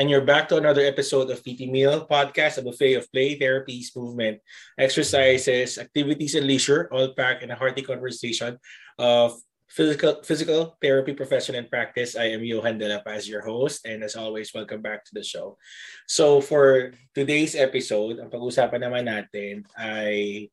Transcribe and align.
and 0.00 0.08
you're 0.08 0.24
back 0.24 0.48
to 0.48 0.56
another 0.56 0.80
episode 0.80 1.28
of 1.28 1.44
PT 1.44 1.68
Meal 1.68 2.08
Podcast, 2.08 2.56
a 2.56 2.64
buffet 2.64 2.96
of 2.96 3.12
play, 3.12 3.36
therapies, 3.36 3.92
movement, 3.92 4.40
exercises, 4.80 5.76
activities, 5.76 6.34
and 6.34 6.48
leisure, 6.48 6.88
all 6.88 7.12
packed 7.12 7.44
in 7.44 7.52
a 7.52 7.54
hearty 7.54 7.84
conversation 7.84 8.56
of 8.96 9.36
physical 9.68 10.24
physical 10.24 10.72
therapy 10.80 11.12
profession 11.12 11.52
and 11.52 11.68
practice. 11.68 12.16
I 12.16 12.32
am 12.32 12.40
Johan 12.40 12.80
Dela 12.80 13.04
as 13.04 13.28
your 13.28 13.44
host, 13.44 13.84
and 13.84 14.00
as 14.00 14.16
always, 14.16 14.56
welcome 14.56 14.80
back 14.80 15.04
to 15.04 15.12
the 15.12 15.22
show. 15.22 15.60
So 16.08 16.40
for 16.40 16.96
today's 17.12 17.52
episode, 17.52 18.24
ang 18.24 18.32
pag-usapan 18.32 18.80
naman 18.80 19.04
natin 19.04 19.68
ay 19.76 20.48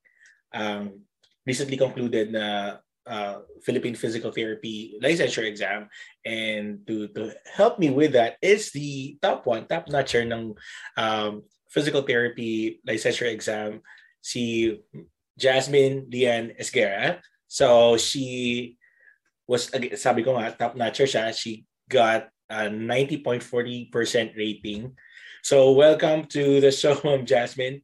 um, 0.51 1.07
recently 1.47 1.79
concluded 1.79 2.35
na 2.35 2.77
uh, 3.07 3.39
Philippine 3.63 3.95
Physical 3.95 4.31
Therapy 4.31 4.99
licensure 5.01 5.47
exam. 5.47 5.89
And 6.25 6.85
to, 6.87 7.07
to 7.09 7.33
help 7.55 7.79
me 7.79 7.89
with 7.89 8.13
that 8.13 8.37
is 8.41 8.71
the 8.71 9.17
top 9.21 9.45
one, 9.45 9.65
top 9.65 9.87
notcher 9.87 10.21
ng 10.21 10.55
um, 10.97 11.43
physical 11.69 12.01
therapy 12.01 12.79
licensure 12.87 13.31
exam, 13.31 13.81
si 14.21 14.77
Jasmine 15.37 16.07
Lian 16.11 16.51
Esguera. 16.59 17.19
So 17.47 17.97
she 17.97 18.77
was, 19.47 19.71
sabi 19.95 20.23
ko 20.23 20.37
nga, 20.37 20.51
top 20.51 20.75
notcher 20.75 21.07
siya. 21.07 21.31
She 21.31 21.65
got 21.89 22.29
a 22.49 22.67
90.40% 22.67 24.35
rating. 24.35 24.95
So 25.43 25.71
welcome 25.71 26.25
to 26.35 26.59
the 26.59 26.71
show, 26.71 26.99
Jasmine. 27.23 27.81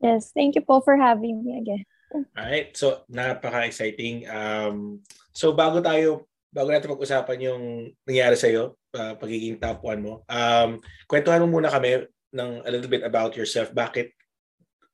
Yes, 0.00 0.30
thank 0.30 0.54
you 0.54 0.62
Paul, 0.62 0.80
for 0.80 0.96
having 0.96 1.42
me 1.42 1.58
again. 1.58 1.84
Alright, 2.08 2.72
so 2.76 3.04
napaka-exciting. 3.12 4.24
Um, 4.28 5.04
so 5.32 5.52
bago 5.52 5.84
tayo, 5.84 6.28
bago 6.48 6.72
natin 6.72 6.92
pag-usapan 6.92 7.38
yung 7.44 7.62
nangyari 8.08 8.36
sa'yo, 8.36 8.80
uh, 8.96 9.14
pagiging 9.20 9.60
top 9.60 9.84
1 9.84 10.00
mo, 10.00 10.24
um, 10.28 10.80
kwentuhan 11.04 11.44
mo 11.44 11.60
muna 11.60 11.68
kami 11.68 12.08
ng 12.32 12.50
a 12.64 12.70
little 12.72 12.88
bit 12.88 13.04
about 13.04 13.36
yourself. 13.36 13.72
Bakit 13.76 14.12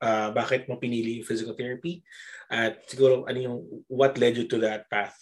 uh, 0.03 0.35
bakit 0.35 0.67
mo 0.67 0.77
pinili 0.77 1.23
physical 1.23 1.55
therapy? 1.55 2.03
At 2.51 2.83
siguro 2.91 3.25
ano 3.31 3.39
yung, 3.39 3.57
what 3.87 4.19
led 4.19 4.37
you 4.37 4.47
to 4.51 4.59
that 4.67 4.91
path? 4.91 5.15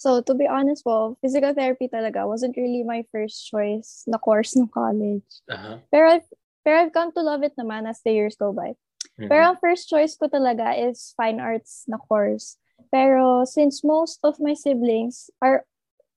So, 0.00 0.24
to 0.24 0.32
be 0.32 0.48
honest 0.48 0.80
po, 0.80 1.20
physical 1.20 1.52
therapy 1.52 1.84
talaga 1.84 2.24
wasn't 2.24 2.56
really 2.56 2.80
my 2.80 3.04
first 3.12 3.44
choice 3.44 4.08
na 4.08 4.16
course 4.16 4.56
ng 4.56 4.72
college. 4.72 5.28
Uh-huh. 5.44 5.76
Pero, 5.92 6.08
I've, 6.08 6.28
pero 6.64 6.80
I've 6.80 6.94
come 6.96 7.12
to 7.12 7.20
love 7.20 7.44
it 7.44 7.52
naman 7.60 7.84
as 7.84 8.00
the 8.00 8.16
years 8.16 8.32
go 8.32 8.48
by. 8.48 8.80
Mm-hmm. 9.20 9.28
Pero 9.28 9.52
ang 9.52 9.60
first 9.60 9.92
choice 9.92 10.16
ko 10.16 10.32
talaga 10.32 10.72
is 10.72 11.12
fine 11.12 11.44
arts 11.44 11.84
na 11.84 12.00
course. 12.00 12.56
Pero 12.88 13.44
since 13.44 13.84
most 13.84 14.24
of 14.24 14.40
my 14.40 14.56
siblings 14.56 15.28
are 15.44 15.68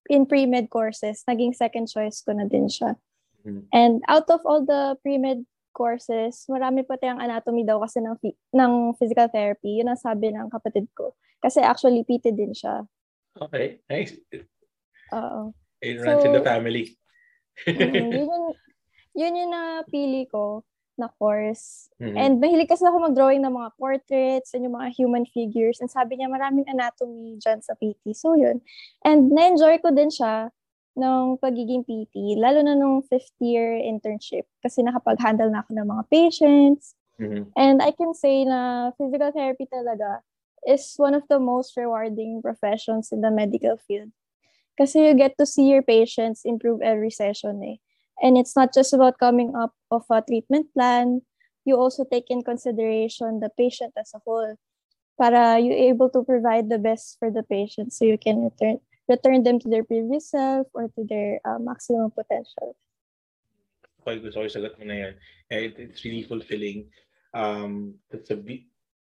in 0.08 0.24
pre-med 0.24 0.72
courses, 0.72 1.28
naging 1.28 1.52
second 1.52 1.92
choice 1.92 2.24
ko 2.24 2.32
na 2.32 2.48
din 2.48 2.72
siya. 2.72 2.96
Mm-hmm. 3.44 3.68
And 3.76 4.00
out 4.08 4.32
of 4.32 4.48
all 4.48 4.64
the 4.64 4.96
pre-med 5.04 5.44
courses, 5.76 6.48
marami 6.48 6.88
pa 6.88 6.96
tayong 6.96 7.20
anatomy 7.20 7.68
daw 7.68 7.84
kasi 7.84 8.00
ng, 8.00 8.16
ng 8.56 8.96
physical 8.96 9.28
therapy. 9.28 9.84
Yun 9.84 9.92
ang 9.92 10.00
sabi 10.00 10.32
ng 10.32 10.48
kapatid 10.48 10.88
ko. 10.96 11.12
Kasi 11.44 11.60
actually, 11.60 12.08
PT 12.08 12.32
din 12.32 12.56
siya. 12.56 12.88
Okay, 13.36 13.84
nice. 13.92 14.16
Oo. 15.12 15.52
It 15.84 16.00
runs 16.00 16.24
so, 16.24 16.32
in 16.32 16.40
the 16.40 16.46
family. 16.46 16.96
mm, 17.68 18.16
yun, 18.16 18.32
yung, 18.32 18.48
yun 19.12 19.40
yung 19.44 19.52
napili 19.52 20.24
ko 20.32 20.64
na 20.98 21.10
course. 21.18 21.90
Mm-hmm. 21.98 22.18
And 22.18 22.34
mahilig 22.38 22.70
kasi 22.70 22.86
ako 22.86 23.10
mag-drawing 23.10 23.42
ng 23.42 23.54
mga 23.54 23.70
portraits 23.78 24.54
and 24.54 24.64
yung 24.64 24.78
mga 24.78 24.94
human 24.94 25.26
figures. 25.26 25.82
And 25.82 25.90
sabi 25.90 26.18
niya, 26.18 26.30
maraming 26.30 26.70
anatomy 26.70 27.42
dyan 27.42 27.66
sa 27.66 27.74
PT. 27.78 28.14
So, 28.14 28.38
yun. 28.38 28.62
And 29.02 29.34
na-enjoy 29.34 29.82
ko 29.82 29.90
din 29.90 30.14
siya 30.14 30.54
nung 30.94 31.42
pagiging 31.42 31.86
PT, 31.86 32.38
lalo 32.38 32.62
na 32.62 32.78
nung 32.78 33.02
fifth 33.10 33.34
year 33.42 33.74
internship 33.82 34.46
kasi 34.62 34.86
nakapag-handle 34.86 35.50
na 35.50 35.66
ako 35.66 35.72
ng 35.74 35.88
mga 35.90 36.04
patients. 36.14 36.94
Mm-hmm. 37.18 37.50
And 37.58 37.82
I 37.82 37.92
can 37.92 38.14
say 38.14 38.46
na 38.46 38.92
physical 38.98 39.34
therapy 39.34 39.66
talaga 39.66 40.22
is 40.70 40.94
one 40.98 41.14
of 41.18 41.26
the 41.30 41.42
most 41.42 41.76
rewarding 41.76 42.42
professions 42.42 43.10
in 43.12 43.22
the 43.22 43.34
medical 43.34 43.78
field. 43.78 44.14
Kasi 44.78 45.06
you 45.06 45.14
get 45.14 45.38
to 45.38 45.46
see 45.46 45.70
your 45.70 45.86
patients 45.86 46.46
improve 46.46 46.82
every 46.82 47.14
session 47.14 47.62
eh. 47.62 47.78
And 48.22 48.38
it's 48.38 48.56
not 48.56 48.74
just 48.74 48.94
about 48.94 49.20
coming 49.20 49.56
up 49.56 49.74
of 49.92 50.04
a 50.10 50.22
treatment 50.22 50.74
plan. 50.74 51.22
You 51.66 51.76
also 51.76 52.06
take 52.06 52.30
in 52.30 52.44
consideration 52.44 53.40
the 53.40 53.50
patient 53.58 53.94
as 53.98 54.12
a 54.14 54.20
whole 54.26 54.56
para 55.20 55.60
you 55.60 55.74
able 55.74 56.10
to 56.10 56.24
provide 56.24 56.70
the 56.70 56.80
best 56.80 57.18
for 57.20 57.30
the 57.30 57.44
patient 57.44 57.94
so 57.94 58.06
you 58.06 58.18
can 58.18 58.50
return 58.50 58.80
return 59.08 59.44
them 59.44 59.60
to 59.60 59.70
their 59.70 59.84
previous 59.84 60.32
self 60.32 60.68
or 60.74 60.88
to 60.96 61.06
their 61.06 61.40
uh, 61.46 61.60
maximum 61.60 62.10
potential. 62.12 62.76
Quite 64.04 64.24
gusto 64.24 64.44
ko 64.44 64.48
sagot 64.52 64.76
mo 64.80 64.84
na 64.88 64.96
yan. 65.08 65.14
It, 65.52 65.80
it's 65.80 66.04
really 66.04 66.24
fulfilling. 66.28 66.92
Um, 67.32 67.96
that's 68.12 68.32
a 68.32 68.40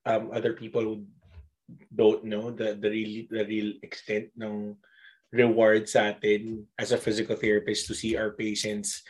um, 0.06 0.32
other 0.34 0.54
people 0.54 0.82
who 0.82 0.96
don't 1.94 2.24
know 2.24 2.50
the 2.50 2.78
the 2.80 2.90
real 2.90 3.28
the 3.30 3.46
real 3.46 3.70
extent 3.84 4.32
ng 4.40 4.74
reward 5.32 5.90
sa 5.90 6.16
atin 6.16 6.66
as 6.80 6.92
a 6.92 7.00
physical 7.00 7.36
therapist 7.36 7.88
to 7.88 7.96
see 7.96 8.16
our 8.16 8.32
patients 8.32 9.04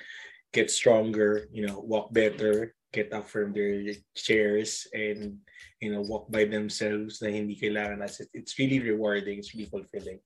get 0.53 0.71
stronger, 0.71 1.45
you 1.51 1.67
know, 1.67 1.79
walk 1.79 2.13
better, 2.13 2.73
get 2.93 3.13
up 3.13 3.27
from 3.27 3.51
their 3.51 3.93
chairs 4.15 4.87
and 4.93 5.37
you 5.81 5.91
know 5.91 6.01
walk 6.01 6.31
by 6.31 6.47
themselves 6.47 7.21
na 7.21 7.27
hindi 7.27 7.53
kailangan 7.53 7.99
as 8.01 8.23
it's 8.31 8.55
really 8.57 8.79
rewarding 8.79 9.37
it's 9.37 9.53
really 9.53 9.67
fulfilling. 9.67 10.19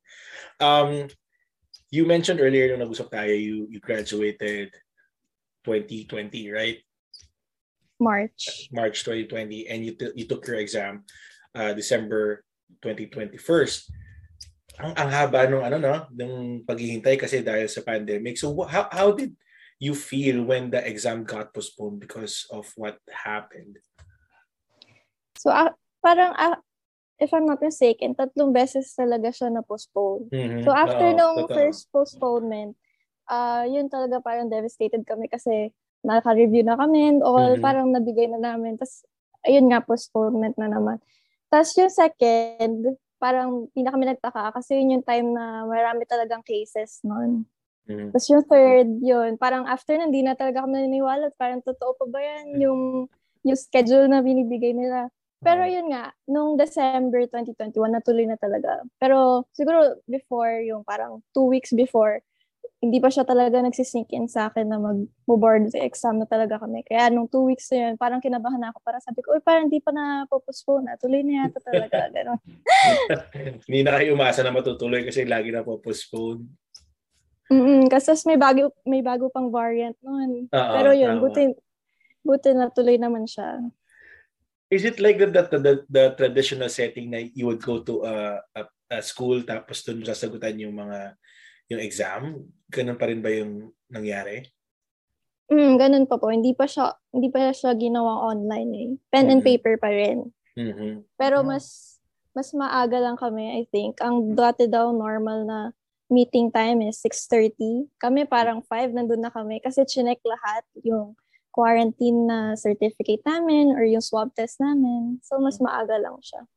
Um 0.62 1.10
you 1.90 2.06
mentioned 2.06 2.40
earlier 2.40 2.72
nung 2.72 2.86
nag-usap 2.86 3.10
tayo 3.12 3.34
you 3.34 3.68
you 3.68 3.82
graduated 3.82 4.72
2020 5.66 6.54
right? 6.54 6.80
March. 8.02 8.70
March 8.74 9.04
2020 9.04 9.68
and 9.68 9.80
you 9.86 9.94
t- 9.98 10.16
you 10.16 10.26
took 10.26 10.46
your 10.48 10.58
exam 10.58 11.06
uh, 11.54 11.74
December 11.74 12.42
2021 12.82 13.38
ang, 14.82 14.94
ang 14.98 15.10
haba 15.14 15.46
nung 15.46 15.62
ano 15.62 15.78
no, 15.78 15.96
ng 16.12 16.66
paghihintay 16.66 17.16
kasi 17.16 17.46
dahil 17.46 17.70
sa 17.70 17.86
pandemic. 17.86 18.36
So 18.36 18.52
how 18.66 18.90
how 18.90 19.14
did 19.14 19.38
you 19.78 19.94
feel 19.94 20.46
when 20.46 20.74
the 20.74 20.82
exam 20.82 21.26
got 21.26 21.54
postponed 21.54 22.02
because 22.02 22.50
of 22.50 22.70
what 22.76 22.98
happened? 23.10 23.78
So 25.38 25.54
uh, 25.54 25.74
parang 26.02 26.34
uh, 26.38 26.58
if 27.22 27.30
I'm 27.30 27.46
not 27.46 27.62
mistaken, 27.62 28.18
tatlong 28.18 28.50
beses 28.50 28.94
talaga 28.98 29.30
siya 29.30 29.54
na 29.54 29.62
postpone. 29.62 30.34
Mm-hmm. 30.34 30.66
So 30.66 30.74
after 30.74 31.14
Oo, 31.14 31.18
nung 31.18 31.38
totoo. 31.46 31.54
first 31.54 31.90
postponement, 31.94 32.74
uh, 33.30 33.64
yun 33.70 33.86
talaga 33.94 34.18
parang 34.26 34.50
devastated 34.50 35.06
kami 35.06 35.30
kasi 35.30 35.70
naka-review 36.02 36.66
na 36.66 36.74
kami 36.74 37.14
and 37.14 37.22
all, 37.22 37.54
mm-hmm. 37.54 37.62
parang 37.62 37.94
nabigay 37.94 38.26
na 38.26 38.42
namin. 38.42 38.74
Tapos, 38.74 39.06
ayun 39.46 39.70
nga, 39.70 39.86
postponement 39.86 40.58
na 40.58 40.66
naman. 40.66 40.98
Tapos 41.54 41.78
yung 41.78 41.94
second, 41.94 42.98
parang 43.22 43.70
hindi 43.70 43.86
na 43.86 43.94
kami 43.94 44.06
nagtaka 44.10 44.58
kasi 44.58 44.82
yun 44.82 44.98
yung 44.98 45.06
time 45.06 45.30
na 45.30 45.70
marami 45.70 46.10
talagang 46.10 46.42
cases 46.42 47.06
noon. 47.06 47.46
Mm-hmm. 47.86 48.10
Tapos 48.10 48.28
yung 48.34 48.46
third, 48.50 48.90
yun, 49.06 49.32
parang 49.38 49.70
after 49.70 49.94
na, 49.94 50.10
hindi 50.10 50.26
na 50.26 50.34
talaga 50.34 50.66
kami 50.66 50.82
naniniwala. 50.82 51.30
Parang 51.38 51.62
totoo 51.62 51.94
pa 52.02 52.06
ba 52.10 52.20
yan 52.22 52.58
mm. 52.58 52.60
yung, 52.66 52.82
yung 53.46 53.58
schedule 53.58 54.10
na 54.10 54.26
binibigay 54.26 54.74
nila. 54.74 55.14
Pero 55.42 55.66
yun 55.66 55.90
nga, 55.90 56.14
nung 56.30 56.54
December 56.54 57.26
2021, 57.26 57.74
natuloy 57.90 58.30
na 58.30 58.38
talaga. 58.38 58.86
Pero 59.02 59.50
siguro 59.58 59.98
before, 60.06 60.62
yung 60.62 60.86
parang 60.86 61.26
two 61.34 61.50
weeks 61.50 61.74
before, 61.74 62.22
hindi 62.82 62.98
pa 62.98 63.14
siya 63.14 63.22
talaga 63.22 63.62
nagsisink 63.62 64.10
in 64.10 64.26
sa 64.26 64.50
akin 64.50 64.66
na 64.66 64.82
mag-board 64.82 65.70
sa 65.70 65.86
exam 65.86 66.18
na 66.18 66.26
talaga 66.26 66.58
kami. 66.58 66.82
Kaya 66.82 67.14
nung 67.14 67.30
two 67.30 67.46
weeks 67.46 67.70
na 67.70 67.78
yun, 67.78 67.94
parang 67.94 68.18
kinabahan 68.18 68.58
na 68.58 68.74
ako. 68.74 68.82
Parang 68.82 69.06
sabi 69.06 69.22
ko, 69.22 69.38
uy, 69.38 69.42
parang 69.46 69.70
hindi 69.70 69.78
pa 69.78 69.94
na 69.94 70.26
postpone 70.26 70.90
na. 70.90 70.98
Tuloy 70.98 71.22
na 71.22 71.46
yata 71.46 71.62
talaga. 71.62 72.10
Ganon. 72.18 72.42
hindi 73.70 73.80
na 73.86 73.94
kayo 73.94 74.18
umasa 74.18 74.42
na 74.42 74.50
matutuloy 74.50 75.06
kasi 75.06 75.30
lagi 75.30 75.54
na 75.54 75.62
po-postpone. 75.62 76.42
Mm 77.54 77.86
kasi 77.92 78.18
may 78.26 78.40
bago, 78.42 78.74
may 78.82 79.06
bago 79.06 79.30
pang 79.30 79.54
variant 79.54 79.96
noon. 80.02 80.50
Pero 80.50 80.90
yun, 80.98 81.22
tama. 81.22 81.22
buti, 81.22 81.54
buti 82.26 82.50
na 82.58 82.74
tuloy 82.74 82.98
naman 82.98 83.30
siya. 83.30 83.62
Is 84.74 84.90
it 84.90 84.98
like 84.98 85.22
the, 85.22 85.30
the, 85.30 85.60
the, 85.62 85.74
the 85.86 86.04
traditional 86.18 86.72
setting 86.72 87.14
na 87.14 87.22
you 87.22 87.46
would 87.46 87.62
go 87.62 87.86
to 87.86 88.08
a, 88.10 88.42
a, 88.58 88.62
a 88.90 89.00
school 89.06 89.46
tapos 89.46 89.86
doon 89.86 90.02
sasagutan 90.02 90.58
yung 90.58 90.74
mga 90.74 91.14
yung 91.72 91.82
exam? 91.82 92.44
Ganun 92.68 93.00
pa 93.00 93.08
rin 93.08 93.24
ba 93.24 93.32
yung 93.32 93.72
nangyari? 93.88 94.44
Mm, 95.52 95.80
ganun 95.80 96.06
pa 96.08 96.20
po. 96.20 96.32
Hindi 96.32 96.52
pa 96.52 96.68
siya 96.68 96.96
hindi 97.12 97.32
pa 97.32 97.52
siya 97.52 97.76
ginawa 97.76 98.28
online 98.32 98.72
eh. 98.76 98.90
Pen 99.12 99.28
mm-hmm. 99.28 99.32
and 99.32 99.42
paper 99.44 99.76
pa 99.80 99.90
rin. 99.92 100.28
Mm-hmm. 100.60 100.94
Pero 101.16 101.44
mm-hmm. 101.44 101.52
mas 101.52 101.66
mas 102.32 102.48
maaga 102.56 102.96
lang 102.96 103.20
kami, 103.20 103.60
I 103.60 103.64
think. 103.68 104.00
Ang 104.00 104.36
dati 104.36 104.68
daw 104.68 104.96
normal 104.96 105.44
na 105.44 105.60
meeting 106.08 106.48
time 106.52 106.80
is 106.88 107.00
6.30. 107.04 107.92
Kami 108.00 108.24
parang 108.24 108.64
5 108.64 108.96
nandun 108.96 109.20
na 109.20 109.32
kami 109.32 109.60
kasi 109.60 109.84
chinek 109.84 110.24
lahat 110.24 110.64
yung 110.84 111.20
quarantine 111.52 112.28
na 112.28 112.56
certificate 112.56 113.24
namin 113.28 113.76
or 113.76 113.84
yung 113.84 114.00
swab 114.04 114.32
test 114.32 114.64
namin. 114.64 115.20
So, 115.20 115.44
mas 115.44 115.60
mm-hmm. 115.60 115.68
maaga 115.68 116.00
lang 116.00 116.16
siya. 116.24 116.48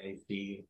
I 0.00 0.16
see. 0.16 0.64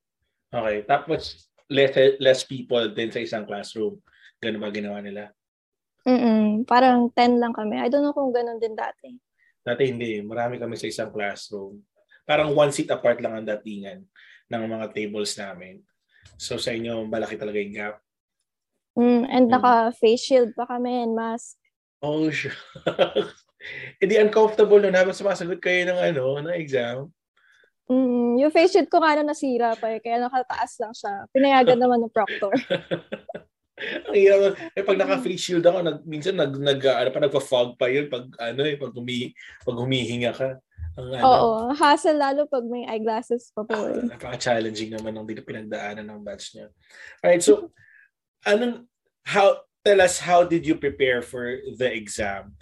Okay. 0.51 0.83
Tapos, 0.83 1.46
less, 1.71 1.93
less 2.19 2.41
people 2.47 2.91
din 2.95 3.11
sa 3.11 3.23
isang 3.23 3.45
classroom. 3.47 3.99
Ganun 4.39 4.63
ba 4.63 4.71
ginawa 4.71 4.99
nila? 5.03 5.33
Mm 6.07 6.63
Parang 6.65 7.11
10 7.11 7.43
lang 7.43 7.51
kami. 7.51 7.83
I 7.83 7.91
don't 7.91 8.07
know 8.07 8.15
kung 8.15 8.31
ganun 8.31 8.63
din 8.63 8.79
dati. 8.79 9.19
Dati 9.67 9.83
hindi. 9.91 10.23
Marami 10.23 10.63
kami 10.63 10.79
sa 10.79 10.87
isang 10.87 11.11
classroom. 11.11 11.83
Parang 12.23 12.55
one 12.55 12.71
seat 12.71 12.91
apart 12.91 13.19
lang 13.19 13.35
ang 13.35 13.47
datingan 13.47 14.03
ng 14.51 14.63
mga 14.71 14.87
tables 14.95 15.35
namin. 15.35 15.83
So 16.39 16.59
sa 16.59 16.75
inyo, 16.75 17.07
malaki 17.07 17.35
talaga 17.39 17.59
yung 17.59 17.75
gap. 17.75 17.97
Mm, 18.97 19.23
and 19.29 19.45
mm. 19.47 19.53
naka-face 19.53 20.23
shield 20.23 20.51
pa 20.57 20.65
kami 20.67 21.05
and 21.05 21.15
mask. 21.15 21.59
Oh, 22.01 22.31
sure. 22.35 22.55
Hindi 23.99 24.15
uncomfortable 24.21 24.79
nun 24.79 24.95
habang 24.95 25.17
sumasagot 25.17 25.59
kayo 25.59 25.91
ng 25.91 25.99
ano, 25.99 26.25
ng 26.45 26.57
exam. 26.57 27.11
Mm, 27.87 28.43
yung 28.43 28.50
face 28.50 28.75
shield 28.75 28.91
ko 28.91 28.99
nga 28.99 29.15
na 29.15 29.31
nasira 29.31 29.79
pa 29.79 29.94
eh, 29.94 30.03
kaya 30.03 30.19
nakataas 30.19 30.73
lang 30.83 30.94
siya. 30.94 31.12
Pinayagan 31.31 31.79
naman 31.79 32.03
ng 32.03 32.15
proctor. 32.15 32.50
Ang 34.09 34.17
hirap. 34.17 34.56
Eh, 34.73 34.81
pag 34.81 34.97
naka-face 34.97 35.38
shield 35.38 35.67
ako, 35.69 35.85
nag, 35.85 35.99
minsan 36.09 36.35
nag, 36.35 36.56
nag, 36.56 36.81
ano 36.81 37.11
pa, 37.12 37.21
nagpa-fog 37.21 37.77
pa 37.77 37.93
yun 37.93 38.09
pag, 38.09 38.25
ano 38.41 38.65
eh, 38.65 38.81
pag, 38.81 38.91
humi, 38.97 39.37
pag 39.62 39.77
humihinga 39.77 40.33
ka. 40.33 40.49
Ang, 40.97 41.09
ano, 41.12 41.23
Oo, 41.29 41.50
hassle 41.77 42.17
lalo 42.17 42.49
pag 42.49 42.65
may 42.65 42.88
eyeglasses 42.88 43.53
pa 43.53 43.69
po. 43.69 43.77
Eh. 43.93 44.09
Napaka-challenging 44.09 44.97
naman 44.97 45.12
ng 45.12 45.29
pinagdaanan 45.44 46.09
ng 46.09 46.25
batch 46.25 46.56
niya. 46.56 46.73
Alright, 47.21 47.44
so, 47.44 47.69
anong, 48.49 48.88
how, 49.29 49.61
tell 49.85 50.00
us, 50.00 50.19
how 50.19 50.43
did 50.43 50.65
you 50.65 50.81
prepare 50.81 51.21
for 51.21 51.61
the 51.77 51.88
exam? 51.93 52.56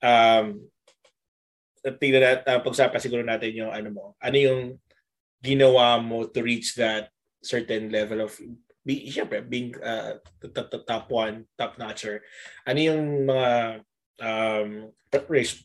Um, 0.00 0.70
tingnan 1.80 2.22
natin, 2.22 2.44
uh, 2.46 2.60
pag-usapan 2.60 3.00
siguro 3.00 3.22
natin 3.24 3.56
yung 3.56 3.72
ano 3.72 3.88
mo, 3.88 4.04
ano 4.20 4.36
yung 4.36 4.62
ginawa 5.40 5.96
mo 5.96 6.28
to 6.28 6.44
reach 6.44 6.76
that 6.76 7.08
certain 7.40 7.88
level 7.88 8.28
of 8.28 8.36
be, 8.84 9.08
syempre, 9.08 9.44
being 9.44 9.76
uh, 9.80 10.20
top 10.88 11.08
one, 11.12 11.44
top 11.56 11.76
notcher, 11.76 12.24
ano 12.64 12.78
yung 12.80 13.28
mga 13.28 13.50
um, 14.20 14.68
preparation, 15.08 15.64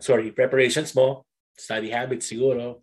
sorry, 0.00 0.32
preparations 0.32 0.92
mo, 0.96 1.24
study 1.56 1.92
habits 1.92 2.28
siguro? 2.28 2.80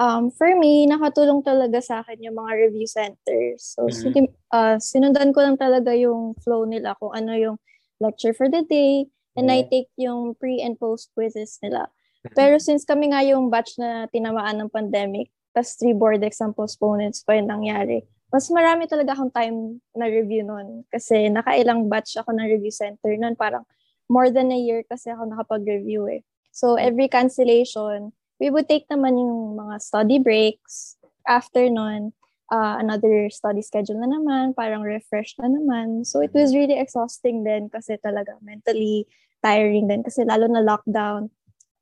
Um, 0.00 0.32
for 0.32 0.48
me, 0.56 0.88
nakatulong 0.88 1.44
talaga 1.44 1.78
sa 1.84 2.00
akin 2.00 2.24
yung 2.24 2.36
mga 2.36 2.52
review 2.68 2.88
centers. 2.88 3.76
So, 3.76 3.86
mm-hmm. 3.86 4.32
uh, 4.48 4.80
sinundan 4.80 5.36
ko 5.36 5.44
lang 5.44 5.60
talaga 5.60 5.92
yung 5.92 6.32
flow 6.40 6.64
nila 6.64 6.96
kung 6.96 7.12
ano 7.12 7.36
yung 7.36 7.56
lecture 8.00 8.32
for 8.32 8.48
the 8.48 8.64
day, 8.64 9.06
and 9.36 9.48
mm-hmm. 9.48 9.66
I 9.66 9.70
take 9.70 9.90
yung 9.96 10.34
pre 10.36 10.60
and 10.60 10.78
post 10.78 11.10
quizzes 11.16 11.58
nila. 11.62 11.88
Pero 12.36 12.58
since 12.66 12.86
kami 12.86 13.10
nga 13.12 13.24
yung 13.24 13.48
batch 13.48 13.76
na 13.80 14.06
tinamaan 14.08 14.60
ng 14.62 14.70
pandemic, 14.72 15.32
tapos 15.52 15.76
three 15.76 15.96
board 15.96 16.24
exam 16.24 16.56
postponements 16.56 17.20
pa 17.24 17.36
yung 17.36 17.48
nangyari. 17.48 18.04
Mas 18.32 18.48
marami 18.48 18.88
talaga 18.88 19.12
akong 19.12 19.28
time 19.28 19.56
na 19.92 20.08
review 20.08 20.40
noon 20.40 20.88
kasi 20.88 21.28
nakailang 21.28 21.92
batch 21.92 22.16
ako 22.16 22.32
ng 22.32 22.48
review 22.48 22.72
center 22.72 23.12
noon. 23.12 23.36
Parang 23.36 23.68
more 24.08 24.32
than 24.32 24.48
a 24.48 24.56
year 24.56 24.80
kasi 24.88 25.12
ako 25.12 25.28
nakapag-review 25.28 26.08
eh. 26.08 26.24
So 26.48 26.80
every 26.80 27.12
cancellation, 27.12 28.16
we 28.40 28.48
would 28.48 28.68
take 28.68 28.88
naman 28.88 29.20
yung 29.20 29.60
mga 29.60 29.84
study 29.84 30.16
breaks. 30.16 30.96
After 31.28 31.68
noon, 31.68 32.16
uh, 32.52 32.76
another 32.76 33.32
study 33.32 33.64
schedule 33.64 33.96
na 33.96 34.12
naman, 34.12 34.52
parang 34.52 34.84
refresh 34.84 35.32
na 35.40 35.48
naman. 35.48 36.04
So 36.04 36.20
it 36.20 36.36
was 36.36 36.52
really 36.52 36.76
exhausting 36.76 37.48
din 37.48 37.72
kasi 37.72 37.96
talaga 37.96 38.36
mentally 38.44 39.08
tiring 39.40 39.88
din 39.88 40.04
kasi 40.04 40.28
lalo 40.28 40.46
na 40.52 40.60
lockdown 40.60 41.32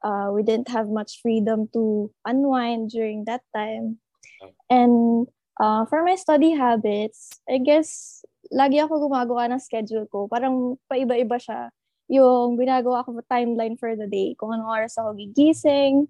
uh, 0.03 0.29
we 0.33 0.43
didn't 0.43 0.69
have 0.69 0.89
much 0.89 1.21
freedom 1.23 1.69
to 1.73 2.11
unwind 2.25 2.91
during 2.91 3.25
that 3.25 3.43
time. 3.55 3.99
And 4.69 5.27
uh, 5.61 5.85
for 5.87 6.05
my 6.05 6.17
study 6.17 6.53
habits, 6.57 7.31
I 7.49 7.59
guess, 7.59 8.23
lagi 8.53 8.81
ako 8.81 9.09
gumagawa 9.09 9.53
ng 9.53 9.63
schedule 9.63 10.09
ko. 10.09 10.27
Parang 10.29 10.81
paiba-iba 10.89 11.37
siya. 11.37 11.71
Yung 12.11 12.59
binagawa 12.59 13.05
ko 13.07 13.15
timeline 13.31 13.79
for 13.79 13.95
the 13.95 14.09
day. 14.09 14.35
Kung 14.35 14.51
anong 14.51 14.73
oras 14.73 14.99
ako 14.99 15.15
gigising, 15.15 16.09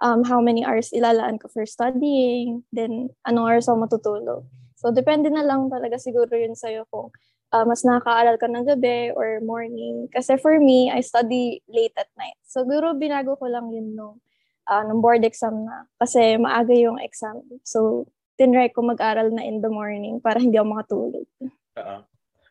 um, 0.00 0.24
how 0.24 0.40
many 0.40 0.64
hours 0.64 0.90
ilalaan 0.94 1.38
ko 1.38 1.50
for 1.50 1.66
studying, 1.66 2.62
then 2.72 3.10
anong 3.26 3.46
oras 3.58 3.66
ako 3.66 3.76
matutulog. 3.86 4.42
So, 4.78 4.94
depende 4.94 5.30
na 5.30 5.42
lang 5.42 5.66
talaga 5.66 5.98
siguro 5.98 6.30
yun 6.30 6.54
sa'yo 6.54 6.86
kung 6.90 7.10
uh, 7.50 7.64
mas 7.66 7.82
nakakaaral 7.82 8.38
ka 8.38 8.46
ng 8.46 8.66
gabi 8.66 9.10
or 9.10 9.42
morning. 9.42 10.06
Kasi 10.14 10.38
for 10.38 10.62
me, 10.62 10.90
I 10.90 11.02
study 11.02 11.62
late 11.66 11.94
at 11.98 12.10
night. 12.14 12.38
So, 12.46 12.62
guro 12.62 12.94
binago 12.94 13.34
ko 13.34 13.50
lang 13.50 13.74
yun 13.74 13.98
no, 13.98 14.22
uh, 14.70 14.86
nung 14.86 15.02
board 15.02 15.26
exam 15.26 15.66
na. 15.66 15.90
Kasi 15.98 16.38
maaga 16.38 16.74
yung 16.78 17.02
exam. 17.02 17.42
So, 17.66 18.06
tinry 18.38 18.70
ko 18.70 18.86
mag-aral 18.86 19.34
na 19.34 19.42
in 19.42 19.58
the 19.58 19.70
morning 19.70 20.22
para 20.22 20.38
hindi 20.38 20.54
ako 20.54 20.68
makatulog. 20.70 21.26
Uh-huh. 21.74 22.02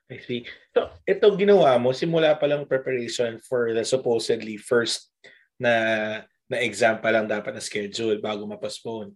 I 0.07 0.19
see. 0.23 0.47
So, 0.71 0.88
ito 1.03 1.31
ginawa 1.35 1.75
mo, 1.79 1.91
simula 1.91 2.35
pa 2.35 2.47
lang 2.47 2.67
preparation 2.67 3.39
for 3.44 3.75
the 3.75 3.83
supposedly 3.83 4.55
first 4.55 5.11
na 5.59 6.23
na 6.47 6.63
exam 6.63 6.99
pa 7.03 7.11
lang 7.11 7.27
dapat 7.27 7.55
na 7.55 7.63
schedule 7.63 8.19
bago 8.23 8.47
ma-postpone. 8.47 9.11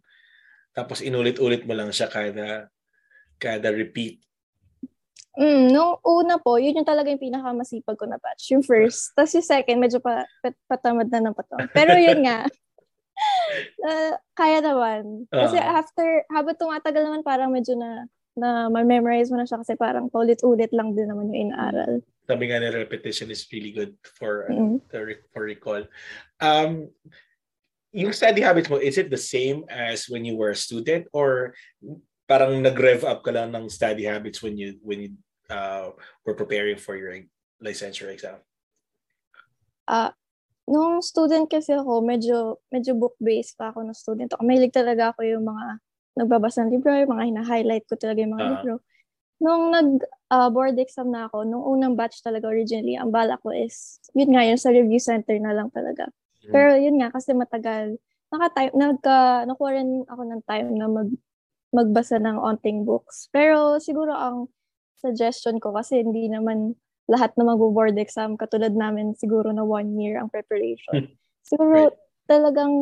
Tapos 0.72 1.04
inulit-ulit 1.04 1.64
mo 1.68 1.76
lang 1.76 1.92
siya 1.92 2.08
kada 2.12 2.68
kada 3.42 3.74
repeat 3.74 4.22
Mm, 5.40 5.72
nung 5.72 5.96
una 6.04 6.36
po, 6.44 6.60
yun 6.60 6.76
yung 6.76 6.88
talaga 6.88 7.08
yung 7.08 7.22
pinakamasipag 7.22 7.96
ko 7.96 8.04
na 8.04 8.20
batch. 8.20 8.52
Yung 8.52 8.64
first. 8.68 9.10
Tapos 9.16 9.32
yung 9.32 9.48
second, 9.48 9.78
medyo 9.80 10.04
pa, 10.04 10.28
pat, 10.44 10.56
patamad 10.68 11.08
na 11.08 11.24
ng 11.24 11.36
patamad. 11.36 11.72
Pero 11.72 11.96
yun 11.96 12.20
nga, 12.28 12.44
uh, 13.88 14.14
kaya 14.40 14.60
naman. 14.60 15.24
Kasi 15.32 15.56
uh-huh. 15.56 15.80
after, 15.80 16.08
habang 16.28 16.60
tumatagal 16.60 17.02
naman, 17.08 17.24
parang 17.24 17.48
medyo 17.48 17.80
na, 17.80 18.12
na 18.36 18.68
ma-memorize 18.68 19.32
mo 19.32 19.40
na 19.40 19.48
siya 19.48 19.64
kasi 19.64 19.80
parang 19.80 20.12
paulit-ulit 20.12 20.72
lang 20.76 20.92
din 21.00 21.08
naman 21.08 21.32
yung 21.32 21.52
inaaral. 21.52 22.04
Sabi 22.32 22.48
nga 22.48 22.64
na 22.64 22.72
repetition 22.72 23.28
is 23.28 23.44
really 23.52 23.76
good 23.76 24.00
for, 24.16 24.48
mm-hmm. 24.48 24.80
uh, 24.88 25.20
for 25.36 25.44
recall. 25.44 25.84
Um, 26.40 26.88
yung 27.92 28.16
study 28.16 28.40
habits 28.40 28.72
mo, 28.72 28.80
is 28.80 28.96
it 28.96 29.12
the 29.12 29.20
same 29.20 29.68
as 29.68 30.08
when 30.08 30.24
you 30.24 30.40
were 30.40 30.56
a 30.56 30.56
student 30.56 31.12
or 31.12 31.52
parang 32.24 32.64
nag-rev 32.64 33.04
up 33.04 33.20
ka 33.20 33.36
lang 33.36 33.52
ng 33.52 33.68
study 33.68 34.08
habits 34.08 34.40
when 34.40 34.56
you 34.56 34.80
when 34.80 35.04
you 35.04 35.12
uh, 35.52 35.92
were 36.24 36.40
preparing 36.40 36.80
for 36.80 36.96
your 36.96 37.12
licensure 37.60 38.08
exam? 38.08 38.40
Uh, 39.84 40.16
nung 40.72 41.04
student 41.04 41.52
kasi 41.52 41.76
ako, 41.76 42.00
medyo 42.00 42.64
medyo 42.72 42.96
book-based 42.96 43.60
pa 43.60 43.76
ako 43.76 43.84
ng 43.84 43.98
student. 43.98 44.32
Ako, 44.32 44.48
mahilig 44.48 44.72
talaga 44.72 45.12
ako 45.12 45.28
yung 45.28 45.44
mga 45.44 45.84
nagbabasa 46.16 46.64
ng 46.64 46.72
libro, 46.72 46.96
yung 46.96 47.12
mga 47.12 47.28
hina-highlight 47.28 47.84
ko 47.92 48.00
talaga 48.00 48.24
yung 48.24 48.40
mga 48.40 48.44
uh-huh. 48.48 48.56
libro. 48.56 48.74
Nung 49.42 49.74
nag-board 49.74 50.78
uh, 50.78 50.84
exam 50.86 51.10
na 51.10 51.26
ako, 51.26 51.44
nung 51.50 51.66
unang 51.66 51.98
batch 51.98 52.22
talaga 52.22 52.46
originally, 52.46 52.94
ang 52.94 53.10
bala 53.10 53.42
ko 53.42 53.50
is, 53.50 53.98
yun 54.14 54.38
nga, 54.38 54.46
yun 54.46 54.62
sa 54.62 54.70
review 54.70 55.02
center 55.02 55.34
na 55.42 55.58
lang 55.58 55.74
talaga. 55.74 56.06
Mm-hmm. 56.08 56.54
Pero 56.54 56.70
yun 56.78 57.02
nga, 57.02 57.10
kasi 57.10 57.34
matagal, 57.34 57.98
naka-time, 58.30 58.72
nagka, 58.78 59.50
nakuha 59.50 59.82
rin 59.82 60.06
ako 60.06 60.22
ng 60.30 60.42
time 60.46 60.70
na 60.78 60.86
mag 60.86 61.10
magbasa 61.72 62.20
ng 62.20 62.38
onting 62.38 62.84
books. 62.84 63.32
Pero 63.32 63.80
siguro 63.80 64.12
ang 64.12 64.52
suggestion 65.00 65.58
ko 65.58 65.72
kasi 65.74 66.04
hindi 66.04 66.28
naman 66.28 66.76
lahat 67.10 67.34
na 67.36 67.48
mag-board 67.48 67.98
exam 67.98 68.38
katulad 68.38 68.76
namin 68.76 69.18
siguro 69.18 69.50
na 69.50 69.66
one 69.66 69.96
year 69.98 70.20
ang 70.20 70.30
preparation. 70.30 71.08
Hmm. 71.08 71.16
Siguro 71.42 71.90
right. 71.90 71.98
talagang 72.30 72.76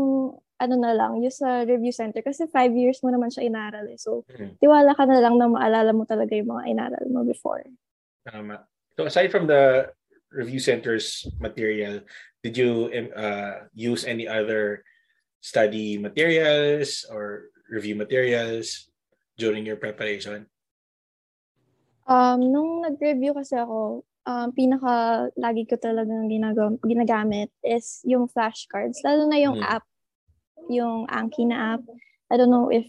ano 0.60 0.76
na 0.76 0.92
lang, 0.92 1.24
yung 1.24 1.32
sa 1.32 1.64
review 1.64 1.96
center 1.96 2.20
kasi 2.20 2.46
five 2.52 2.76
years 2.76 3.00
mo 3.00 3.10
naman 3.10 3.32
siya 3.32 3.48
inaral 3.48 3.88
eh. 3.88 3.96
So, 3.96 4.28
mm-hmm. 4.28 4.60
tiwala 4.60 4.92
ka 4.94 5.08
na 5.08 5.24
lang 5.24 5.40
na 5.40 5.48
maalala 5.48 5.96
mo 5.96 6.04
talaga 6.04 6.36
yung 6.36 6.52
mga 6.52 6.64
inaral 6.68 7.06
mo 7.08 7.24
before. 7.24 7.64
Tama. 8.28 8.68
So, 9.00 9.08
aside 9.08 9.32
from 9.32 9.48
the 9.48 9.96
review 10.36 10.60
center's 10.60 11.26
material, 11.40 12.04
did 12.44 12.60
you 12.60 12.92
uh, 13.16 13.72
use 13.74 14.04
any 14.04 14.28
other 14.28 14.84
study 15.40 15.98
materials 15.98 17.08
or 17.08 17.52
review 17.72 17.96
materials 17.96 18.92
during 19.40 19.66
your 19.66 19.80
preparation? 19.80 20.46
Um, 22.10 22.42
nung 22.52 22.84
nag-review 22.84 23.38
kasi 23.38 23.56
ako, 23.56 24.04
um, 24.26 24.50
pinaka 24.52 25.30
lagi 25.38 25.64
ko 25.70 25.78
talagang 25.78 26.28
ginag- 26.28 26.82
ginagamit 26.84 27.54
is 27.62 28.02
yung 28.04 28.26
flashcards. 28.28 29.00
Lalo 29.06 29.30
na 29.30 29.38
yung 29.38 29.62
mm. 29.62 29.66
app, 29.66 29.86
yung 30.70 31.10
Anki 31.10 31.50
na 31.50 31.76
app. 31.76 31.84
I 32.30 32.38
don't 32.38 32.54
know 32.54 32.70
if 32.70 32.86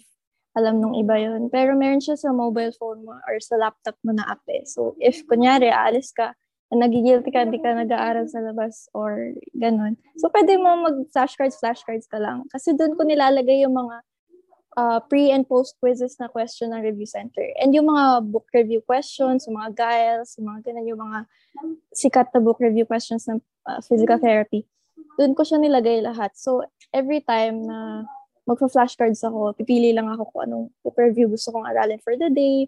alam 0.54 0.82
nung 0.82 0.98
iba 0.98 1.14
yon 1.14 1.48
Pero 1.48 1.78
meron 1.78 2.02
siya 2.02 2.18
sa 2.18 2.34
mobile 2.34 2.74
phone 2.74 3.06
mo 3.06 3.14
or 3.26 3.38
sa 3.38 3.54
laptop 3.56 3.94
mo 4.02 4.10
na 4.10 4.26
app 4.26 4.42
eh. 4.50 4.66
So, 4.66 4.98
if 4.98 5.22
kunyari, 5.30 5.70
aalis 5.70 6.10
ka, 6.10 6.34
nagigilty 6.74 7.30
ka, 7.30 7.46
hindi 7.46 7.62
ka 7.62 7.74
nag-aaral 7.74 8.26
sa 8.26 8.42
labas 8.42 8.90
or 8.94 9.34
ganun. 9.54 9.94
So, 10.18 10.30
pwede 10.30 10.58
mo 10.58 10.74
mag-flashcards, 10.86 11.58
flashcards 11.58 12.10
ka 12.10 12.18
lang. 12.18 12.46
Kasi 12.50 12.74
doon 12.74 12.98
ko 12.98 13.06
nilalagay 13.06 13.62
yung 13.62 13.78
mga 13.78 13.96
uh, 14.74 14.98
pre 15.06 15.30
and 15.30 15.46
post 15.46 15.78
quizzes 15.78 16.18
na 16.18 16.26
question 16.26 16.74
ng 16.74 16.82
review 16.82 17.06
center. 17.06 17.46
And 17.58 17.74
yung 17.74 17.90
mga 17.90 18.30
book 18.30 18.50
review 18.54 18.82
questions, 18.82 19.46
yung 19.46 19.58
mga 19.58 19.78
guiles, 19.78 20.34
yung 20.38 20.50
mga 20.50 20.60
ganun, 20.66 20.86
yung 20.86 21.02
mga 21.02 21.18
sikat 21.94 22.30
na 22.34 22.40
book 22.42 22.58
review 22.58 22.86
questions 22.86 23.26
ng 23.30 23.38
uh, 23.70 23.80
physical 23.82 24.18
therapy, 24.18 24.66
doon 25.18 25.32
ko 25.34 25.42
siya 25.42 25.58
nilagay 25.58 26.04
lahat. 26.04 26.34
So, 26.36 26.66
every 26.92 27.22
time 27.24 27.66
na 27.66 28.06
magpa-flashcards 28.50 29.22
ako. 29.22 29.54
Pipili 29.54 29.94
lang 29.94 30.10
ako 30.10 30.34
kung 30.34 30.42
anong 30.50 30.66
review 30.98 31.30
gusto 31.30 31.54
kong 31.54 31.70
aralin 31.70 32.02
for 32.02 32.18
the 32.18 32.26
day. 32.26 32.66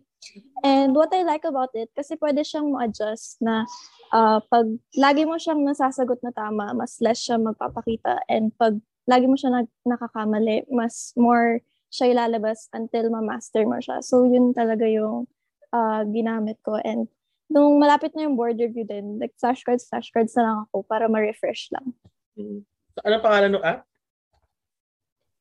And 0.62 0.94
what 0.94 1.11
I 1.11 1.26
like 1.26 1.42
about 1.42 1.75
it, 1.75 1.90
kasi 1.90 2.14
pwede 2.22 2.46
siyang 2.46 2.70
ma-adjust 2.70 3.42
na 3.42 3.66
uh, 4.14 4.38
pag 4.46 4.70
lagi 4.94 5.26
mo 5.26 5.42
siyang 5.42 5.66
nasasagot 5.66 6.22
na 6.22 6.30
tama, 6.30 6.70
mas 6.76 7.02
less 7.02 7.18
siya 7.18 7.42
magpapakita. 7.42 8.22
And 8.30 8.54
pag 8.54 8.78
lagi 9.11 9.26
mo 9.26 9.34
siya 9.34 9.50
nag- 9.50 9.78
nakakamali, 9.82 10.70
mas 10.70 11.11
more 11.18 11.66
siya 11.90 12.14
ilalabas 12.14 12.70
until 12.70 13.11
ma-master 13.11 13.66
mo 13.66 13.82
siya. 13.82 13.99
So, 14.06 14.22
yun 14.30 14.54
talaga 14.54 14.87
yung 14.87 15.26
uh, 15.75 16.06
ginamit 16.06 16.62
ko. 16.62 16.78
And 16.78 17.11
nung 17.50 17.82
malapit 17.82 18.14
na 18.14 18.30
yung 18.30 18.38
board 18.38 18.62
review 18.62 18.87
din, 18.87 19.18
like 19.18 19.34
flashcards, 19.37 19.90
flashcards 19.90 20.38
na 20.38 20.46
lang 20.46 20.56
ako 20.70 20.87
para 20.87 21.11
ma-refresh 21.11 21.75
lang. 21.75 21.90
Ano 22.36 23.14
pangalan 23.20 23.56
ng 23.56 23.64
app? 23.64 23.84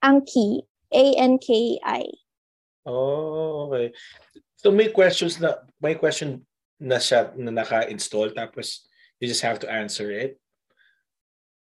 Anki. 0.02 0.66
A-N-K-I. 0.92 2.04
Oh, 2.84 3.72
okay. 3.72 3.96
So 4.60 4.74
may 4.76 4.92
questions 4.92 5.40
na, 5.40 5.56
may 5.80 5.96
question 5.96 6.44
na 6.82 7.00
siya 7.00 7.32
na 7.38 7.54
naka-install 7.54 8.36
tapos 8.36 8.84
you 9.22 9.30
just 9.30 9.46
have 9.46 9.62
to 9.64 9.70
answer 9.72 10.12
it? 10.12 10.36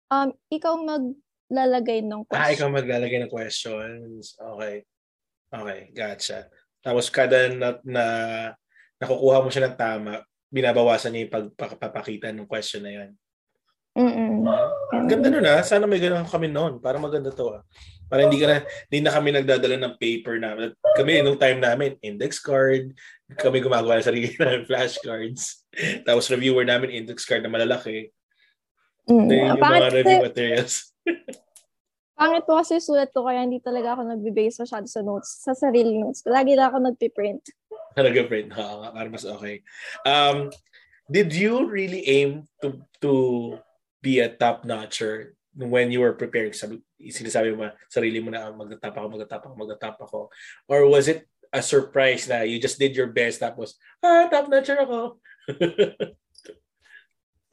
Um, 0.10 0.34
ikaw 0.50 0.80
maglalagay 0.82 2.02
ng 2.02 2.26
questions. 2.26 2.42
Ah, 2.42 2.56
ikaw 2.56 2.68
maglalagay 2.74 3.22
ng 3.22 3.30
questions. 3.30 4.34
Okay. 4.34 4.88
Okay, 5.50 5.80
gotcha. 5.94 6.50
Tapos 6.82 7.12
kada 7.14 7.52
na, 7.54 7.78
na 7.86 8.06
nakukuha 8.98 9.46
mo 9.46 9.50
siya 9.54 9.70
ng 9.70 9.78
tama, 9.78 10.26
binabawasan 10.50 11.14
niya 11.14 11.22
yung 11.28 11.54
pagpapakita 11.54 12.34
ng 12.34 12.50
question 12.50 12.82
na 12.82 12.94
yan. 12.94 13.12
Mm-mm. 14.00 14.48
Ganda 15.12 15.28
nun 15.28 15.44
ah. 15.44 15.60
Sana 15.60 15.84
may 15.84 16.00
ganun 16.00 16.24
kami 16.24 16.48
noon. 16.48 16.80
Para 16.80 16.96
maganda 16.96 17.36
to 17.36 17.60
ah. 17.60 17.62
Para 18.10 18.26
hindi 18.26 18.42
ka 18.42 18.48
na, 18.50 18.56
hindi 18.90 19.00
na 19.06 19.14
kami 19.14 19.30
nagdadala 19.36 19.78
ng 19.78 19.96
paper 20.02 20.36
na. 20.42 20.74
Kami, 20.98 21.22
nung 21.22 21.38
time 21.38 21.62
namin, 21.62 22.00
index 22.02 22.42
card. 22.42 22.96
Kami 23.38 23.62
gumagawa 23.62 24.02
ng 24.02 24.08
sarili 24.08 24.34
ng 24.40 24.66
flashcards. 24.66 25.68
Tapos 26.08 26.26
reviewer 26.32 26.66
namin, 26.66 27.06
index 27.06 27.28
card 27.28 27.46
na 27.46 27.54
malalaki. 27.54 28.10
Mm. 29.10 29.30
yung 29.30 29.62
mga 29.62 29.90
review 29.94 30.22
materials. 30.22 30.94
Pangit 32.20 32.44
po 32.44 32.60
kasi 32.60 32.84
sulat 32.84 33.10
ko 33.16 33.24
kaya 33.24 33.48
hindi 33.48 33.64
talaga 33.64 33.96
ako 33.96 34.12
nagbe-base 34.12 34.60
masyado 34.60 34.86
sa 34.92 35.00
notes, 35.00 35.40
sa 35.40 35.56
sarili 35.56 35.98
notes. 35.98 36.22
Lagi 36.28 36.52
lang 36.54 36.70
ako 36.70 36.78
nagpiprint. 36.92 37.44
Nag-print, 37.96 38.52
ha, 38.54 38.92
para 38.92 39.08
mas 39.08 39.24
okay. 39.24 39.64
Um, 40.04 40.52
did 41.08 41.32
you 41.32 41.66
really 41.66 42.06
aim 42.06 42.46
to 42.62 42.84
to 43.02 43.12
be 44.02 44.20
a 44.20 44.30
top-notcher 44.30 45.36
when 45.56 45.92
you 45.92 46.00
were 46.00 46.14
preparing? 46.14 46.54
Sabi, 46.54 46.82
sinasabi 47.00 47.56
mo, 47.56 47.72
sarili 47.92 48.24
mo 48.24 48.32
na, 48.32 48.52
magtatap 48.52 48.94
ako, 48.96 49.08
magtatap 49.16 49.42
ako, 49.46 49.54
magtatap 49.56 49.98
ako. 50.00 50.20
Or 50.68 50.88
was 50.88 51.08
it 51.08 51.28
a 51.50 51.62
surprise 51.62 52.30
na 52.30 52.46
you 52.46 52.62
just 52.62 52.78
did 52.78 52.96
your 52.96 53.10
best 53.10 53.42
tapos, 53.42 53.76
ah, 54.04 54.30
top-notcher 54.30 54.80
ako? 54.86 55.20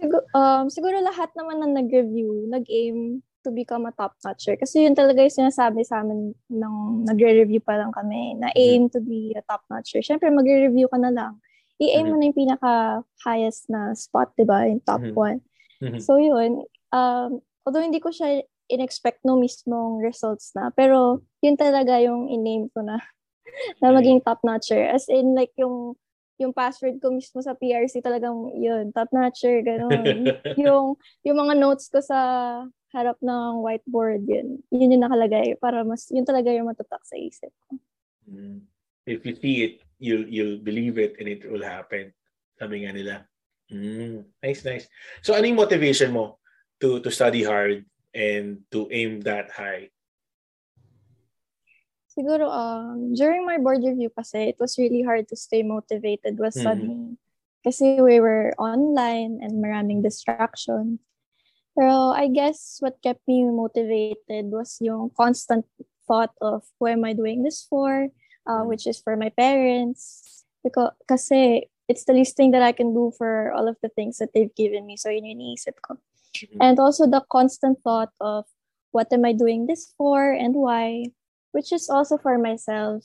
siguro, 0.01 0.25
um, 0.37 0.69
siguro 0.69 0.97
lahat 1.01 1.33
naman 1.33 1.65
na 1.65 1.81
nag-review, 1.81 2.47
nag-aim 2.53 3.25
to 3.47 3.55
become 3.55 3.87
a 3.87 3.95
top-notcher. 3.95 4.59
Kasi 4.59 4.85
yun 4.85 4.99
talaga 4.99 5.23
yung 5.23 5.39
sinasabi 5.47 5.87
sa 5.87 6.03
amin 6.03 6.35
nung 6.51 7.07
nagre-review 7.07 7.63
pa 7.63 7.79
lang 7.79 7.95
kami, 7.95 8.35
na 8.35 8.51
mm-hmm. 8.51 8.59
aim 8.59 8.83
to 8.91 8.99
be 8.99 9.31
a 9.39 9.43
top-notcher. 9.47 10.03
Siyempre, 10.03 10.35
magre-review 10.35 10.91
ka 10.91 10.99
na 10.99 11.15
lang. 11.15 11.39
I-aim 11.79 12.11
mo 12.11 12.19
mm-hmm. 12.19 12.21
na 12.21 12.27
yung 12.27 12.41
pinaka-highest 12.43 13.71
na 13.71 13.95
spot, 13.95 14.35
di 14.35 14.43
ba? 14.43 14.67
Yung 14.67 14.83
top 14.83 15.07
mm-hmm. 15.07 15.15
one. 15.15 15.39
Mm-hmm. 15.83 16.01
So 16.01 16.17
yun, 16.17 16.65
um, 16.93 17.41
although 17.67 17.85
hindi 17.85 18.01
ko 18.01 18.11
siya 18.11 18.43
in-expect 18.67 19.23
no 19.23 19.39
mismong 19.39 20.03
results 20.03 20.51
na, 20.59 20.75
pero 20.75 21.23
yun 21.43 21.55
talaga 21.55 22.03
yung 22.03 22.27
in-name 22.31 22.71
ko 22.75 22.83
na 22.83 22.99
na 23.83 23.95
maging 23.95 24.23
top-notcher. 24.23 24.83
As 24.91 25.07
in, 25.07 25.35
like, 25.35 25.55
yung 25.57 25.95
yung 26.37 26.53
password 26.53 27.01
ko 27.01 27.09
mismo 27.09 27.41
sa 27.41 27.57
PRC 27.57 28.05
talagang 28.05 28.53
yun, 28.61 28.93
top-notcher, 28.93 29.65
gano'n. 29.65 30.29
yung, 30.61 31.01
yung 31.25 31.39
mga 31.41 31.55
notes 31.57 31.89
ko 31.89 32.05
sa 32.05 32.19
harap 32.93 33.17
ng 33.25 33.65
whiteboard, 33.65 34.25
yun. 34.29 34.61
Yun 34.69 34.93
yung 34.97 35.05
nakalagay 35.09 35.57
para 35.57 35.81
mas, 35.81 36.09
yun 36.13 36.29
talaga 36.29 36.53
yung 36.53 36.69
matatak 36.69 37.01
sa 37.09 37.17
isip 37.17 37.53
ko. 37.69 37.81
Mm. 38.29 38.69
If 39.09 39.25
you 39.25 39.35
see 39.39 39.57
it, 39.65 39.75
you'll, 39.97 40.29
you'll 40.29 40.61
believe 40.61 41.01
it 41.01 41.17
and 41.17 41.29
it 41.29 41.41
will 41.49 41.65
happen. 41.65 42.13
Sabi 42.61 42.85
nga 42.85 42.93
nila. 42.93 43.15
Mm, 43.73 44.25
nice, 44.43 44.63
nice. 44.65 44.87
So 45.23 45.35
ano 45.35 45.47
yung 45.47 45.59
motivation 45.59 46.15
mo 46.15 46.39
to 46.79 47.01
to 47.03 47.11
study 47.11 47.43
hard 47.43 47.83
and 48.15 48.63
to 48.71 48.87
aim 48.91 49.21
that 49.27 49.51
high? 49.51 49.91
Siguro, 52.17 52.49
um, 52.49 53.13
during 53.13 53.45
my 53.45 53.61
board 53.61 53.85
review 53.85 54.09
kasi, 54.09 54.49
it 54.49 54.57
was 54.57 54.81
really 54.81 55.05
hard 55.05 55.29
to 55.29 55.37
stay 55.37 55.61
motivated 55.61 56.41
with 56.41 56.57
mm-hmm. 56.57 56.65
studying. 56.65 57.03
Mm. 57.13 57.17
Kasi 57.61 58.01
we 58.01 58.25
were 58.25 58.57
online 58.57 59.45
and 59.45 59.61
maraming 59.61 60.01
distraction. 60.01 60.97
Pero 61.77 62.17
I 62.17 62.33
guess 62.33 62.81
what 62.81 63.03
kept 63.05 63.21
me 63.29 63.45
motivated 63.45 64.49
was 64.49 64.81
yung 64.81 65.13
constant 65.13 65.69
thought 66.09 66.33
of 66.41 66.65
who 66.81 66.89
am 66.89 67.05
I 67.05 67.13
doing 67.13 67.45
this 67.45 67.69
for, 67.69 68.09
uh, 68.49 68.65
mm. 68.65 68.67
which 68.71 68.89
is 68.89 68.97
for 68.97 69.13
my 69.13 69.29
parents. 69.29 70.25
Because, 70.65 70.97
kasi 71.05 71.69
it's 71.89 72.05
the 72.05 72.13
least 72.13 72.37
thing 72.37 72.51
that 72.51 72.63
I 72.63 72.73
can 72.73 72.93
do 72.93 73.13
for 73.17 73.53
all 73.53 73.69
of 73.69 73.77
the 73.83 73.89
things 73.89 74.19
that 74.19 74.31
they've 74.35 74.55
given 74.55 74.87
me. 74.87 74.97
So 74.97 75.11
yun 75.11 75.25
yung 75.25 75.39
iniisip 75.39 75.79
ko. 75.83 75.95
Mm-hmm. 75.95 76.59
And 76.61 76.79
also 76.79 77.07
the 77.07 77.23
constant 77.31 77.79
thought 77.83 78.11
of 78.21 78.45
what 78.91 79.13
am 79.13 79.25
I 79.25 79.33
doing 79.33 79.67
this 79.67 79.93
for 79.97 80.33
and 80.33 80.55
why, 80.55 81.07
which 81.53 81.73
is 81.73 81.89
also 81.89 82.19
for 82.19 82.39
myself. 82.39 83.05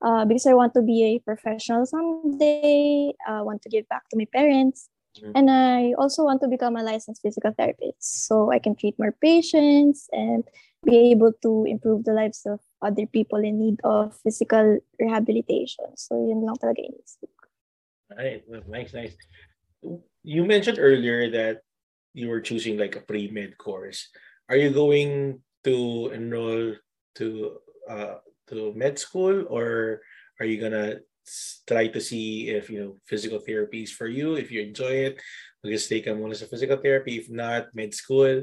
Uh, 0.00 0.24
because 0.24 0.46
I 0.46 0.54
want 0.54 0.72
to 0.74 0.82
be 0.82 1.04
a 1.04 1.18
professional 1.18 1.84
someday. 1.84 3.12
I 3.28 3.40
uh, 3.40 3.44
want 3.44 3.60
to 3.62 3.68
give 3.68 3.86
back 3.88 4.08
to 4.10 4.16
my 4.16 4.24
parents. 4.32 4.88
Mm-hmm. 5.18 5.32
And 5.34 5.50
I 5.50 5.92
also 5.98 6.24
want 6.24 6.40
to 6.40 6.48
become 6.48 6.76
a 6.76 6.82
licensed 6.82 7.20
physical 7.20 7.52
therapist 7.52 8.26
so 8.26 8.52
I 8.52 8.60
can 8.60 8.76
treat 8.76 8.96
more 8.98 9.12
patients 9.12 10.08
and 10.12 10.44
be 10.86 11.10
able 11.10 11.32
to 11.42 11.66
improve 11.66 12.04
the 12.04 12.12
lives 12.12 12.46
of 12.46 12.60
other 12.80 13.04
people 13.04 13.44
in 13.44 13.58
need 13.58 13.80
of 13.84 14.16
physical 14.22 14.78
rehabilitation. 14.98 15.92
So 15.96 16.14
yun 16.14 16.46
lang 16.46 16.56
talaga 16.56 16.80
inisip 16.80 17.28
Right. 18.10 18.42
Nice, 18.68 18.92
nice. 18.92 19.14
You 20.22 20.44
mentioned 20.44 20.78
earlier 20.78 21.30
that 21.30 21.62
you 22.12 22.28
were 22.28 22.40
choosing 22.40 22.76
like 22.76 22.96
a 22.96 23.00
pre-med 23.00 23.56
course. 23.56 24.08
Are 24.48 24.56
you 24.56 24.70
going 24.70 25.40
to 25.64 26.10
enroll 26.12 26.74
to 27.16 27.58
uh, 27.88 28.18
to 28.48 28.74
med 28.74 28.98
school 28.98 29.46
or 29.48 30.02
are 30.38 30.46
you 30.46 30.58
gonna 30.60 30.98
try 31.66 31.86
to 31.86 32.00
see 32.00 32.50
if 32.50 32.68
you 32.68 32.82
know 32.82 32.92
physical 33.06 33.38
therapy 33.38 33.86
is 33.86 33.92
for 33.92 34.10
you 34.10 34.34
if 34.34 34.50
you 34.50 34.58
enjoy 34.58 35.06
it 35.10 35.22
mag-stay 35.62 36.02
ka 36.02 36.10
muna 36.10 36.34
sa 36.34 36.50
physical 36.50 36.80
therapy 36.80 37.22
if 37.22 37.30
not 37.30 37.70
med 37.76 37.94
school 37.94 38.42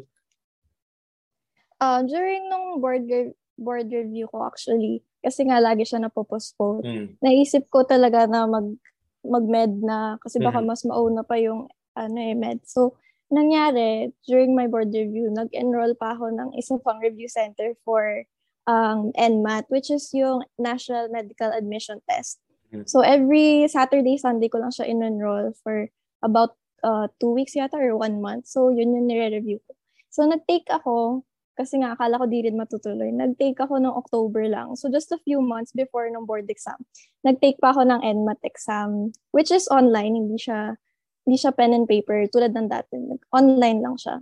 uh, 1.83 1.99
during 2.07 2.47
nung 2.47 2.79
board 2.79 3.03
re- 3.09 3.35
board 3.59 3.91
review 3.91 4.29
ko 4.31 4.47
actually 4.47 5.03
kasi 5.19 5.43
nga 5.43 5.59
lagi 5.59 5.83
siya 5.83 6.07
na 6.07 6.13
postpone 6.13 6.85
mm. 6.85 7.07
naisip 7.19 7.67
ko 7.67 7.83
talaga 7.83 8.29
na 8.29 8.47
mag 8.47 8.77
mag-med 9.27 9.83
na 9.83 10.15
kasi 10.23 10.39
baka 10.39 10.63
mm-hmm. 10.63 10.71
mas 10.71 10.81
mauna 10.87 11.21
pa 11.21 11.35
yung 11.37 11.67
ano 11.97 12.17
eh, 12.17 12.37
med. 12.37 12.63
So, 12.63 12.95
nangyari, 13.33 14.13
during 14.23 14.55
my 14.55 14.67
board 14.71 14.93
review, 14.93 15.27
nag-enroll 15.33 15.97
pa 15.99 16.15
ako 16.15 16.31
ng 16.31 16.49
isa 16.55 16.79
pang 16.79 17.01
review 17.03 17.27
center 17.27 17.75
for 17.83 18.23
um, 18.69 19.11
NMAT, 19.17 19.67
which 19.67 19.89
is 19.91 20.07
yung 20.13 20.45
National 20.55 21.09
Medical 21.09 21.51
Admission 21.51 21.99
Test. 22.07 22.39
Mm-hmm. 22.71 22.87
So, 22.87 23.01
every 23.01 23.67
Saturday, 23.67 24.15
Sunday 24.15 24.47
ko 24.47 24.59
lang 24.59 24.71
siya 24.71 24.87
in-enroll 24.87 25.51
for 25.63 25.89
about 26.23 26.55
uh, 26.83 27.07
two 27.19 27.31
weeks 27.35 27.55
yata 27.55 27.75
or 27.75 27.95
one 27.97 28.21
month. 28.21 28.47
So, 28.47 28.69
yun 28.69 28.95
yung 28.95 29.07
nire-review 29.07 29.59
ko. 29.65 29.71
So, 30.11 30.23
nag-take 30.23 30.67
ako 30.71 31.26
kasi 31.57 31.81
nga, 31.81 31.97
akala 31.97 32.21
ko 32.21 32.29
di 32.29 32.45
rin 32.45 32.53
matutuloy. 32.53 33.09
Nag-take 33.09 33.57
ako 33.57 33.81
ng 33.81 33.89
October 33.89 34.45
lang. 34.45 34.77
So, 34.77 34.93
just 34.93 35.09
a 35.09 35.17
few 35.25 35.41
months 35.41 35.73
before 35.73 36.05
ng 36.05 36.29
board 36.29 36.45
exam. 36.53 36.77
Nag-take 37.25 37.57
pa 37.57 37.73
ako 37.73 37.89
ng 37.89 38.05
NMAT 38.05 38.45
exam, 38.45 39.09
which 39.33 39.49
is 39.49 39.65
online. 39.73 40.13
Hindi 40.13 40.37
siya, 40.37 40.77
hindi 41.25 41.37
siya 41.41 41.57
pen 41.57 41.73
and 41.73 41.89
paper 41.89 42.29
tulad 42.29 42.53
ng 42.53 42.69
dati. 42.69 43.01
Online 43.33 43.79
lang 43.81 43.97
siya. 43.97 44.15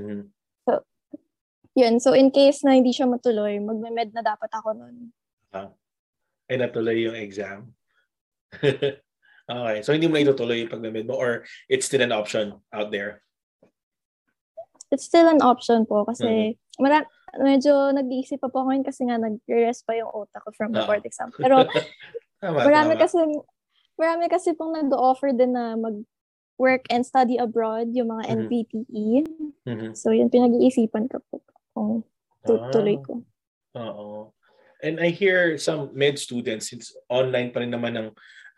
Mm-hmm. 0.00 0.22
So, 0.64 0.72
yun. 1.76 1.94
So, 2.00 2.16
in 2.16 2.32
case 2.32 2.64
na 2.64 2.72
hindi 2.72 2.96
siya 2.96 3.04
matuloy, 3.04 3.60
magme-med 3.60 4.16
na 4.16 4.24
dapat 4.24 4.48
ako 4.48 4.80
nun. 4.80 5.12
Ah. 5.52 5.68
Ay, 6.48 6.56
natuloy 6.56 7.04
yung 7.04 7.20
exam. 7.20 7.76
okay. 8.64 9.78
So, 9.84 9.92
hindi 9.92 10.08
mo 10.08 10.16
na 10.16 10.24
itutuloy 10.24 10.64
yung 10.64 10.72
pag-med 10.72 11.04
mo 11.04 11.20
or 11.20 11.44
it's 11.68 11.84
still 11.84 12.00
an 12.00 12.16
option 12.16 12.56
out 12.72 12.88
there? 12.88 13.20
It's 14.90 15.06
still 15.06 15.26
an 15.30 15.42
option 15.42 15.86
po 15.86 16.02
kasi 16.06 16.54
mm-hmm. 16.54 16.82
mara- 16.82 17.08
medyo 17.38 17.94
nag-iisip 17.94 18.42
pa 18.42 18.50
po 18.50 18.66
ako 18.66 18.70
yun 18.74 18.86
kasi 18.86 19.06
nga 19.06 19.18
nag-rest 19.18 19.86
pa 19.86 19.94
yung 19.94 20.10
utak 20.10 20.42
ko 20.42 20.50
from 20.54 20.74
the 20.74 20.82
board 20.82 21.06
exam. 21.06 21.30
Pero 21.38 21.62
tama, 22.42 22.66
marami 22.66 22.98
tama. 22.98 23.02
kasi 23.06 23.18
marami 23.94 24.24
kasi 24.26 24.56
pong 24.58 24.74
nag-offer 24.74 25.30
din 25.30 25.54
na 25.54 25.78
mag 25.78 26.02
work 26.60 26.84
and 26.92 27.08
study 27.08 27.40
abroad, 27.40 27.88
yung 27.96 28.12
mga 28.12 28.24
mm-hmm. 28.28 28.40
NPTE. 28.44 29.08
Mm-hmm. 29.64 29.90
So, 29.96 30.12
yun, 30.12 30.28
pinag-iisipan 30.28 31.08
ko 31.08 31.24
po 31.32 31.40
kung 31.72 32.04
tutuloy 32.44 33.00
ah. 33.00 33.02
ko. 33.08 33.12
Oo. 33.80 34.36
And 34.84 35.00
I 35.00 35.08
hear 35.08 35.56
some 35.56 35.88
med 35.96 36.20
students, 36.20 36.68
since 36.68 36.92
online 37.08 37.56
pa 37.56 37.64
rin 37.64 37.72
naman 37.72 37.96
ang, 37.96 38.08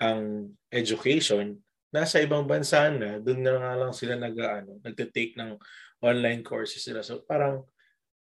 ang 0.02 0.50
education, 0.74 1.62
nasa 1.94 2.18
ibang 2.18 2.50
bansa 2.50 2.90
na, 2.90 3.22
doon 3.22 3.46
na 3.46 3.54
nga 3.54 3.72
lang 3.78 3.92
sila 3.94 4.18
nag, 4.18 4.34
ano, 4.34 4.82
nagte-take 4.82 5.38
ng 5.38 5.54
online 6.02 6.42
courses 6.42 6.84
nila. 6.84 7.06
So 7.06 7.22
parang, 7.24 7.64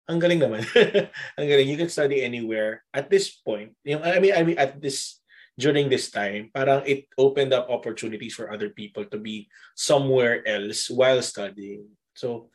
ang 0.09 0.19
galing 0.19 0.41
naman. 0.41 0.65
ang 1.39 1.47
galing. 1.47 1.69
You 1.69 1.79
can 1.79 1.93
study 1.93 2.25
anywhere. 2.25 2.83
At 2.93 3.13
this 3.13 3.31
point, 3.31 3.77
yung, 3.85 4.03
I 4.03 4.19
mean, 4.19 4.35
I 4.35 4.43
mean, 4.43 4.59
at 4.59 4.81
this, 4.81 5.21
during 5.59 5.93
this 5.93 6.11
time, 6.11 6.51
parang 6.55 6.83
it 6.89 7.07
opened 7.19 7.53
up 7.53 7.69
opportunities 7.69 8.33
for 8.33 8.51
other 8.51 8.71
people 8.71 9.05
to 9.05 9.19
be 9.21 9.49
somewhere 9.77 10.41
else 10.49 10.89
while 10.89 11.21
studying. 11.21 11.85
So, 12.17 12.51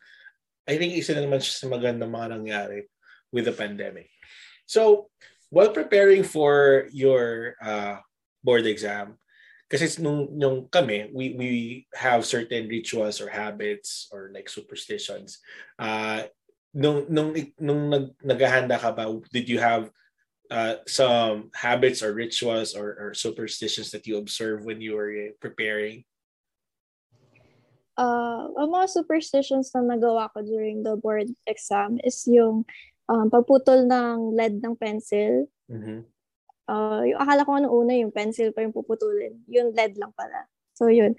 I 0.68 0.80
think 0.80 0.96
isa 0.96 1.14
na 1.14 1.28
naman 1.28 1.44
sa 1.44 1.68
magandang 1.68 2.10
mga 2.10 2.40
nangyari 2.40 2.88
with 3.30 3.46
the 3.46 3.56
pandemic. 3.56 4.10
So, 4.66 5.12
while 5.54 5.70
preparing 5.70 6.24
for 6.24 6.88
your 6.90 7.54
uh, 7.62 8.00
board 8.42 8.66
exam, 8.66 9.20
kasi 9.74 9.90
nung, 9.98 10.30
nung 10.38 10.70
kami, 10.70 11.10
we, 11.10 11.34
we 11.34 11.50
have 11.98 12.22
certain 12.30 12.70
rituals 12.70 13.18
or 13.18 13.26
habits 13.26 14.06
or 14.14 14.30
like 14.30 14.46
superstitions. 14.46 15.42
Uh, 15.82 16.30
nung, 16.78 17.10
nung, 17.10 17.34
nung 17.58 17.90
nag, 17.90 18.14
naghahanda 18.22 18.78
ka 18.78 18.94
ba, 18.94 19.10
did 19.34 19.50
you 19.50 19.58
have 19.58 19.90
uh, 20.54 20.78
some 20.86 21.50
habits 21.58 22.06
or 22.06 22.14
rituals 22.14 22.78
or, 22.78 22.94
or 23.02 23.10
superstitions 23.18 23.90
that 23.90 24.06
you 24.06 24.22
observe 24.22 24.62
when 24.62 24.78
you 24.78 24.94
were 24.94 25.34
preparing? 25.42 26.06
Uh, 27.98 28.54
ang 28.54 28.70
mga 28.70 28.94
superstitions 28.94 29.74
na 29.74 29.82
nagawa 29.82 30.30
ko 30.38 30.46
during 30.46 30.86
the 30.86 30.94
board 31.02 31.34
exam 31.50 31.98
is 32.06 32.30
yung 32.30 32.62
um, 33.10 33.26
pagputol 33.26 33.90
ng 33.90 34.38
lead 34.38 34.62
ng 34.62 34.78
pencil. 34.78 35.50
Mm-hmm. 35.66 36.13
Uh, 36.64 37.04
yung 37.04 37.20
akala 37.20 37.44
ko 37.44 37.52
ano 37.60 37.68
una, 37.72 37.94
yung 37.96 38.14
pencil 38.16 38.56
pa 38.56 38.64
yung 38.64 38.76
puputulin. 38.76 39.36
Yung 39.52 39.76
lead 39.76 40.00
lang 40.00 40.16
pala. 40.16 40.48
So, 40.74 40.88
yun. 40.88 41.14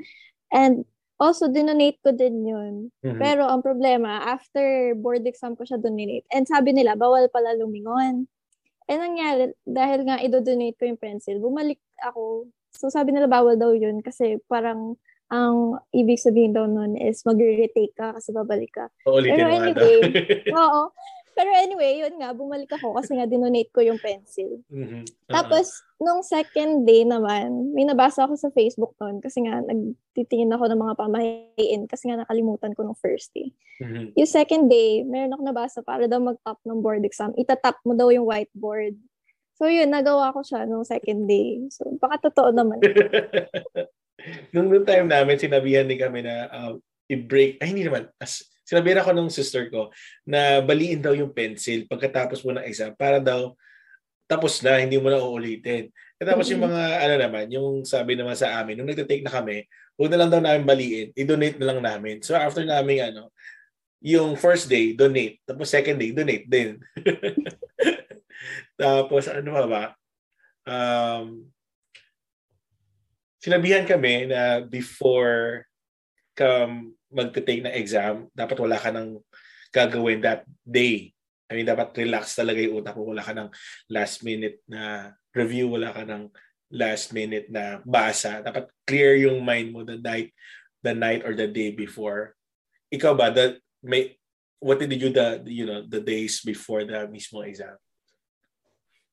And 0.51 0.89
also, 1.21 1.47
dinonate 1.47 2.01
ko 2.01 2.11
din 2.17 2.45
yun. 2.45 2.75
Mm-hmm. 3.05 3.21
Pero 3.21 3.47
ang 3.47 3.61
problema, 3.61 4.25
after 4.25 4.97
board 4.97 5.25
exam 5.29 5.55
ko 5.55 5.63
siya 5.69 5.79
donate. 5.79 6.27
And 6.33 6.49
sabi 6.49 6.73
nila, 6.75 6.97
bawal 6.97 7.29
pala 7.29 7.55
lumingon. 7.55 8.27
And 8.85 9.01
nangyari, 9.01 9.57
dahil 9.65 10.05
nga 10.05 10.21
idodonate 10.21 10.77
ko 10.77 10.85
yung 10.89 11.01
pencil, 11.01 11.41
bumalik 11.41 11.81
ako. 12.05 12.49
So, 12.75 12.93
sabi 12.93 13.15
nila, 13.15 13.31
bawal 13.31 13.57
daw 13.57 13.73
yun 13.73 14.05
kasi 14.05 14.43
parang 14.51 14.99
ang 15.33 15.81
ibig 15.91 16.21
sabihin 16.21 16.53
daw 16.53 16.69
nun 16.69 17.01
is 17.01 17.25
magre-retake 17.25 17.97
ka 17.97 18.13
kasi 18.13 18.31
babalik 18.31 18.71
ka. 18.77 18.87
Uulitin 19.09 19.35
Pero 19.41 19.47
anyway, 19.49 19.99
oo. 20.53 20.83
Pero 21.35 21.51
anyway, 21.51 21.99
yun 21.99 22.15
nga, 22.23 22.31
bumalik 22.31 22.71
ako 22.79 22.95
kasi 22.95 23.19
nga 23.19 23.27
dinonate 23.27 23.69
ko 23.75 23.83
yung 23.83 23.99
pencil. 23.99 24.63
Mm-hmm. 24.71 25.03
Uh-huh. 25.03 25.35
Tapos, 25.35 25.83
nung 25.99 26.23
second 26.23 26.87
day 26.87 27.03
naman, 27.03 27.75
may 27.75 27.83
nabasa 27.83 28.23
ako 28.23 28.39
sa 28.39 28.55
Facebook 28.55 28.95
noon 29.03 29.19
kasi 29.19 29.43
nga 29.43 29.59
nagtitingin 29.67 30.55
ako 30.55 30.71
ng 30.71 30.81
mga 30.81 30.95
pamahiin 30.95 31.83
kasi 31.91 32.07
nga 32.07 32.23
nakalimutan 32.23 32.71
ko 32.79 32.87
nung 32.87 32.99
first 33.03 33.35
day. 33.35 33.51
Mm-hmm. 33.83 34.15
Yung 34.15 34.31
second 34.31 34.65
day, 34.71 35.03
meron 35.03 35.35
ako 35.35 35.43
nabasa 35.43 35.79
para 35.83 36.07
daw 36.07 36.23
mag-top 36.23 36.63
ng 36.63 36.79
board 36.79 37.03
exam. 37.03 37.35
Itatap 37.35 37.83
mo 37.83 37.99
daw 37.99 38.15
yung 38.15 38.31
whiteboard. 38.31 38.95
So 39.59 39.67
yun, 39.67 39.91
nagawa 39.91 40.31
ko 40.31 40.47
siya 40.47 40.71
nung 40.71 40.87
second 40.87 41.27
day. 41.27 41.67
So 41.75 41.99
baka 41.99 42.31
totoo 42.31 42.55
naman. 42.55 42.79
nung, 44.55 44.71
nung 44.71 44.87
time 44.87 45.11
namin, 45.11 45.39
sinabihan 45.39 45.87
din 45.87 45.99
kami 45.99 46.23
na 46.23 46.47
uh, 46.51 46.75
i-break, 47.11 47.59
ay 47.59 47.75
hindi 47.75 47.85
naman, 47.87 48.07
as, 48.23 48.54
sinabihan 48.65 49.05
ako 49.05 49.13
ng 49.13 49.29
sister 49.31 49.69
ko 49.69 49.93
na 50.25 50.65
baliin 50.65 51.05
daw 51.05 51.13
yung 51.13 51.31
pencil 51.31 51.85
pagkatapos 51.87 52.43
mo 52.43 52.57
ng 52.57 52.65
exam 52.65 52.97
para 52.97 53.21
daw 53.21 53.53
tapos 54.25 54.65
na, 54.65 54.81
hindi 54.81 54.97
mo 54.97 55.13
na 55.13 55.21
uulitin. 55.21 55.93
At 56.17 56.33
tapos 56.33 56.49
yung 56.49 56.65
mga, 56.65 56.81
ano 57.05 57.15
naman, 57.21 57.45
yung 57.53 57.85
sabi 57.85 58.17
naman 58.17 58.33
sa 58.33 58.57
amin, 58.57 58.81
nung 58.81 58.89
nagtitake 58.89 59.21
na 59.21 59.29
kami, 59.29 59.69
huwag 60.01 60.11
na 60.11 60.19
lang 60.25 60.31
daw 60.33 60.41
namin 60.41 60.65
baliin, 60.65 61.09
i-donate 61.13 61.61
na 61.61 61.69
lang 61.69 61.81
namin. 61.85 62.25
So 62.25 62.33
after 62.33 62.65
namin, 62.65 63.13
ano, 63.13 63.29
yung 64.01 64.37
first 64.37 64.69
day, 64.69 64.97
donate. 64.97 65.45
Tapos 65.45 65.69
second 65.69 66.01
day, 66.01 66.13
donate 66.13 66.49
din. 66.49 66.81
tapos 68.81 69.29
ano 69.29 69.49
pa 69.49 69.65
ba? 69.69 69.85
Um, 70.65 71.53
sinabihan 73.45 73.85
kami 73.85 74.29
na 74.29 74.65
before 74.65 75.69
ka 76.33 76.69
magte-take 77.15 77.63
ng 77.63 77.77
exam, 77.79 78.27
dapat 78.35 78.59
wala 78.59 78.77
ka 78.77 78.91
nang 78.91 79.23
gagawin 79.71 80.21
that 80.23 80.43
day. 80.67 81.15
I 81.47 81.55
mean, 81.55 81.71
dapat 81.71 81.95
relax 81.95 82.35
talaga 82.35 82.59
yung 82.59 82.83
utak 82.83 82.99
mo. 82.99 83.07
Wala 83.15 83.23
ka 83.23 83.31
ng 83.31 83.51
last 83.91 84.27
minute 84.27 84.59
na 84.67 85.15
review, 85.31 85.71
wala 85.71 85.95
ka 85.95 86.03
ng 86.03 86.31
last 86.75 87.15
minute 87.15 87.47
na 87.47 87.79
basa. 87.87 88.43
Dapat 88.43 88.67
clear 88.83 89.15
yung 89.23 89.47
mind 89.47 89.71
mo 89.71 89.87
the 89.87 89.99
night, 89.99 90.35
the 90.83 90.95
night 90.95 91.23
or 91.23 91.39
the 91.39 91.47
day 91.47 91.71
before. 91.71 92.35
Ikaw 92.91 93.13
ba, 93.15 93.31
the, 93.31 93.63
may, 93.83 94.19
what 94.59 94.83
did 94.83 94.91
you 94.91 94.99
do 94.99 95.15
the, 95.15 95.43
you 95.47 95.67
know, 95.67 95.87
the 95.87 96.03
days 96.03 96.43
before 96.43 96.83
the 96.83 97.07
mismo 97.07 97.47
exam? 97.47 97.79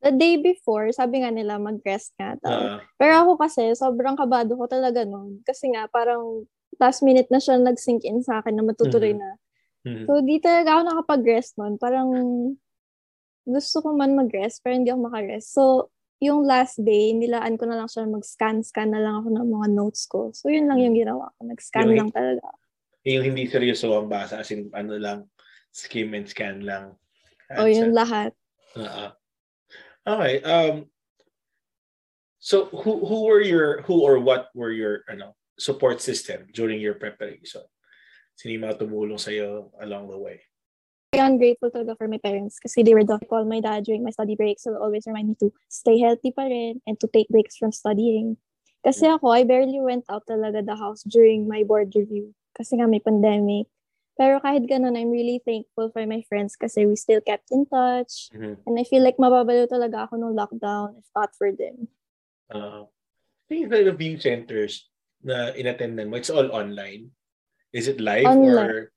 The 0.02 0.10
day 0.10 0.42
before, 0.42 0.90
sabi 0.90 1.22
nga 1.22 1.30
nila 1.30 1.62
mag-rest 1.62 2.18
nga 2.18 2.34
daw. 2.42 2.50
Uh, 2.50 2.80
Pero 2.98 3.14
ako 3.22 3.38
kasi, 3.38 3.70
sobrang 3.78 4.18
kabado 4.18 4.58
ko 4.58 4.66
talaga 4.66 5.06
noon. 5.06 5.46
Kasi 5.46 5.70
nga, 5.70 5.86
parang 5.86 6.50
last 6.82 7.06
minute 7.06 7.30
na 7.30 7.38
siya 7.38 7.62
nag-sink 7.62 8.02
in 8.02 8.26
sa 8.26 8.42
akin 8.42 8.58
na 8.58 8.66
matutuloy 8.66 9.14
mm-hmm. 9.14 9.38
na. 9.38 9.40
Mm-hmm. 9.86 10.06
So, 10.10 10.12
di 10.26 10.38
talaga 10.42 10.70
ako 10.78 10.82
nakapag-rest 10.90 11.52
nun. 11.62 11.78
Parang 11.78 12.10
gusto 13.46 13.76
ko 13.82 13.94
man 13.94 14.18
mag-rest, 14.18 14.62
pero 14.66 14.78
hindi 14.78 14.90
ako 14.90 15.02
makarest. 15.10 15.54
So, 15.54 15.94
yung 16.22 16.46
last 16.46 16.78
day, 16.86 17.18
nilaan 17.18 17.58
ko 17.58 17.66
na 17.66 17.82
lang 17.82 17.90
siya 17.90 18.06
mag-scan-scan 18.06 18.94
na 18.94 19.02
lang 19.02 19.26
ako 19.26 19.34
ng 19.34 19.48
mga 19.50 19.68
notes 19.74 20.06
ko. 20.06 20.30
So, 20.38 20.54
yun 20.54 20.70
lang 20.70 20.78
yung 20.78 20.94
ginawa 20.94 21.34
ko. 21.34 21.50
Nag-scan 21.50 21.90
yung, 21.90 21.98
lang 21.98 22.10
talaga. 22.14 22.46
Yung 23.10 23.26
hindi 23.26 23.50
seryoso 23.50 23.90
ang 23.98 24.06
basa, 24.06 24.38
as 24.38 24.54
in, 24.54 24.70
ano 24.78 25.02
lang, 25.02 25.26
skim 25.74 26.14
and 26.14 26.30
scan 26.30 26.62
lang. 26.62 26.94
O, 27.58 27.66
oh, 27.66 27.70
yung 27.70 27.98
lahat. 27.98 28.38
Uh-huh. 28.78 29.10
Okay. 30.06 30.46
Um, 30.46 30.86
so, 32.38 32.70
who 32.70 33.02
who 33.02 33.26
were 33.26 33.42
your, 33.42 33.82
who 33.90 34.06
or 34.06 34.22
what 34.22 34.54
were 34.54 34.70
your, 34.70 35.02
ano, 35.10 35.34
support 35.62 36.02
system 36.02 36.50
during 36.58 36.82
your 36.82 36.98
preparation? 36.98 37.62
Sino 38.34 38.58
yung 38.58 38.66
mga 38.66 38.82
tumulong 38.82 39.22
sa'yo 39.22 39.70
along 39.78 40.10
the 40.10 40.18
way? 40.18 40.42
I'm 41.14 41.38
grateful 41.38 41.70
talaga 41.70 42.00
for 42.00 42.08
my 42.08 42.18
parents 42.18 42.58
kasi 42.58 42.82
they 42.82 42.96
were 42.96 43.04
the 43.04 43.20
call 43.28 43.44
my 43.44 43.60
dad 43.60 43.84
during 43.84 44.02
my 44.02 44.16
study 44.16 44.40
breaks 44.40 44.64
so 44.64 44.80
always 44.80 45.04
remind 45.04 45.28
me 45.28 45.36
to 45.44 45.52
stay 45.68 46.00
healthy 46.00 46.32
pa 46.32 46.48
rin 46.48 46.80
and 46.88 46.96
to 47.04 47.08
take 47.12 47.28
breaks 47.28 47.60
from 47.60 47.76
studying. 47.76 48.40
Kasi 48.82 49.06
ako, 49.06 49.30
I 49.30 49.46
barely 49.46 49.78
went 49.78 50.08
out 50.10 50.26
talaga 50.26 50.66
the 50.66 50.74
house 50.74 51.06
during 51.06 51.46
my 51.46 51.62
board 51.68 51.94
review 51.94 52.34
kasi 52.58 52.80
nga 52.80 52.88
may 52.90 53.04
pandemic. 53.04 53.70
Pero 54.16 54.40
kahit 54.40 54.66
ganun, 54.66 54.96
I'm 54.96 55.12
really 55.12 55.44
thankful 55.44 55.92
for 55.92 56.04
my 56.08 56.24
friends 56.26 56.56
kasi 56.56 56.88
we 56.88 56.96
still 56.96 57.22
kept 57.22 57.52
in 57.52 57.68
touch. 57.68 58.32
Mm-hmm. 58.32 58.64
And 58.66 58.76
I 58.80 58.88
feel 58.88 59.04
like 59.04 59.20
mababalo 59.20 59.68
talaga 59.68 60.08
ako 60.08 60.16
nung 60.16 60.34
lockdown 60.34 60.98
if 60.98 61.08
not 61.12 61.36
for 61.36 61.52
them. 61.52 61.92
Uh, 62.48 62.88
I 62.88 63.44
think 63.52 63.68
the 63.68 63.84
review 63.84 64.16
centers, 64.16 64.91
na 65.24 65.54
inattendan 65.54 66.10
mo, 66.10 66.18
it's 66.18 66.34
all 66.34 66.50
online? 66.52 67.12
Is 67.72 67.88
it 67.88 68.02
live 68.02 68.28
online. 68.28 68.70
or? 68.70 68.92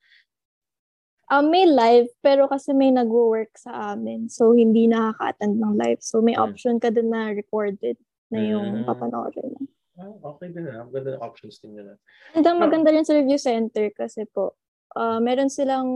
Um, 1.32 1.48
may 1.48 1.64
live, 1.64 2.12
pero 2.20 2.44
kasi 2.50 2.76
may 2.76 2.92
nagwo-work 2.92 3.56
sa 3.56 3.96
amin. 3.96 4.28
So, 4.28 4.52
hindi 4.52 4.84
nakaka-attend 4.84 5.56
ng 5.56 5.74
live. 5.80 6.00
So, 6.04 6.20
may 6.20 6.36
hmm. 6.36 6.44
option 6.44 6.76
ka 6.76 6.92
din 6.92 7.08
na 7.08 7.32
recorded 7.32 7.96
na 8.28 8.44
yung 8.44 8.84
hmm. 8.84 8.86
papanoorin 8.86 9.56
mo. 9.56 9.64
Oh, 9.94 10.36
okay 10.36 10.50
din 10.50 10.66
na. 10.66 10.84
Maganda 10.84 11.16
na 11.16 11.22
options 11.22 11.62
din 11.62 11.78
nila. 11.78 11.96
And 12.34 12.44
ang 12.44 12.58
maganda 12.58 12.90
rin 12.90 13.06
sa 13.06 13.14
review 13.14 13.38
center 13.38 13.88
kasi 13.94 14.26
po, 14.26 14.58
uh, 14.98 15.22
meron 15.22 15.48
silang 15.48 15.88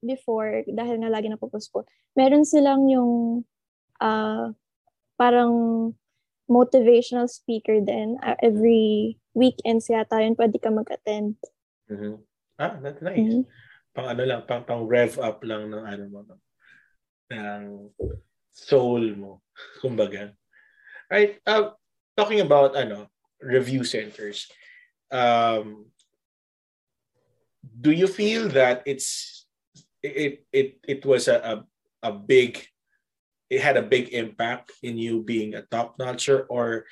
before, 0.00 0.64
dahil 0.66 1.04
nga 1.04 1.12
lagi 1.12 1.28
na 1.28 1.36
po 1.36 1.52
meron 2.16 2.48
silang 2.48 2.88
yung 2.88 3.44
uh, 4.00 4.50
parang 5.20 5.52
motivational 6.52 7.24
speaker 7.24 7.80
din. 7.80 8.20
Uh, 8.20 8.36
every 8.44 9.16
weekends 9.32 9.88
yata 9.88 10.20
yun, 10.20 10.36
pwede 10.36 10.60
ka 10.60 10.68
mag-attend. 10.68 11.40
Mm-hmm. 11.88 12.20
Ah, 12.60 12.76
that's 12.84 13.00
nice. 13.00 13.16
Mm-hmm. 13.16 13.48
Pang 13.96 14.08
ano 14.12 14.22
lang, 14.28 14.40
pang, 14.44 14.64
pang 14.68 14.84
rev 14.84 15.16
up 15.16 15.40
lang 15.40 15.72
ng 15.72 15.84
ano 15.84 16.04
mo, 16.12 16.20
ng 17.32 17.64
soul 18.52 19.16
mo, 19.16 19.40
kumbaga. 19.80 20.36
Right, 21.08 21.40
uh, 21.48 21.76
talking 22.16 22.40
about 22.40 22.76
ano, 22.76 23.08
review 23.40 23.84
centers, 23.84 24.48
um, 25.12 25.88
do 27.62 27.92
you 27.92 28.08
feel 28.08 28.48
that 28.48 28.80
it's 28.86 29.42
it 30.02 30.44
it 30.52 30.80
it 30.88 31.00
was 31.06 31.28
a, 31.28 31.36
a, 31.38 31.54
a 32.08 32.12
big 32.12 32.64
it 33.52 33.60
had 33.60 33.76
a 33.76 33.84
big 33.84 34.16
impact 34.16 34.72
in 34.80 34.96
you 34.96 35.20
being 35.20 35.52
a 35.52 35.68
top 35.68 36.00
notcher 36.00 36.48
or 36.48 36.88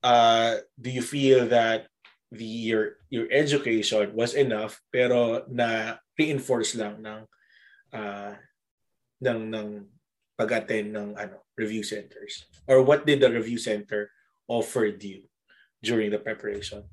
uh, 0.00 0.56
do 0.80 0.88
you 0.88 1.04
feel 1.04 1.44
that 1.52 1.92
the 2.32 2.48
your 2.48 3.04
your 3.12 3.28
education 3.28 4.16
was 4.16 4.32
enough 4.32 4.80
pero 4.88 5.44
na 5.52 6.00
reinforce 6.16 6.80
lang 6.80 7.04
ng 7.04 7.20
uh, 7.92 8.32
ng 9.20 9.40
ng 9.52 9.68
pag-attend 10.40 10.96
ng 10.96 11.12
ano, 11.20 11.44
review 11.60 11.84
centers? 11.84 12.48
Or 12.64 12.80
what 12.80 13.04
did 13.04 13.20
the 13.20 13.28
review 13.28 13.60
center 13.60 14.08
offered 14.48 14.96
you 15.04 15.28
during 15.84 16.08
the 16.08 16.16
preparation? 16.16 16.88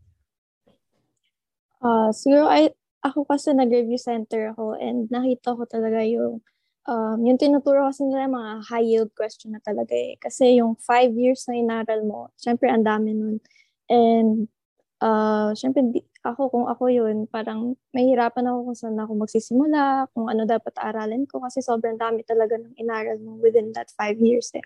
Uh, 1.79 2.11
siguro 2.11 2.51
I, 2.51 2.75
ako 2.99 3.23
kasi 3.23 3.55
nag-review 3.55 3.95
center 3.95 4.51
ako 4.51 4.75
and 4.75 5.07
nakita 5.07 5.55
ko 5.55 5.63
talaga 5.63 6.03
yung 6.03 6.43
um, 6.87 7.19
yung 7.27 7.37
tinuturo 7.37 7.85
kasi 7.91 8.07
nila 8.07 8.31
mga 8.31 8.51
high 8.71 8.87
yield 8.87 9.11
question 9.13 9.53
na 9.53 9.61
talaga 9.61 9.93
eh. 9.93 10.15
Kasi 10.17 10.57
yung 10.63 10.79
five 10.79 11.11
years 11.13 11.45
na 11.45 11.59
inaral 11.59 12.01
mo, 12.07 12.31
syempre 12.39 12.71
ang 12.71 12.87
dami 12.87 13.11
nun. 13.13 13.43
And 13.91 14.47
uh, 15.03 15.51
syempre 15.53 15.83
di, 15.91 16.01
ako 16.23 16.49
kung 16.51 16.65
ako 16.67 16.83
yun, 16.89 17.27
parang 17.27 17.75
mahirapan 17.91 18.49
ako 18.49 18.57
kung 18.71 18.77
saan 18.79 18.97
ako 18.99 19.11
magsisimula, 19.19 20.07
kung 20.15 20.27
ano 20.31 20.43
dapat 20.47 20.73
aralin 20.79 21.27
ko 21.27 21.43
kasi 21.43 21.59
sobrang 21.63 21.99
dami 21.99 22.23
talaga 22.23 22.57
ng 22.57 22.75
inaral 22.79 23.19
mo 23.21 23.37
within 23.39 23.71
that 23.75 23.91
five 23.95 24.17
years 24.19 24.51
eh. 24.55 24.65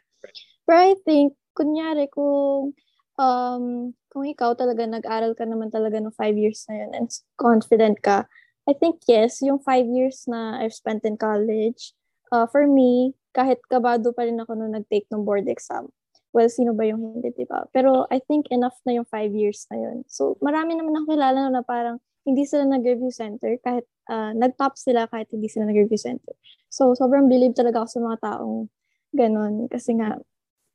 But 0.66 0.78
I 0.78 0.94
think, 1.04 1.36
kunyari 1.52 2.08
kung 2.08 2.78
um, 3.20 3.66
kung 4.12 4.24
ikaw 4.28 4.56
talaga 4.56 4.88
nag-aral 4.88 5.36
ka 5.36 5.44
naman 5.44 5.72
talaga 5.72 6.00
ng 6.00 6.16
five 6.16 6.36
years 6.36 6.64
na 6.68 6.86
yun 6.86 6.92
and 6.96 7.08
confident 7.36 8.00
ka, 8.00 8.26
I 8.70 8.74
think 8.78 9.04
yes, 9.10 9.42
yung 9.42 9.60
five 9.60 9.88
years 9.90 10.26
na 10.30 10.62
I've 10.62 10.76
spent 10.76 11.04
in 11.04 11.18
college, 11.18 11.94
uh, 12.32 12.48
for 12.48 12.66
me, 12.66 13.14
kahit 13.36 13.60
kabado 13.68 14.12
pa 14.16 14.28
rin 14.28 14.40
ako 14.40 14.56
nung 14.56 14.76
nag-take 14.76 15.08
ng 15.12 15.24
board 15.24 15.48
exam. 15.48 15.88
Well, 16.32 16.48
sino 16.48 16.72
ba 16.72 16.88
yung 16.88 17.04
hindi, 17.04 17.32
di 17.36 17.44
ba? 17.44 17.68
Pero 17.76 18.08
I 18.08 18.24
think 18.24 18.48
enough 18.52 18.76
na 18.88 18.96
yung 18.96 19.08
five 19.08 19.36
years 19.36 19.68
na 19.68 19.84
yun. 19.84 20.08
So, 20.08 20.40
marami 20.40 20.80
naman 20.80 20.96
ako 20.96 21.16
kilala 21.16 21.52
na 21.52 21.60
parang 21.60 22.00
hindi 22.24 22.48
sila 22.48 22.64
nag-review 22.64 23.12
center 23.12 23.60
kahit 23.60 23.84
uh, 24.08 24.32
nag-top 24.32 24.80
sila 24.80 25.12
kahit 25.12 25.28
hindi 25.36 25.52
sila 25.52 25.68
nag-review 25.68 26.00
center. 26.00 26.32
So, 26.72 26.96
sobrang 26.96 27.28
believe 27.28 27.52
talaga 27.52 27.84
ako 27.84 27.90
sa 27.92 28.02
mga 28.04 28.18
taong 28.24 28.58
ganun. 29.12 29.68
Kasi 29.68 30.00
nga, 30.00 30.16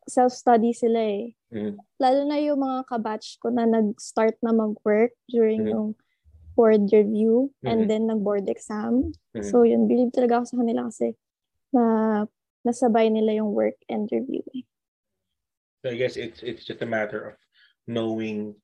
self-study 0.06 0.70
sila 0.76 1.00
eh. 1.02 1.34
Mm-hmm. 1.50 1.74
Lalo 1.98 2.20
na 2.28 2.36
yung 2.38 2.60
mga 2.62 2.86
kabatch 2.86 3.40
ko 3.42 3.50
na 3.50 3.66
nag-start 3.66 4.38
na 4.40 4.54
mag-work 4.54 5.16
during 5.26 5.66
mm-hmm. 5.66 5.74
yung 5.74 5.88
board 6.54 6.88
review 6.92 7.50
mm-hmm. 7.60 7.68
and 7.68 7.80
then 7.90 8.06
nag-board 8.06 8.46
exam. 8.46 9.12
Mm-hmm. 9.34 9.46
So 9.50 9.66
yun, 9.66 9.90
believe 9.90 10.14
talaga 10.14 10.40
ako 10.42 10.46
sa 10.52 10.58
kanila 10.62 10.80
kasi 10.88 11.16
na 11.72 12.26
nasabay 12.66 13.11
nila 13.11 13.38
yung 13.38 13.55
work 13.55 13.79
and 13.88 14.11
review. 14.11 14.42
Eh. 14.55 14.66
So 15.85 15.94
I 15.94 15.96
guess 15.96 16.18
it's 16.18 16.42
it's 16.42 16.66
just 16.66 16.83
a 16.83 16.88
matter 16.88 17.31
of 17.31 17.35
knowing 17.87 18.59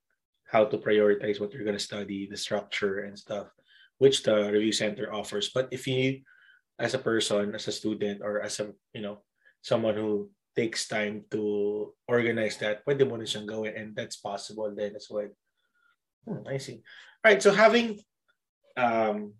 how 0.51 0.67
to 0.67 0.77
prioritize 0.77 1.41
what 1.41 1.55
you're 1.55 1.65
going 1.65 1.79
to 1.79 1.83
study, 1.83 2.27
the 2.27 2.37
structure 2.37 3.07
and 3.07 3.17
stuff, 3.17 3.49
which 3.99 4.23
the 4.27 4.51
review 4.51 4.73
center 4.73 5.09
offers. 5.15 5.51
But 5.55 5.71
if 5.71 5.87
you, 5.87 6.27
as 6.77 6.93
a 6.93 7.01
person, 7.01 7.55
as 7.55 7.69
a 7.69 7.73
student, 7.73 8.21
or 8.21 8.43
as 8.43 8.61
a 8.61 8.75
you 8.93 9.03
know 9.03 9.23
someone 9.62 9.95
who 9.95 10.31
takes 10.55 10.88
time 10.88 11.25
to 11.31 11.95
organize 12.09 12.59
that, 12.59 12.85
pwede 12.85 13.07
mo 13.09 13.17
na 13.17 13.25
siyang 13.25 13.49
gawin 13.49 13.73
and 13.73 13.97
that's 13.97 14.19
possible 14.21 14.69
then 14.75 14.95
as 14.97 15.09
well. 15.09 15.31
Hmm, 16.27 16.47
I 16.47 16.59
see. 16.59 16.83
All 17.23 17.33
right, 17.33 17.43
so 17.43 17.55
having 17.55 18.03
um, 18.77 19.35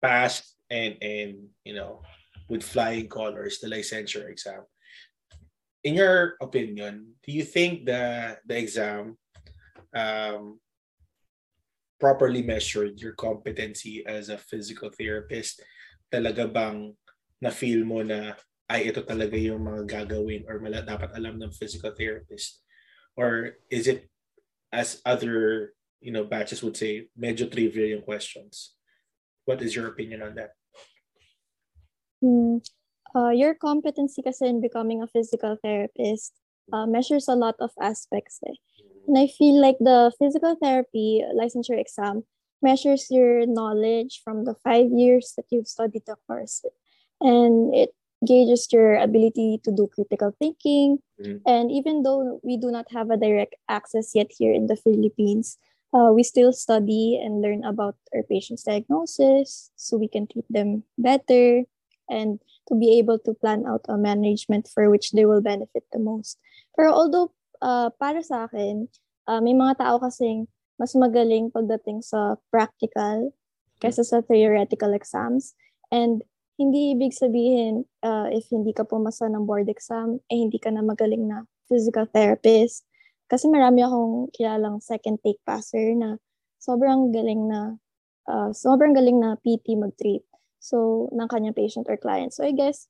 passed 0.00 0.55
and 0.70 0.98
and 1.00 1.50
you 1.64 1.74
know 1.74 2.02
with 2.48 2.62
flying 2.62 3.08
colors 3.08 3.58
the 3.58 3.66
licensure 3.66 4.30
exam, 4.30 4.62
in 5.86 5.94
your 5.94 6.34
opinion, 6.42 7.14
do 7.22 7.30
you 7.30 7.46
think 7.46 7.86
the 7.86 8.34
the 8.42 8.58
exam 8.58 9.14
um, 9.94 10.58
properly 12.02 12.42
measured 12.42 12.98
your 12.98 13.14
competency 13.14 14.02
as 14.02 14.28
a 14.28 14.38
physical 14.38 14.90
therapist? 14.90 15.62
Talaga 16.10 16.50
bang 16.50 16.90
na 17.38 17.54
feel 17.54 17.86
mo 17.86 18.02
na 18.02 18.34
ay 18.66 18.90
ito 18.90 18.98
talaga 19.06 19.38
yung 19.38 19.62
mga 19.62 19.86
gagawin 19.86 20.42
or 20.50 20.58
mala, 20.58 20.82
dapat 20.82 21.14
alam 21.14 21.38
ng 21.38 21.54
physical 21.54 21.94
therapist? 21.94 22.66
Or 23.14 23.54
is 23.70 23.86
it, 23.86 24.10
as 24.74 24.98
other 25.06 25.70
you 26.02 26.10
know 26.10 26.26
batches 26.26 26.66
would 26.66 26.76
say, 26.76 27.06
medyo 27.14 27.46
trivial 27.46 27.94
yung 27.94 28.02
questions? 28.02 28.74
What 29.46 29.62
is 29.62 29.78
your 29.78 29.86
opinion 29.86 30.26
on 30.26 30.34
that? 30.34 30.55
Hmm. 32.20 32.58
Uh, 33.14 33.30
your 33.30 33.54
competency 33.54 34.20
kasi 34.20 34.46
in 34.46 34.60
becoming 34.60 35.00
a 35.00 35.08
physical 35.08 35.56
therapist 35.62 36.36
uh, 36.72 36.86
measures 36.86 37.28
a 37.28 37.36
lot 37.36 37.56
of 37.60 37.70
aspects. 37.80 38.40
Eh. 38.46 38.56
And 39.08 39.16
I 39.16 39.26
feel 39.26 39.60
like 39.60 39.78
the 39.78 40.12
physical 40.18 40.56
therapy 40.60 41.24
licensure 41.32 41.78
exam 41.78 42.24
measures 42.60 43.06
your 43.10 43.46
knowledge 43.46 44.20
from 44.24 44.44
the 44.44 44.54
five 44.64 44.90
years 44.90 45.32
that 45.36 45.46
you've 45.50 45.68
studied 45.68 46.02
the 46.06 46.16
course. 46.26 46.64
And 47.20 47.74
it 47.74 47.94
gauges 48.26 48.68
your 48.72 48.96
ability 48.96 49.60
to 49.64 49.70
do 49.70 49.88
critical 49.94 50.34
thinking. 50.38 50.98
Mm-hmm. 51.20 51.46
And 51.46 51.70
even 51.70 52.02
though 52.02 52.40
we 52.42 52.56
do 52.56 52.70
not 52.70 52.90
have 52.90 53.10
a 53.10 53.16
direct 53.16 53.54
access 53.68 54.12
yet 54.14 54.32
here 54.36 54.52
in 54.52 54.66
the 54.66 54.76
Philippines, 54.76 55.58
uh, 55.94 56.10
we 56.12 56.22
still 56.22 56.52
study 56.52 57.20
and 57.22 57.40
learn 57.40 57.64
about 57.64 57.96
our 58.14 58.22
patient's 58.24 58.64
diagnosis 58.64 59.70
so 59.76 59.96
we 59.96 60.08
can 60.08 60.26
treat 60.26 60.44
them 60.50 60.82
better 60.98 61.64
and 62.10 62.38
to 62.66 62.74
be 62.74 62.98
able 62.98 63.18
to 63.22 63.34
plan 63.38 63.66
out 63.66 63.84
a 63.88 63.96
management 63.96 64.68
for 64.70 64.90
which 64.90 65.12
they 65.12 65.24
will 65.24 65.42
benefit 65.42 65.84
the 65.92 65.98
most. 65.98 66.38
Pero 66.74 66.92
although 66.92 67.32
uh, 67.62 67.90
para 67.98 68.22
sa 68.22 68.46
akin, 68.50 68.88
uh, 69.26 69.40
may 69.40 69.54
mga 69.54 69.78
tao 69.78 69.98
kasing 69.98 70.46
mas 70.76 70.92
magaling 70.92 71.48
pagdating 71.48 72.04
sa 72.04 72.36
practical 72.52 73.32
kaysa 73.80 74.04
sa 74.04 74.20
theoretical 74.24 74.92
exams. 74.92 75.56
And 75.88 76.20
hindi 76.56 76.96
ibig 76.96 77.12
sabihin 77.12 77.84
uh, 78.00 78.28
if 78.32 78.48
hindi 78.48 78.72
ka 78.72 78.88
pumasa 78.88 79.28
ng 79.28 79.44
board 79.44 79.68
exam, 79.68 80.20
eh 80.32 80.36
hindi 80.40 80.56
ka 80.56 80.72
na 80.72 80.84
magaling 80.84 81.28
na 81.28 81.44
physical 81.68 82.08
therapist. 82.08 82.84
Kasi 83.26 83.50
marami 83.50 83.82
akong 83.82 84.30
kilalang 84.32 84.78
second 84.80 85.18
take 85.20 85.40
passer 85.42 85.92
na 85.96 86.16
sobrang 86.62 87.10
galing 87.12 87.50
na 87.50 87.76
uh, 88.30 88.50
sobrang 88.54 88.94
galing 88.94 89.18
na 89.20 89.36
PT 89.40 89.76
mag-treat. 89.76 90.22
So, 90.58 91.08
ng 91.12 91.28
kanyang 91.28 91.56
patient 91.56 91.86
or 91.88 91.96
client. 91.96 92.34
So, 92.34 92.44
I 92.44 92.52
guess, 92.52 92.88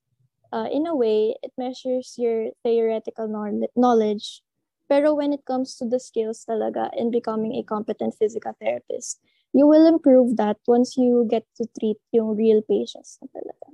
uh, 0.53 0.69
in 0.71 0.87
a 0.87 0.95
way, 0.95 1.35
it 1.43 1.53
measures 1.59 2.15
your 2.17 2.51
theoretical 2.63 3.29
knowledge. 3.77 4.43
Pero 4.89 5.15
when 5.15 5.33
it 5.33 5.45
comes 5.45 5.75
to 5.77 5.85
the 5.85 5.99
skills 5.99 6.47
talaga 6.47 6.95
in 6.95 7.11
becoming 7.11 7.59
a 7.59 7.67
competent 7.67 8.15
physical 8.15 8.55
therapist, 8.63 9.19
you 9.53 9.67
will 9.67 9.87
improve 9.87 10.37
that 10.37 10.63
once 10.67 10.97
you 10.97 11.27
get 11.27 11.43
to 11.59 11.67
treat 11.75 11.99
yung 12.15 12.39
real 12.39 12.63
patients 12.63 13.19
na 13.19 13.27
talaga. 13.35 13.67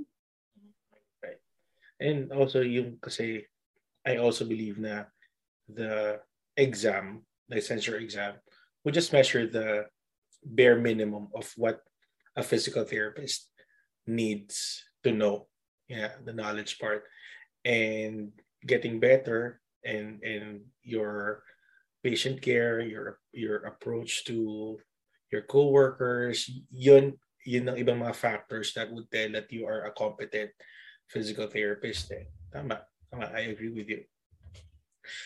Right. 1.21 1.43
And 2.01 2.33
also 2.33 2.65
yung 2.65 2.97
kasi 2.97 3.45
I 4.09 4.17
also 4.17 4.49
believe 4.49 4.81
na 4.81 5.05
the 5.69 6.25
exam, 6.57 7.29
the 7.49 7.61
licensure 7.61 8.01
exam, 8.01 8.41
would 8.85 8.97
just 8.97 9.13
measure 9.13 9.45
the 9.45 9.93
bare 10.43 10.81
minimum 10.81 11.29
of 11.37 11.53
what 11.61 11.85
a 12.35 12.43
physical 12.43 12.89
therapist 12.89 13.52
needs 14.07 14.83
to 15.05 15.13
know. 15.13 15.47
Yeah, 15.89 16.13
the 16.25 16.33
knowledge 16.33 16.79
part. 16.79 17.05
And 17.65 18.33
getting 18.67 18.99
better 18.99 19.61
and 19.85 20.23
and 20.23 20.67
your 20.83 21.43
patient 22.03 22.43
care, 22.43 22.81
your 22.81 23.19
your 23.33 23.67
approach 23.67 24.25
to 24.27 24.79
your 25.33 25.43
co-workers, 25.49 26.51
yun, 26.71 27.17
yun 27.49 27.69
ang 27.73 27.81
ibang 27.81 28.05
mga 28.05 28.15
factors 28.15 28.77
that 28.77 28.93
would 28.93 29.09
tell 29.09 29.33
that 29.33 29.49
you 29.49 29.65
are 29.65 29.89
a 29.89 29.97
competent 29.97 30.53
physical 31.09 31.49
therapist. 31.49 32.13
Eh. 32.13 32.29
Tama, 32.53 32.85
tama, 33.09 33.33
I 33.33 33.49
agree 33.49 33.73
with 33.73 33.89
you. 33.89 34.05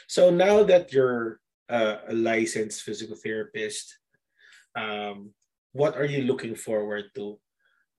So 0.07 0.31
now 0.31 0.63
that 0.63 0.95
you're 0.95 1.43
uh, 1.69 2.07
a 2.09 2.15
licensed 2.15 2.87
physical 2.87 3.17
therapist, 3.19 3.99
um, 4.79 5.35
what 5.73 5.99
are 5.99 6.07
you 6.07 6.23
looking 6.23 6.55
forward 6.55 7.11
to 7.19 7.39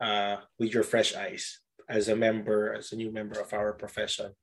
uh, 0.02 0.38
with 0.60 0.74
your 0.74 0.84
fresh 0.84 1.16
eyes 1.16 1.60
as 1.90 2.08
a 2.08 2.16
member, 2.16 2.74
as 2.74 2.92
a 2.92 2.96
new 2.96 3.12
member 3.12 3.40
of 3.40 3.54
our 3.54 3.74
profession? 3.74 4.34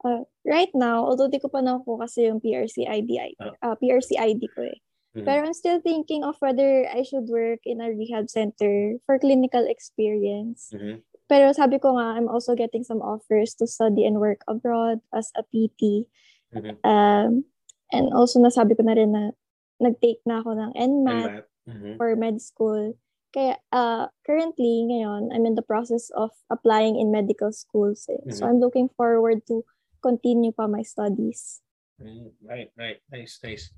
Uh, 0.00 0.24
right 0.46 0.72
now, 0.72 1.04
although 1.04 1.28
di 1.28 1.38
ko 1.38 1.52
pa 1.52 1.60
nakuha 1.60 2.08
kasi 2.08 2.24
yung 2.32 2.40
PRC 2.40 2.88
ID, 2.88 3.36
uh, 3.36 3.52
uh, 3.60 3.76
PRC 3.76 4.16
ID 4.16 4.48
ko 4.56 4.64
eh. 4.64 4.80
Mm-hmm. 5.10 5.26
Pero 5.26 5.38
I'm 5.42 5.58
still 5.58 5.80
thinking 5.82 6.22
of 6.22 6.38
whether 6.38 6.86
I 6.86 7.02
should 7.02 7.26
work 7.26 7.66
in 7.66 7.82
a 7.82 7.90
rehab 7.90 8.30
center 8.30 8.96
for 9.04 9.18
clinical 9.18 9.66
experience. 9.66 10.70
Mm-hmm. 10.72 11.02
Pero 11.26 11.50
sabi 11.52 11.82
ko 11.82 11.98
nga, 11.98 12.14
I'm 12.14 12.30
also 12.30 12.54
getting 12.54 12.86
some 12.86 13.02
offers 13.02 13.58
to 13.58 13.66
study 13.66 14.06
and 14.06 14.22
work 14.22 14.46
abroad 14.46 15.02
as 15.10 15.34
a 15.34 15.42
PT. 15.42 16.06
Mm-hmm. 16.54 16.78
Um, 16.86 17.44
and 17.90 18.06
also 18.14 18.38
nasabi 18.38 18.78
ko 18.78 18.86
na 18.86 18.94
rin 18.94 19.12
na 19.12 19.34
nag-take 19.82 20.22
na 20.24 20.40
ako 20.40 20.54
ng 20.54 20.72
NMAT, 20.78 21.44
mm-hmm. 21.66 21.94
for 21.98 22.14
med 22.14 22.38
school. 22.38 22.94
Kaya 23.30 23.54
uh, 23.70 24.10
currently, 24.26 24.86
ngayon, 24.90 25.30
I'm 25.30 25.46
in 25.46 25.54
the 25.54 25.66
process 25.66 26.10
of 26.18 26.34
applying 26.50 26.98
in 26.98 27.14
medical 27.14 27.54
schools. 27.54 28.10
Eh. 28.10 28.18
Mm-hmm. 28.18 28.34
So 28.34 28.46
I'm 28.46 28.58
looking 28.58 28.90
forward 28.98 29.46
to 29.46 29.62
continue 30.02 30.50
pa 30.50 30.66
my 30.66 30.82
studies. 30.82 31.62
Mm, 32.02 32.34
right, 32.42 32.72
right. 32.74 32.98
Nice, 33.12 33.38
nice. 33.44 33.70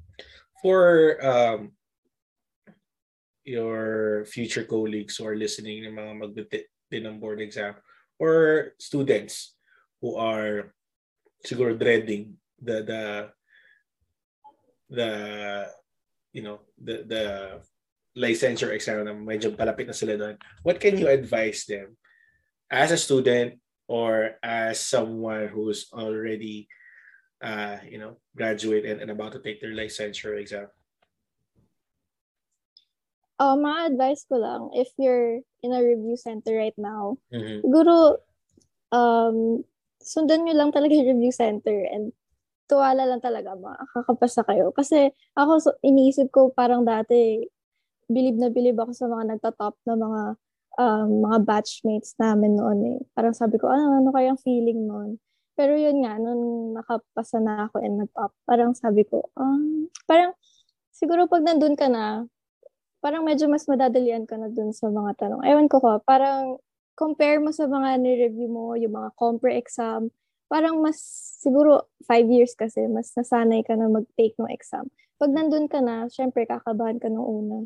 for 0.63 1.19
um, 1.27 1.75
your 3.45 4.25
future 4.31 4.63
colleagues 4.63 5.19
who 5.19 5.27
are 5.27 5.35
listening 5.35 5.83
ng 5.83 5.99
mga 5.99 6.13
magdete 6.15 6.71
ng 6.95 7.19
board 7.19 7.43
exam 7.43 7.75
or 8.23 8.71
students 8.79 9.59
who 9.99 10.15
are 10.15 10.71
siguro 11.43 11.75
dreading 11.75 12.39
the 12.63 12.87
the 12.87 13.03
the 14.95 15.11
you 16.31 16.47
know 16.47 16.63
the 16.79 17.03
the 17.03 17.25
licensure 18.17 18.77
exam 18.77 19.05
na 19.05 19.17
medyo 19.17 19.53
palapit 19.57 19.89
na 19.89 19.97
sila 19.97 20.17
doon, 20.17 20.37
what 20.63 20.77
can 20.77 20.99
you 21.01 21.09
advise 21.09 21.65
them 21.65 21.97
as 22.69 22.93
a 22.93 23.01
student 23.01 23.57
or 23.89 24.37
as 24.45 24.81
someone 24.81 25.49
who's 25.49 25.89
already 25.93 26.69
uh, 27.43 27.81
you 27.89 27.99
know 27.99 28.21
graduate 28.37 28.85
and, 28.85 29.01
and 29.01 29.11
about 29.11 29.33
to 29.33 29.41
take 29.41 29.61
their 29.61 29.75
licensure 29.75 30.37
exam? 30.37 30.69
Uh, 33.43 33.59
mga 33.59 33.97
advice 33.97 34.23
ko 34.31 34.39
lang, 34.39 34.71
if 34.77 34.93
you're 35.01 35.43
in 35.67 35.75
a 35.75 35.83
review 35.83 36.15
center 36.15 36.55
right 36.55 36.77
now, 36.79 37.19
mm-hmm. 37.35 37.65
siguro 37.65 38.23
um, 38.95 39.67
sundan 39.99 40.47
nyo 40.47 40.55
lang 40.55 40.71
talaga 40.71 40.95
yung 40.95 41.19
review 41.19 41.35
center 41.35 41.75
and 41.91 42.15
tuwala 42.71 43.03
lang 43.03 43.19
talaga 43.19 43.59
makakapasa 43.59 44.47
kayo. 44.47 44.71
Kasi 44.71 45.11
ako, 45.35 45.53
so, 45.59 45.71
iniisip 45.83 46.31
ko 46.31 46.55
parang 46.55 46.87
dati, 46.87 47.43
bilib 48.13 48.37
na 48.39 48.49
bilib 48.53 48.77
ako 48.79 48.93
sa 48.93 49.07
mga 49.09 49.37
nagtatop 49.37 49.75
na 49.89 49.95
mga 49.97 50.23
um, 50.79 51.09
mga 51.27 51.39
batchmates 51.45 52.17
namin 52.17 52.57
noon 52.57 52.81
eh. 52.97 53.01
Parang 53.17 53.35
sabi 53.37 53.59
ko, 53.61 53.69
ano, 53.69 54.01
ano 54.01 54.09
kayang 54.13 54.41
feeling 54.41 54.87
noon? 54.89 55.19
Pero 55.53 55.77
yun 55.77 56.01
nga, 56.01 56.17
nung 56.17 56.73
nakapasa 56.73 57.37
na 57.41 57.69
ako 57.69 57.85
and 57.85 58.01
nag-top, 58.01 58.33
parang 58.49 58.73
sabi 58.73 59.05
ko, 59.05 59.29
um, 59.37 59.89
parang 60.09 60.33
siguro 60.93 61.29
pag 61.29 61.45
nandun 61.45 61.77
ka 61.77 61.93
na, 61.93 62.25
parang 63.05 63.27
medyo 63.27 63.51
mas 63.53 63.69
madadalian 63.69 64.25
ka 64.25 64.41
na 64.41 64.49
dun 64.49 64.73
sa 64.73 64.89
mga 64.89 65.13
tanong. 65.21 65.45
Ewan 65.45 65.69
ko 65.69 65.83
ko, 65.83 66.01
parang 66.09 66.57
compare 66.97 67.37
mo 67.43 67.53
sa 67.53 67.69
mga 67.69 68.01
ni-review 68.01 68.49
mo, 68.49 68.73
yung 68.81 68.97
mga 68.97 69.13
compre 69.19 69.61
exam, 69.61 70.09
parang 70.49 70.81
mas, 70.81 71.01
siguro, 71.41 71.89
five 72.09 72.29
years 72.29 72.53
kasi, 72.57 72.85
mas 72.89 73.13
nasanay 73.13 73.65
ka 73.65 73.77
na 73.77 73.89
mag-take 73.93 74.37
ng 74.41 74.49
exam. 74.53 74.89
Pag 75.21 75.33
nandun 75.33 75.69
ka 75.69 75.81
na, 75.85 76.09
syempre, 76.09 76.49
kakabahan 76.49 77.01
ka 77.01 77.09
nung 77.13 77.25
una. 77.25 77.57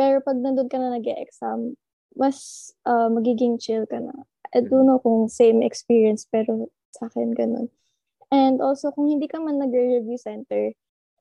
Pero 0.00 0.24
pag 0.24 0.40
nandun 0.40 0.72
ka 0.72 0.80
na 0.80 0.96
nag-exam, 0.96 1.76
mas 2.16 2.72
uh, 2.88 3.12
magiging 3.12 3.60
chill 3.60 3.84
ka 3.84 4.00
na. 4.00 4.16
I 4.56 4.64
don't 4.64 4.88
know 4.88 4.96
kung 4.96 5.28
same 5.28 5.60
experience, 5.60 6.24
pero 6.24 6.72
sa 6.96 7.12
akin 7.12 7.36
ganun. 7.36 7.68
And 8.32 8.64
also, 8.64 8.88
kung 8.96 9.12
hindi 9.12 9.28
ka 9.28 9.44
man 9.44 9.60
nag-review 9.60 10.16
center, 10.16 10.72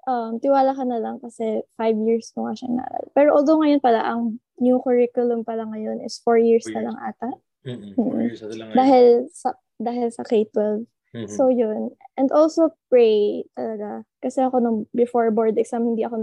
um, 0.08 0.40
tiwala 0.40 0.72
ka 0.72 0.88
na 0.88 1.02
lang 1.02 1.20
kasi 1.20 1.66
five 1.76 1.98
years 2.00 2.32
mo 2.40 2.48
nga 2.48 2.56
siyang 2.56 2.80
naaral. 2.80 3.06
Pero 3.12 3.30
although 3.36 3.60
ngayon 3.60 3.84
pala, 3.84 4.02
ang 4.02 4.40
new 4.58 4.80
curriculum 4.80 5.44
pala 5.44 5.68
ngayon 5.68 6.00
is 6.06 6.22
four 6.24 6.40
years, 6.40 6.64
four 6.66 6.74
years. 6.74 6.78
na 6.80 6.86
lang 6.88 6.98
ata. 7.04 7.30
Mm-hmm. 7.68 7.92
Four 8.00 8.06
mm-hmm. 8.06 8.26
years 8.32 8.42
na 8.42 8.56
lang 8.56 8.70
Dahil 8.78 9.06
sa, 9.36 9.50
dahil 9.76 10.08
sa 10.14 10.24
K-12. 10.24 10.88
Mm-hmm. 11.10 11.34
So, 11.34 11.50
yun. 11.50 11.92
And 12.16 12.30
also, 12.30 12.74
pray 12.88 13.44
talaga. 13.58 14.06
Kasi 14.22 14.46
ako 14.46 14.62
nung 14.62 14.80
before 14.94 15.34
board 15.34 15.58
exam, 15.58 15.90
hindi 15.90 16.06
ako 16.06 16.22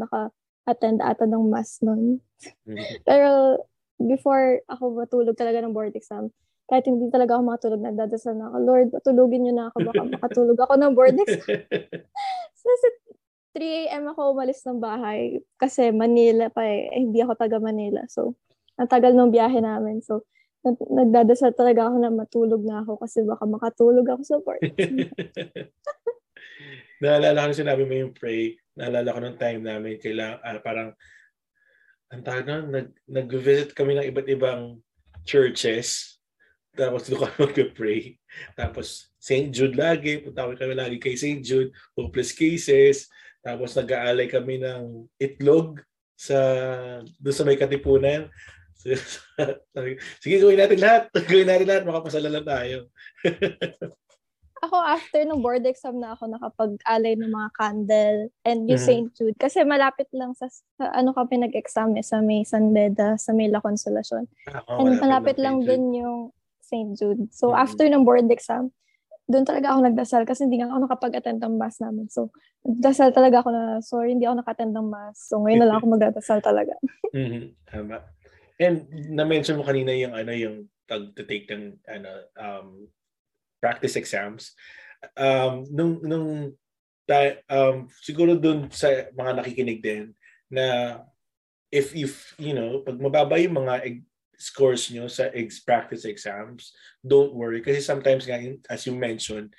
naka-attend 0.67 0.99
ata 0.99 1.31
ng 1.31 1.47
mass 1.47 1.79
nun. 1.79 2.19
Mm-hmm. 2.67 3.07
Pero, 3.07 3.63
before 4.03 4.67
ako 4.67 4.99
matulog 4.99 5.39
talaga 5.39 5.63
ng 5.63 5.71
board 5.71 5.95
exam, 5.95 6.35
kahit 6.67 6.83
hindi 6.91 7.07
talaga 7.15 7.39
ako 7.39 7.43
makatulog, 7.47 7.81
nagdadasal 7.87 8.35
na 8.35 8.51
ako, 8.51 8.57
Lord, 8.67 8.89
patulogin 8.91 9.47
niyo 9.47 9.55
na 9.55 9.71
ako, 9.71 9.87
baka 9.87 10.03
makatulog 10.19 10.59
ako 10.59 10.75
ng 10.75 10.93
board 10.99 11.17
exam. 11.23 11.47
so, 12.59 12.67
sa 12.67 12.89
3 13.55 13.87
a.m. 13.87 14.11
ako 14.11 14.35
umalis 14.35 14.61
ng 14.67 14.83
bahay 14.83 15.41
kasi 15.57 15.89
Manila 15.95 16.53
pa 16.53 16.67
eh. 16.67 16.93
eh 16.93 17.01
hindi 17.07 17.23
ako 17.23 17.39
taga 17.39 17.57
Manila. 17.63 18.05
So, 18.11 18.37
ang 18.77 18.91
tagal 18.91 19.17
ng 19.17 19.33
biyahe 19.33 19.65
namin. 19.65 20.05
So, 20.05 20.29
nagdadasal 20.67 21.55
talaga 21.57 21.89
ako 21.89 21.97
na 22.03 22.11
matulog 22.13 22.61
na 22.67 22.83
ako 22.83 23.01
kasi 23.01 23.23
baka 23.23 23.47
makatulog 23.49 24.05
ako 24.05 24.23
sa 24.27 24.37
board. 24.43 24.61
Naalala 27.03 27.45
ko 27.45 27.49
na 27.51 27.63
sinabi 27.63 27.83
mo 27.85 27.95
yung 27.95 28.15
pray. 28.17 28.57
Naalala 28.77 29.15
ko 29.15 29.19
nung 29.21 29.41
time 29.41 29.61
namin, 29.65 30.01
kailangan, 30.01 30.39
uh, 30.41 30.61
parang, 30.61 30.91
ang 32.13 32.23
tawag 32.23 32.45
na, 32.47 32.57
nag, 32.63 32.89
nag-visit 33.09 33.75
kami 33.75 33.99
ng 33.99 34.09
iba't 34.09 34.29
ibang 34.31 34.79
churches 35.27 36.17
tapos 36.77 37.09
doon 37.09 37.25
kami 37.25 37.37
mag-pray. 37.49 38.01
Tapos 38.53 39.09
St. 39.17 39.49
Jude 39.49 39.75
lagi, 39.75 40.21
punta 40.21 40.45
kami 40.45 40.77
lagi 40.77 41.01
kay 41.01 41.17
St. 41.17 41.41
Jude, 41.41 41.73
hopeless 41.97 42.37
cases. 42.37 43.09
Tapos 43.41 43.73
nag-aalay 43.73 44.29
kami 44.29 44.61
ng 44.61 45.09
itlog 45.17 45.81
sa 46.15 46.37
doon 47.17 47.35
sa 47.35 47.47
may 47.49 47.57
katipunan. 47.57 48.29
Sige, 50.23 50.37
gawin 50.39 50.61
natin 50.61 50.79
lahat. 50.79 51.11
Gawin 51.27 51.49
natin 51.49 51.67
lahat. 51.67 51.83
Makapasala 51.89 52.39
tayo. 52.45 52.93
Ako 54.65 54.77
after 54.81 55.21
ng 55.25 55.45
board 55.45 55.69
exam 55.69 56.01
na 56.01 56.17
ako 56.17 56.33
nakapag-alay 56.33 57.13
ng 57.19 57.29
mga 57.29 57.49
candle 57.53 58.19
and 58.49 58.65
yung 58.65 58.81
mm-hmm. 58.81 59.09
St. 59.09 59.09
Jude. 59.13 59.37
Kasi 59.37 59.63
malapit 59.69 60.09
lang 60.17 60.33
sa, 60.33 60.49
sa 60.49 60.85
ano 60.97 61.13
kami 61.13 61.45
nag-exam 61.45 61.93
eh, 62.01 62.05
sa 62.05 62.25
may 62.25 62.41
San 62.47 62.73
Beda, 62.73 63.21
sa 63.21 63.37
may 63.37 63.53
La 63.53 63.61
Consolacion. 63.61 64.25
Oh, 64.69 64.81
and 64.81 64.97
malapit 64.97 65.37
lang 65.37 65.61
din 65.65 65.93
yung 66.01 66.33
St. 66.65 66.97
Jude. 66.97 67.29
So, 67.31 67.53
mm-hmm. 67.53 67.63
after 67.63 67.85
ng 67.85 68.03
board 68.09 68.33
exam, 68.33 68.73
doon 69.27 69.43
talaga 69.43 69.75
ako 69.75 69.91
nagdasal 69.91 70.23
kasi 70.23 70.47
hindi 70.47 70.63
nga 70.63 70.71
ako 70.71 70.87
nakapag-attend 70.87 71.43
ng 71.43 71.55
mass 71.59 71.83
namin. 71.83 72.07
So, 72.09 72.31
nagdasal 72.63 73.11
talaga 73.11 73.43
ako 73.43 73.51
na, 73.51 73.63
sorry, 73.83 74.15
hindi 74.15 74.25
ako 74.25 74.41
naka-attend 74.41 74.73
ng 74.73 74.89
mass. 74.89 75.17
So, 75.27 75.43
ngayon 75.43 75.61
na 75.63 75.69
lang 75.69 75.77
ako 75.83 75.87
magdadasal 75.99 76.39
talaga. 76.41 76.75
mm-hmm. 77.17 77.45
Tama. 77.67 78.07
And 78.57 78.89
na-mention 79.13 79.61
mo 79.61 79.69
kanina 79.69 79.93
yung 79.93 80.17
ano 80.17 80.33
yung 80.33 80.57
pag-take 80.89 81.51
ng 81.53 81.77
ano 81.91 82.11
um 82.41 82.69
practice 83.67 83.99
exams. 83.99 84.55
Um 85.19 85.67
nung 85.75 85.99
nung 86.07 86.31
um 87.51 87.91
siguro 87.99 88.39
doon 88.39 88.71
sa 88.71 89.11
mga 89.11 89.43
nakikinig 89.43 89.83
din 89.83 90.15
na 90.47 90.99
if 91.75 91.91
if 91.99 92.35
you 92.39 92.55
know 92.55 92.87
pag 92.87 92.99
mababa 93.03 93.43
yung 93.43 93.59
mga 93.67 93.99
scores 94.39 94.93
nyo 94.93 95.09
sa 95.11 95.33
ex 95.33 95.65
practice 95.65 96.07
exams, 96.07 96.71
don't 97.03 97.35
worry. 97.35 97.65
Kasi 97.65 97.83
sometimes 97.83 98.29
as 98.71 98.87
you 98.87 98.95
mentioned, 98.95 99.51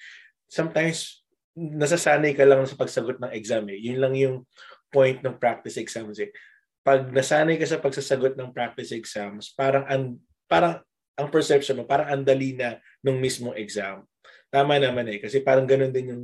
sometimes 0.48 1.26
nasasanay 1.58 2.38
ka 2.38 2.46
lang 2.46 2.62
sa 2.70 2.78
pagsagot 2.78 3.18
ng 3.18 3.34
exam 3.34 3.66
eh. 3.74 3.80
Yun 3.82 4.00
lang 4.00 4.14
yung 4.14 4.38
point 4.94 5.20
ng 5.26 5.36
practice 5.42 5.82
exams 5.82 6.22
eh. 6.22 6.30
Pag 6.86 7.10
nasanay 7.12 7.58
ka 7.58 7.66
sa 7.66 7.82
pagsasagot 7.82 8.38
ng 8.38 8.54
practice 8.54 8.94
exams, 8.94 9.52
parang 9.58 9.84
an, 9.90 10.22
parang 10.46 10.80
ang 11.18 11.34
perception 11.34 11.82
mo, 11.82 11.90
parang 11.90 12.14
andali 12.14 12.54
na 12.54 12.78
nung 13.02 13.18
mismo 13.18 13.52
exam. 13.58 14.06
Tama 14.54 14.78
naman 14.78 15.10
eh. 15.10 15.18
Kasi 15.18 15.42
parang 15.42 15.66
ganun 15.66 15.92
din 15.92 16.14
yung 16.14 16.24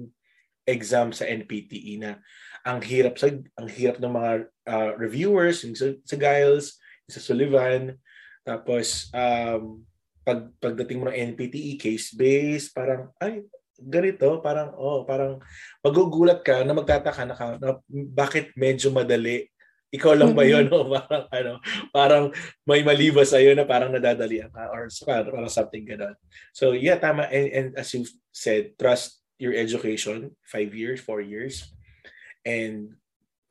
exam 0.64 1.12
sa 1.12 1.28
NPTE 1.28 2.00
na 2.00 2.22
ang 2.64 2.80
hirap 2.80 3.20
sa 3.20 3.28
ang 3.34 3.68
hirap 3.68 4.00
ng 4.00 4.14
mga 4.14 4.32
uh, 4.70 4.92
reviewers 4.96 5.68
yung 5.68 5.76
sa, 5.76 5.92
sa 6.08 6.16
Giles, 6.16 6.80
sa 7.12 7.20
Sullivan, 7.20 8.00
tapos, 8.44 9.08
um, 9.16 9.82
pag, 10.24 10.52
pagdating 10.60 11.00
mo 11.00 11.08
ng 11.08 11.20
NPTE, 11.34 11.80
case-based, 11.80 12.76
parang, 12.76 13.12
ay, 13.24 13.48
ganito, 13.80 14.40
parang, 14.44 14.76
oh, 14.76 15.08
parang 15.08 15.40
magugulat 15.80 16.44
ka 16.44 16.62
na 16.64 16.76
magtataka 16.76 17.24
na, 17.24 17.36
ka, 17.36 17.46
na 17.58 17.80
bakit 18.12 18.52
medyo 18.60 18.92
madali. 18.92 19.48
Ikaw 19.94 20.14
lang 20.18 20.34
ba 20.34 20.42
yun? 20.42 20.66
Mm-hmm. 20.68 20.82
O 20.84 20.90
parang, 20.90 21.26
ano, 21.30 21.54
parang 21.94 22.26
may 22.66 22.82
mali 22.82 23.14
ba 23.14 23.22
sa'yo 23.22 23.54
na 23.54 23.64
parang 23.64 23.94
nadadalian 23.94 24.50
ka 24.50 24.74
or 24.74 24.90
parang, 25.06 25.46
something 25.48 25.86
gano'n. 25.86 26.18
So, 26.50 26.74
yeah, 26.74 26.98
tama. 26.98 27.30
And, 27.30 27.48
and 27.54 27.68
as 27.78 27.94
you 27.94 28.10
said, 28.34 28.74
trust 28.82 29.22
your 29.38 29.54
education, 29.54 30.34
five 30.42 30.74
years, 30.74 30.98
four 30.98 31.22
years, 31.22 31.70
and 32.42 32.98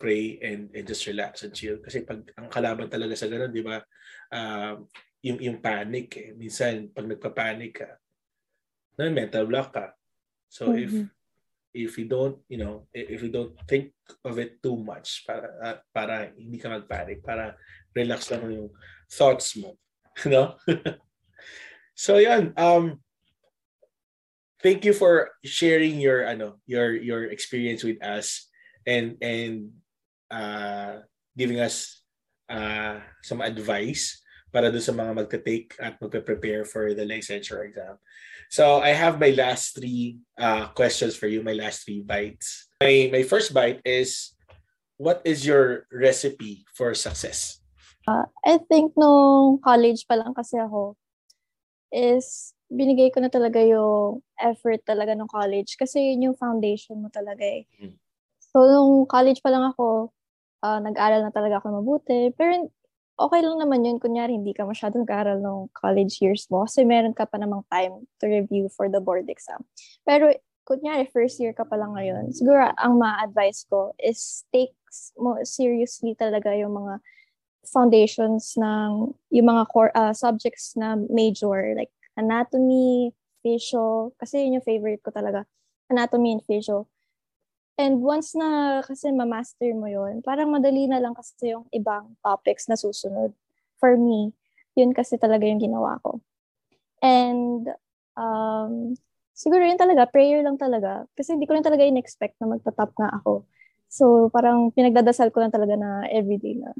pray 0.02 0.42
and, 0.42 0.74
and 0.74 0.82
just 0.82 1.06
relax 1.06 1.46
and 1.46 1.54
chill. 1.54 1.78
Kasi 1.78 2.02
pag 2.02 2.26
ang 2.34 2.50
kalaban 2.50 2.90
talaga 2.90 3.14
sa 3.14 3.30
ganun, 3.30 3.54
di 3.54 3.62
ba, 3.62 3.78
uh, 4.34 4.82
yung, 5.22 5.38
yung 5.38 5.58
panic 5.62 6.18
eh. 6.18 6.30
Minsan, 6.34 6.90
pag 6.90 7.06
nagpa-panic 7.06 7.86
ka, 7.86 7.90
na 8.98 9.08
mental 9.08 9.46
block 9.46 9.70
ka. 9.72 9.94
So 10.52 10.68
mm-hmm. 10.68 10.82
if 10.84 10.92
if 11.74 11.98
you 11.98 12.04
don't, 12.04 12.38
you 12.48 12.58
know, 12.58 12.86
if 12.92 13.22
you 13.22 13.28
don't 13.28 13.56
think 13.68 13.92
of 14.24 14.38
it 14.38 14.62
too 14.62 14.76
much 14.76 15.24
para 15.26 15.48
uh, 15.64 15.78
para 15.92 16.30
hindi 16.36 16.60
ka 16.60 16.68
mag-panic, 16.68 17.24
para 17.24 17.56
relax 17.96 18.30
lang 18.30 18.44
yung 18.52 18.70
thoughts 19.10 19.56
mo, 19.56 19.76
know? 20.32 20.56
so 21.96 22.16
yan, 22.20 22.52
um 22.56 23.00
thank 24.62 24.84
you 24.84 24.92
for 24.92 25.32
sharing 25.44 25.98
your 25.98 26.24
ano, 26.24 26.60
your 26.68 26.94
your 26.94 27.28
experience 27.28 27.82
with 27.82 27.98
us 28.04 28.48
and 28.86 29.18
and 29.20 29.72
uh 30.30 31.02
giving 31.36 31.60
us 31.60 32.04
uh 32.48 33.00
some 33.24 33.40
advice 33.40 34.21
para 34.52 34.68
doon 34.68 34.84
sa 34.84 34.92
mga 34.92 35.12
magte-take 35.16 35.74
at 35.80 35.96
magpe-prepare 35.96 36.68
for 36.68 36.92
the 36.92 37.02
licensure 37.02 37.64
exam. 37.64 37.96
So 38.52 38.84
I 38.84 38.92
have 38.92 39.16
my 39.16 39.32
last 39.32 39.74
three 39.74 40.20
uh, 40.36 40.68
questions 40.76 41.16
for 41.16 41.26
you, 41.26 41.40
my 41.40 41.56
last 41.56 41.88
three 41.88 42.04
bites. 42.04 42.68
My, 42.84 43.08
my 43.08 43.24
first 43.24 43.56
bite 43.56 43.80
is, 43.82 44.36
what 45.00 45.24
is 45.24 45.48
your 45.48 45.88
recipe 45.88 46.68
for 46.76 46.92
success? 46.92 47.64
Uh, 48.04 48.28
I 48.44 48.60
think 48.68 48.92
no 48.94 49.56
college 49.64 50.04
pa 50.04 50.20
lang 50.20 50.36
kasi 50.36 50.60
ako 50.60 51.00
is 51.88 52.52
binigay 52.68 53.08
ko 53.12 53.24
na 53.24 53.32
talaga 53.32 53.60
yung 53.62 54.20
effort 54.36 54.84
talaga 54.84 55.16
ng 55.16 55.28
college 55.28 55.76
kasi 55.80 56.12
yun 56.12 56.32
yung 56.32 56.36
foundation 56.36 57.00
mo 57.00 57.08
talaga 57.08 57.44
eh. 57.44 57.64
Mm. 57.80 57.96
So, 58.52 58.68
nung 58.68 59.08
college 59.08 59.40
pa 59.40 59.48
lang 59.48 59.72
ako, 59.72 60.12
uh, 60.60 60.80
nag-aral 60.80 61.24
na 61.24 61.32
talaga 61.32 61.60
ako 61.60 61.80
mabuti. 61.80 62.32
Pero 62.36 62.68
okay 63.28 63.40
lang 63.42 63.58
naman 63.58 63.86
yun. 63.86 63.98
Kunyari, 64.02 64.34
hindi 64.34 64.52
ka 64.54 64.66
masyadong 64.66 65.06
nag-aral 65.06 65.38
ng 65.38 65.70
college 65.74 66.18
years 66.18 66.46
mo 66.50 66.66
kasi 66.66 66.82
meron 66.82 67.14
ka 67.14 67.26
pa 67.26 67.38
namang 67.38 67.62
time 67.70 68.04
to 68.18 68.26
review 68.26 68.66
for 68.72 68.90
the 68.90 68.98
board 68.98 69.30
exam. 69.30 69.62
Pero, 70.02 70.34
kunyari, 70.66 71.06
first 71.10 71.38
year 71.38 71.54
ka 71.54 71.66
pa 71.66 71.78
lang 71.78 71.94
ngayon, 71.94 72.30
siguro 72.34 72.70
ang 72.78 72.98
ma-advise 72.98 73.66
ko 73.66 73.94
is 73.98 74.46
take 74.50 74.74
mo 75.16 75.40
seriously 75.42 76.12
talaga 76.12 76.52
yung 76.52 76.76
mga 76.76 77.00
foundations 77.64 78.58
ng 78.58 79.14
yung 79.32 79.48
mga 79.48 79.64
core 79.72 79.92
uh, 79.94 80.12
subjects 80.12 80.76
na 80.76 80.98
major 81.08 81.72
like 81.78 81.90
anatomy, 82.18 83.14
physio, 83.40 84.12
kasi 84.20 84.44
yun 84.44 84.60
yung 84.60 84.66
favorite 84.66 85.00
ko 85.00 85.10
talaga, 85.10 85.48
anatomy 85.88 86.36
and 86.36 86.44
physio. 86.44 86.86
And 87.80 88.04
once 88.04 88.36
na 88.36 88.80
kasi 88.84 89.08
ma-master 89.10 89.72
mo 89.72 89.88
yun, 89.88 90.20
parang 90.20 90.52
madali 90.52 90.84
na 90.86 91.00
lang 91.00 91.16
kasi 91.16 91.56
yung 91.56 91.64
ibang 91.72 92.12
topics 92.20 92.68
na 92.68 92.76
susunod. 92.76 93.32
For 93.80 93.96
me, 93.96 94.36
yun 94.76 94.92
kasi 94.92 95.16
talaga 95.16 95.48
yung 95.48 95.60
ginawa 95.60 95.96
ko. 96.04 96.20
And 97.00 97.66
um, 98.14 98.94
siguro 99.32 99.64
yun 99.64 99.80
talaga, 99.80 100.06
prayer 100.06 100.44
lang 100.44 100.60
talaga. 100.60 101.08
Kasi 101.16 101.34
hindi 101.34 101.48
ko 101.48 101.56
rin 101.56 101.64
talaga 101.64 101.82
in-expect 101.82 102.36
na 102.38 102.52
magta-top 102.52 102.92
nga 102.94 103.10
ako. 103.22 103.48
So, 103.92 104.28
parang 104.32 104.72
pinagdadasal 104.72 105.32
ko 105.32 105.44
lang 105.44 105.52
talaga 105.52 105.76
na 105.76 106.08
everyday 106.08 106.56
na 106.56 106.72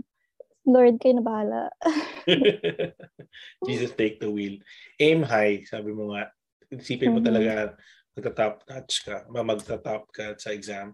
Lord, 0.63 1.03
kayo 1.03 1.19
na 1.19 1.27
bahala. 1.27 1.61
Jesus, 3.67 3.91
take 3.99 4.23
the 4.23 4.31
wheel. 4.31 4.63
Aim 5.03 5.27
high, 5.27 5.67
sabi 5.67 5.91
mo 5.91 6.15
nga. 6.15 6.31
Isipin 6.71 7.11
mo 7.11 7.19
mm-hmm. 7.19 7.27
talaga, 7.27 7.53
magta-top 8.13 8.65
notch 8.69 9.09
ka, 9.09 9.25
magta-top 9.29 10.05
ka 10.13 10.37
sa 10.37 10.53
exam. 10.53 10.93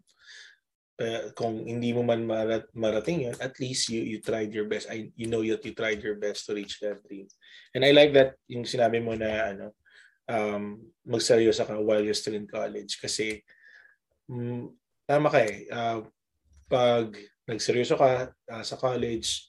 Uh, 0.99 1.31
kung 1.39 1.63
hindi 1.63 1.95
mo 1.95 2.03
man 2.03 2.27
marat- 2.27 2.75
marating 2.75 3.31
yun, 3.31 3.37
at 3.39 3.55
least 3.63 3.87
you 3.87 4.03
you 4.03 4.19
tried 4.19 4.51
your 4.51 4.67
best. 4.67 4.91
I, 4.91 5.15
you 5.15 5.31
know 5.31 5.47
that 5.47 5.63
you 5.63 5.71
tried 5.71 6.03
your 6.03 6.19
best 6.19 6.51
to 6.51 6.59
reach 6.59 6.83
that 6.83 6.99
dream. 7.07 7.31
And 7.71 7.87
I 7.87 7.95
like 7.95 8.11
that 8.19 8.35
yung 8.51 8.67
sinabi 8.67 8.99
mo 8.99 9.15
na 9.15 9.55
ano, 9.55 9.67
um, 10.27 10.83
magseryoso 11.07 11.63
ka 11.63 11.79
while 11.79 12.03
you're 12.03 12.19
still 12.19 12.35
in 12.35 12.51
college. 12.51 12.99
Kasi, 12.99 13.47
um, 14.27 14.75
tama 15.07 15.31
ka 15.31 15.39
eh. 15.47 15.71
Uh, 15.71 16.03
pag 16.67 17.15
nagseryoso 17.47 17.95
ka 17.95 18.35
uh, 18.35 18.65
sa 18.67 18.75
college, 18.75 19.47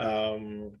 um, 0.00 0.72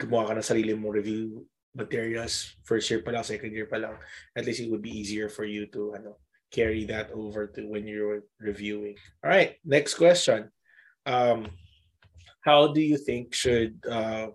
gumawa 0.00 0.32
ka 0.32 0.34
ng 0.40 0.48
sarili 0.48 0.72
mong 0.72 0.96
review 0.96 1.44
materials 1.74 2.54
first 2.62 2.88
year 2.88 3.02
pa 3.02 3.10
lang, 3.10 3.26
second 3.26 3.52
year 3.52 3.66
pa 3.66 3.76
lang, 3.76 3.98
at 4.38 4.46
least 4.46 4.62
it 4.62 4.70
would 4.70 4.82
be 4.82 4.94
easier 4.94 5.28
for 5.28 5.44
you 5.44 5.66
to 5.74 5.94
ano, 5.94 6.16
carry 6.54 6.86
that 6.86 7.10
over 7.10 7.46
to 7.50 7.66
when 7.66 7.86
you're 7.86 8.22
reviewing. 8.38 8.94
All 9.22 9.30
right, 9.30 9.58
next 9.66 9.94
question. 9.98 10.54
Um, 11.04 11.50
how 12.40 12.70
do 12.70 12.80
you 12.80 12.96
think 12.96 13.34
should 13.34 13.82
uh, 13.90 14.30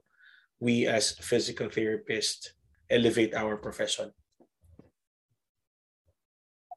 we 0.60 0.86
as 0.86 1.15
physical 1.15 1.71
therapists 1.71 2.52
elevate 2.89 3.34
our 3.34 3.56
profession? 3.56 4.12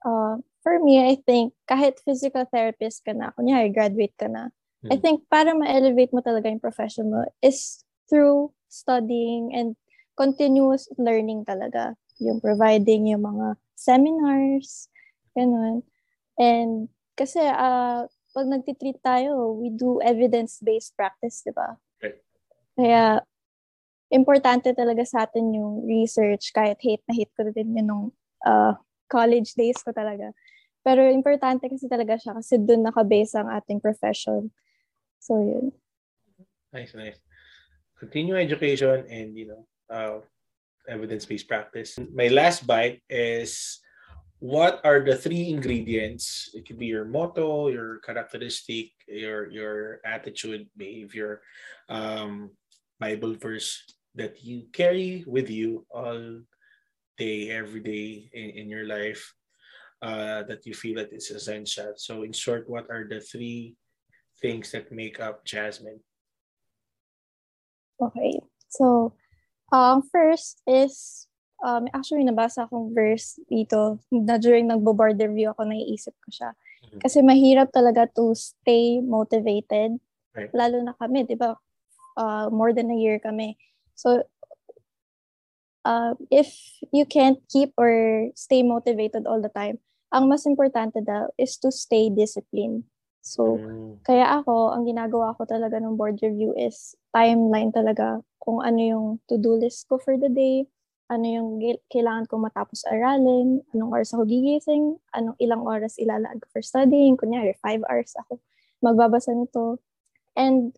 Uh, 0.04 0.38
for 0.62 0.78
me, 0.78 1.02
I 1.02 1.18
think 1.26 1.54
kahit 1.66 1.98
physical 2.06 2.46
therapist 2.46 3.02
ka 3.04 3.12
na, 3.12 3.34
kunyari 3.34 3.74
graduate 3.74 4.14
ka 4.14 4.30
na, 4.30 4.54
I 4.86 4.98
hmm. 4.98 5.02
think 5.02 5.18
para 5.30 5.54
ma-elevate 5.54 6.14
mo 6.14 6.22
talaga 6.22 6.50
yung 6.50 6.62
profession 6.62 7.10
mo 7.10 7.26
is 7.42 7.82
through 8.10 8.50
studying 8.66 9.54
and 9.54 9.78
continuous 10.18 10.88
learning 10.98 11.44
talaga. 11.44 11.96
Yung 12.20 12.38
providing 12.38 13.10
yung 13.10 13.24
mga 13.24 13.56
seminars, 13.74 14.88
ganun. 15.34 15.82
And 16.38 16.88
kasi 17.16 17.40
uh, 17.42 18.06
pag 18.08 18.46
nagtitreat 18.48 19.00
tayo, 19.04 19.52
we 19.56 19.68
do 19.72 20.00
evidence-based 20.00 20.96
practice, 20.96 21.44
di 21.44 21.52
ba? 21.52 21.76
Right. 22.00 22.18
Kaya 22.76 23.20
importante 24.12 24.72
talaga 24.76 25.04
sa 25.04 25.24
atin 25.24 25.56
yung 25.56 25.84
research 25.88 26.52
kahit 26.52 26.76
hate 26.80 27.04
na 27.08 27.16
hate 27.16 27.32
ko 27.32 27.48
din 27.48 27.76
yun 27.76 27.86
nung 27.88 28.06
uh, 28.44 28.76
college 29.08 29.56
days 29.56 29.80
ko 29.80 29.92
talaga. 29.92 30.32
Pero 30.82 31.04
importante 31.06 31.68
kasi 31.70 31.86
talaga 31.86 32.18
siya 32.18 32.36
kasi 32.36 32.58
doon 32.58 32.84
nakabase 32.88 33.36
ang 33.38 33.48
ating 33.52 33.78
profession. 33.78 34.50
So, 35.22 35.38
yun. 35.38 35.70
Nice, 36.74 36.96
nice. 36.96 37.20
Continue 38.00 38.34
education 38.34 39.06
and, 39.06 39.36
you 39.38 39.46
know, 39.46 39.62
uh, 39.92 40.18
evidence-based 40.88 41.46
practice. 41.46 41.98
My 42.14 42.28
last 42.28 42.66
bite 42.66 43.02
is 43.08 43.78
what 44.40 44.80
are 44.82 45.04
the 45.04 45.14
three 45.14 45.50
ingredients? 45.50 46.50
It 46.54 46.66
could 46.66 46.78
be 46.78 46.90
your 46.90 47.04
motto, 47.04 47.68
your 47.68 48.00
characteristic, 48.00 48.90
your 49.06 49.46
your 49.52 50.00
attitude, 50.04 50.66
behavior, 50.74 51.42
um, 51.88 52.50
Bible 52.98 53.38
verse 53.38 53.86
that 54.14 54.42
you 54.42 54.66
carry 54.72 55.24
with 55.26 55.48
you 55.48 55.86
all 55.90 56.42
day, 57.16 57.50
every 57.50 57.80
day 57.80 58.28
in, 58.32 58.50
in 58.50 58.66
your 58.68 58.84
life 58.84 59.22
uh, 60.02 60.42
that 60.50 60.66
you 60.66 60.74
feel 60.74 60.96
that 60.96 61.12
it's 61.12 61.30
essential. 61.30 61.94
So, 61.96 62.22
in 62.22 62.32
short, 62.32 62.68
what 62.68 62.90
are 62.90 63.06
the 63.08 63.20
three 63.20 63.76
things 64.40 64.72
that 64.72 64.90
make 64.90 65.20
up 65.20 65.44
Jasmine? 65.44 66.00
Okay. 68.02 68.40
So, 68.68 69.14
um, 69.72 70.04
first 70.12 70.60
is, 70.68 71.26
um, 71.64 71.88
actually 71.96 72.22
nabasa 72.22 72.68
akong 72.68 72.92
verse 72.92 73.40
dito 73.50 73.98
na 74.12 74.36
during 74.36 74.68
nagbo-board 74.68 75.16
review 75.16 75.50
ako, 75.50 75.64
naiisip 75.64 76.12
ko 76.22 76.28
siya. 76.28 76.50
Mm-hmm. 76.84 77.00
Kasi 77.00 77.18
mahirap 77.24 77.72
talaga 77.72 78.06
to 78.12 78.36
stay 78.36 79.00
motivated. 79.00 79.96
Right. 80.36 80.52
Lalo 80.52 80.84
na 80.84 80.92
kami, 80.94 81.24
di 81.24 81.34
ba? 81.34 81.56
Uh, 82.12 82.52
more 82.52 82.76
than 82.76 82.92
a 82.92 82.98
year 83.00 83.16
kami. 83.16 83.56
So, 83.96 84.28
uh, 85.84 86.14
if 86.30 86.52
you 86.92 87.08
can't 87.08 87.40
keep 87.48 87.72
or 87.80 88.28
stay 88.36 88.62
motivated 88.62 89.24
all 89.24 89.40
the 89.40 89.48
time, 89.48 89.80
ang 90.12 90.28
mas 90.28 90.44
importante 90.44 91.00
daw 91.00 91.32
is 91.40 91.56
to 91.56 91.72
stay 91.72 92.12
disciplined. 92.12 92.84
So, 93.22 93.56
mm. 93.56 94.02
kaya 94.02 94.42
ako, 94.42 94.74
ang 94.74 94.82
ginagawa 94.82 95.38
ko 95.38 95.46
talaga 95.46 95.78
ng 95.78 95.94
board 95.94 96.18
review 96.20 96.50
is 96.58 96.98
timeline 97.14 97.70
talaga 97.70 98.18
kung 98.42 98.58
ano 98.58 98.80
yung 98.82 99.06
to-do 99.30 99.62
list 99.62 99.86
ko 99.86 100.02
for 100.02 100.18
the 100.18 100.26
day, 100.26 100.66
ano 101.06 101.22
yung 101.22 101.48
kailangan 101.86 102.26
ko 102.26 102.42
matapos 102.42 102.82
aralin, 102.90 103.62
anong 103.70 103.94
oras 103.94 104.10
ako 104.10 104.26
gigising, 104.26 104.98
anong 105.14 105.38
ilang 105.38 105.62
oras 105.62 106.02
ilalaan 106.02 106.42
ko 106.42 106.50
for 106.50 106.62
studying. 106.66 107.14
Kunyari, 107.14 107.54
five 107.62 107.86
hours 107.86 108.10
ako 108.18 108.42
magbabasa 108.82 109.32
nito. 109.32 109.78
And 110.34 110.74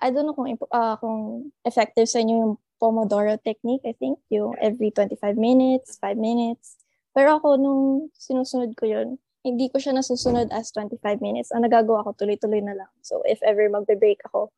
I 0.00 0.08
don't 0.08 0.24
know 0.24 0.34
kung, 0.34 0.48
uh, 0.48 0.96
kung 0.96 1.52
effective 1.68 2.08
sa 2.08 2.24
inyo 2.24 2.34
yung 2.40 2.54
Pomodoro 2.82 3.38
technique. 3.38 3.86
I 3.86 3.94
think 3.94 4.18
yung 4.26 4.58
every 4.58 4.90
25 4.90 5.38
minutes, 5.38 6.02
5 6.02 6.18
minutes. 6.18 6.82
Pero 7.14 7.38
ako, 7.38 7.54
nung 7.54 8.10
sinusunod 8.16 8.74
ko 8.74 8.90
yun, 8.90 9.22
hindi 9.42 9.66
ko 9.68 9.82
siya 9.82 9.94
nasusunod 9.94 10.54
as 10.54 10.70
25 10.70 11.02
minutes. 11.18 11.50
Ang 11.50 11.66
nagagawa 11.66 12.06
ko, 12.06 12.14
tuloy-tuloy 12.14 12.62
na 12.62 12.78
lang. 12.78 12.92
So, 13.02 13.26
if 13.26 13.42
ever 13.42 13.66
magbe-break 13.66 14.22
ako, 14.30 14.54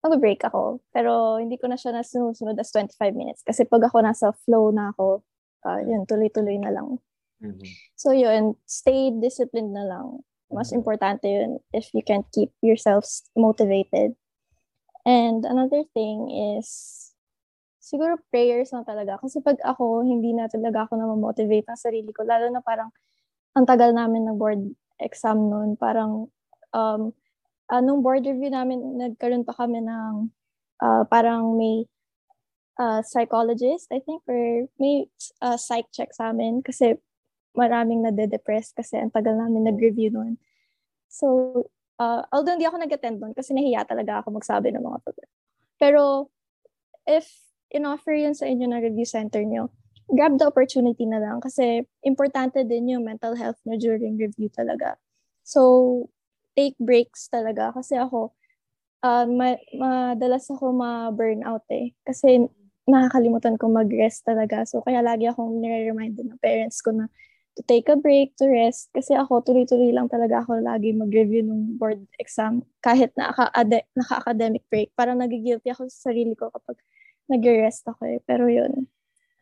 magbe-break 0.00 0.40
ako. 0.48 0.80
Pero, 0.96 1.36
hindi 1.36 1.60
ko 1.60 1.68
na 1.68 1.76
siya 1.76 1.92
nasusunod 1.92 2.56
as 2.56 2.72
25 2.72 2.96
minutes. 3.12 3.44
Kasi 3.44 3.68
pag 3.68 3.84
ako 3.84 4.00
nasa 4.00 4.32
flow 4.48 4.72
na 4.72 4.90
ako, 4.96 5.20
uh, 5.68 5.80
yun, 5.84 6.08
tuloy-tuloy 6.08 6.56
na 6.56 6.72
lang. 6.72 6.96
Mm-hmm. 7.44 7.68
So, 7.94 8.16
yun, 8.16 8.56
stay 8.64 9.12
disciplined 9.12 9.76
na 9.76 9.84
lang. 9.84 10.24
Mas 10.48 10.72
mm-hmm. 10.72 10.80
importante 10.80 11.26
yun 11.28 11.60
if 11.72 11.92
you 11.92 12.00
can't 12.04 12.28
keep 12.32 12.52
yourself 12.64 13.04
motivated. 13.36 14.16
And 15.04 15.44
another 15.44 15.82
thing 15.92 16.30
is, 16.56 16.68
siguro 17.82 18.16
prayers 18.30 18.70
lang 18.70 18.86
talaga. 18.86 19.18
Kasi 19.18 19.42
pag 19.42 19.58
ako, 19.60 20.06
hindi 20.06 20.32
na 20.32 20.46
talaga 20.46 20.86
ako 20.86 20.96
na 20.96 21.10
motivate 21.12 21.66
ang 21.68 21.80
sarili 21.80 22.14
ko. 22.14 22.22
Lalo 22.22 22.48
na 22.48 22.62
parang, 22.62 22.94
ang 23.52 23.64
tagal 23.68 23.92
namin 23.92 24.24
ng 24.28 24.36
board 24.40 24.62
exam 25.00 25.48
noon. 25.48 25.76
Parang, 25.76 26.28
um, 26.72 27.02
anong 27.68 28.00
board 28.00 28.24
review 28.24 28.52
namin, 28.52 28.96
nagkaroon 28.96 29.44
pa 29.44 29.52
kami 29.56 29.84
ng, 29.84 30.32
uh, 30.80 31.02
parang 31.08 31.56
may 31.56 31.84
uh, 32.80 33.00
psychologist, 33.04 33.88
I 33.92 34.00
think, 34.00 34.24
or 34.28 34.68
may 34.80 35.08
uh, 35.44 35.56
psych 35.60 35.88
check 35.92 36.12
sa 36.16 36.32
amin 36.32 36.64
kasi 36.64 36.96
maraming 37.52 38.00
nade-depress 38.00 38.72
kasi 38.72 38.96
ang 38.96 39.12
tagal 39.12 39.36
namin 39.36 39.68
nag-review 39.68 40.08
noon. 40.08 40.40
So, 41.12 41.52
uh, 42.00 42.24
although 42.32 42.56
hindi 42.56 42.64
ako 42.64 42.80
nag-attend 42.80 43.20
noon 43.20 43.36
kasi 43.36 43.52
nahiya 43.52 43.84
talaga 43.84 44.24
ako 44.24 44.40
magsabi 44.40 44.72
ng 44.72 44.80
mga 44.80 44.98
problem. 45.04 45.28
Pero, 45.76 46.02
if 47.04 47.28
in-offer 47.68 48.16
yun 48.16 48.32
sa 48.32 48.48
inyo 48.48 48.64
na 48.68 48.80
review 48.80 49.04
center 49.04 49.44
nyo, 49.44 49.68
grab 50.12 50.36
the 50.36 50.46
opportunity 50.46 51.08
na 51.08 51.18
lang 51.18 51.40
kasi 51.40 51.88
importante 52.04 52.62
din 52.68 52.92
yung 52.92 53.04
mental 53.08 53.32
health 53.32 53.56
nyo 53.64 53.80
during 53.80 54.20
review 54.20 54.52
talaga. 54.52 55.00
So, 55.42 56.06
take 56.52 56.76
breaks 56.76 57.32
talaga 57.32 57.72
kasi 57.72 57.96
ako, 57.96 58.36
uh, 59.02 59.26
ma- 59.26 59.64
madalas 59.72 60.46
ako 60.52 60.76
ma-burnout 60.76 61.64
eh. 61.72 61.96
Kasi 62.04 62.44
nakakalimutan 62.84 63.56
ko 63.56 63.72
mag-rest 63.72 64.28
talaga. 64.28 64.68
So, 64.68 64.84
kaya 64.84 65.00
lagi 65.00 65.26
akong 65.32 65.64
nire-remind 65.64 66.20
ng 66.20 66.40
parents 66.44 66.84
ko 66.84 66.92
na 66.92 67.08
to 67.56 67.62
take 67.68 67.88
a 67.88 67.96
break, 67.96 68.36
to 68.36 68.48
rest. 68.48 68.92
Kasi 68.92 69.16
ako, 69.16 69.44
tuloy-tuloy 69.44 69.92
lang 69.92 70.08
talaga 70.12 70.44
ako 70.44 70.60
lagi 70.60 70.92
mag-review 70.92 71.44
ng 71.44 71.76
board 71.80 72.04
exam 72.20 72.64
kahit 72.84 73.12
na 73.16 73.32
naka-academic 73.96 74.64
break. 74.68 74.92
Parang 74.96 75.20
nagigilty 75.20 75.72
ako 75.72 75.88
sa 75.88 76.12
sarili 76.12 76.36
ko 76.36 76.48
kapag 76.52 76.76
nag-rest 77.28 77.88
ako 77.88 78.02
eh. 78.08 78.20
Pero 78.24 78.48
yun, 78.48 78.88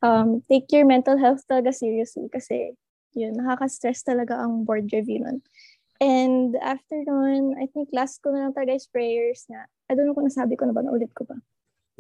um, 0.02 0.42
take 0.48 0.68
your 0.72 0.84
mental 0.84 1.16
health 1.16 1.44
talaga 1.48 1.72
seriously 1.72 2.28
kasi 2.32 2.76
yun, 3.14 3.34
nakaka-stress 3.34 4.06
talaga 4.06 4.38
ang 4.38 4.64
board 4.64 4.90
review 4.92 5.20
nun. 5.20 5.42
And 6.00 6.56
after 6.62 6.96
nun, 7.04 7.60
I 7.60 7.68
think 7.68 7.92
last 7.92 8.24
ko 8.24 8.32
na 8.32 8.48
lang 8.48 8.54
talaga 8.56 8.80
is 8.80 8.88
prayers 8.88 9.44
nga. 9.50 9.68
I 9.90 9.94
don't 9.94 10.08
know 10.08 10.16
kung 10.16 10.30
nasabi 10.30 10.56
ko 10.56 10.64
na 10.64 10.72
ba, 10.72 10.80
naulit 10.80 11.12
ko 11.12 11.28
ba. 11.28 11.36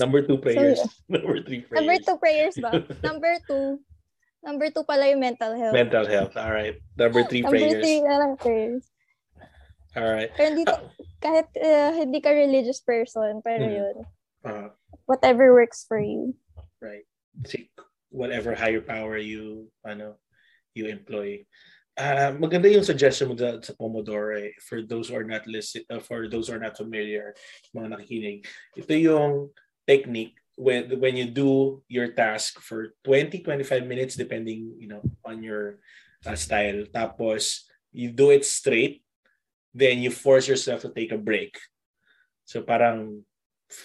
Number 0.00 0.24
two 0.24 0.40
prayers. 0.40 0.80
So, 0.80 0.88
yeah. 1.12 1.20
Number 1.20 1.36
three 1.44 1.60
prayers. 1.66 1.76
Number 1.76 1.96
two 2.00 2.16
prayers 2.16 2.54
ba? 2.56 2.70
Number 3.06 3.32
two, 3.44 3.84
Number 4.40 4.72
two 4.72 4.84
pala 4.88 5.04
yung 5.12 5.20
mental 5.20 5.52
health. 5.52 5.76
Mental 5.76 6.06
health. 6.08 6.32
All 6.36 6.48
right. 6.48 6.80
Number 6.96 7.24
three 7.28 7.44
Number 7.44 7.60
prayers. 7.60 7.72
Number 7.76 7.84
three 7.84 8.00
na 8.00 8.16
lang 8.16 8.32
prayers. 8.40 8.84
All 9.96 10.08
right. 10.08 10.30
Pero 10.32 10.46
hindi, 10.48 10.64
uh, 10.64 10.80
kahit 11.20 11.48
uh, 11.60 11.92
hindi 11.92 12.18
ka 12.24 12.30
religious 12.32 12.80
person, 12.80 13.44
pero 13.44 13.64
mm. 13.68 13.76
yun. 13.76 13.96
Uh, 14.40 14.68
whatever 15.04 15.52
works 15.52 15.84
for 15.84 16.00
you. 16.00 16.32
Right. 16.80 17.04
See, 17.44 17.68
whatever 18.10 18.54
higher 18.54 18.82
power 18.82 19.16
you, 19.16 19.70
ano, 19.86 20.18
you 20.74 20.86
employ. 20.86 21.46
Uh, 21.98 22.32
maganda 22.38 22.70
yung 22.70 22.86
suggestion 22.86 23.28
mo 23.28 23.36
sa, 23.36 23.58
Pomodoro 23.74 24.38
eh, 24.38 24.54
for 24.62 24.82
those 24.82 25.10
who 25.10 25.16
are 25.16 25.26
not 25.26 25.46
listen, 25.46 25.82
uh, 25.90 25.98
for 25.98 26.28
those 26.28 26.48
who 26.48 26.54
are 26.54 26.62
not 26.62 26.76
familiar, 26.76 27.34
mga 27.74 27.98
nakikinig. 27.98 28.46
Ito 28.78 28.94
yung 28.94 29.32
technique 29.86 30.38
when 30.60 30.92
when 31.00 31.16
you 31.16 31.24
do 31.24 31.80
your 31.88 32.12
task 32.12 32.60
for 32.60 32.92
20 33.02 33.40
25 33.40 33.88
minutes 33.88 34.12
depending 34.12 34.76
you 34.76 34.86
know 34.86 35.00
on 35.24 35.40
your 35.40 35.80
uh, 36.28 36.36
style 36.36 36.84
tapos 36.92 37.64
you 37.96 38.12
do 38.12 38.28
it 38.28 38.44
straight 38.44 39.00
then 39.72 40.04
you 40.04 40.12
force 40.12 40.44
yourself 40.44 40.84
to 40.84 40.92
take 40.92 41.16
a 41.16 41.18
break 41.18 41.56
so 42.44 42.60
parang 42.60 43.24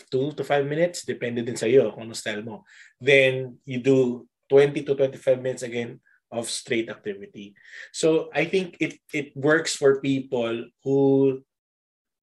2 0.09 0.33
to 0.35 0.43
5 0.43 0.65
minutes 0.65 1.05
depende 1.05 1.45
din 1.45 1.57
sa 1.57 1.69
iyo 1.69 1.93
kung 1.93 2.09
ano 2.09 2.17
style 2.17 2.41
mo. 2.41 2.65
Then 2.97 3.61
you 3.65 3.79
do 3.81 4.25
20 4.49 4.85
to 4.85 4.93
25 4.97 5.41
minutes 5.41 5.63
again 5.65 6.01
of 6.33 6.49
straight 6.49 6.89
activity. 6.89 7.53
So 7.93 8.33
i 8.33 8.45
think 8.49 8.77
it 8.81 8.97
it 9.13 9.31
works 9.37 9.77
for 9.77 10.01
people 10.01 10.69
who 10.83 10.99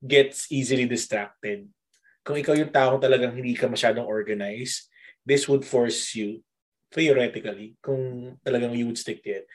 gets 0.03 0.51
easily 0.51 0.85
distracted. 0.91 1.71
Kung 2.27 2.39
ikaw 2.39 2.59
yung 2.59 2.75
taong 2.75 3.03
talagang 3.03 3.35
hindi 3.35 3.55
ka 3.55 3.71
masyadong 3.71 4.07
organized, 4.07 4.91
this 5.23 5.47
would 5.47 5.63
force 5.63 6.15
you, 6.15 6.43
theoretically, 6.91 7.79
kung 7.83 8.35
talagang 8.43 8.75
you 8.75 8.91
would 8.91 8.99
stick 8.99 9.23
to 9.23 9.43
it, 9.43 9.47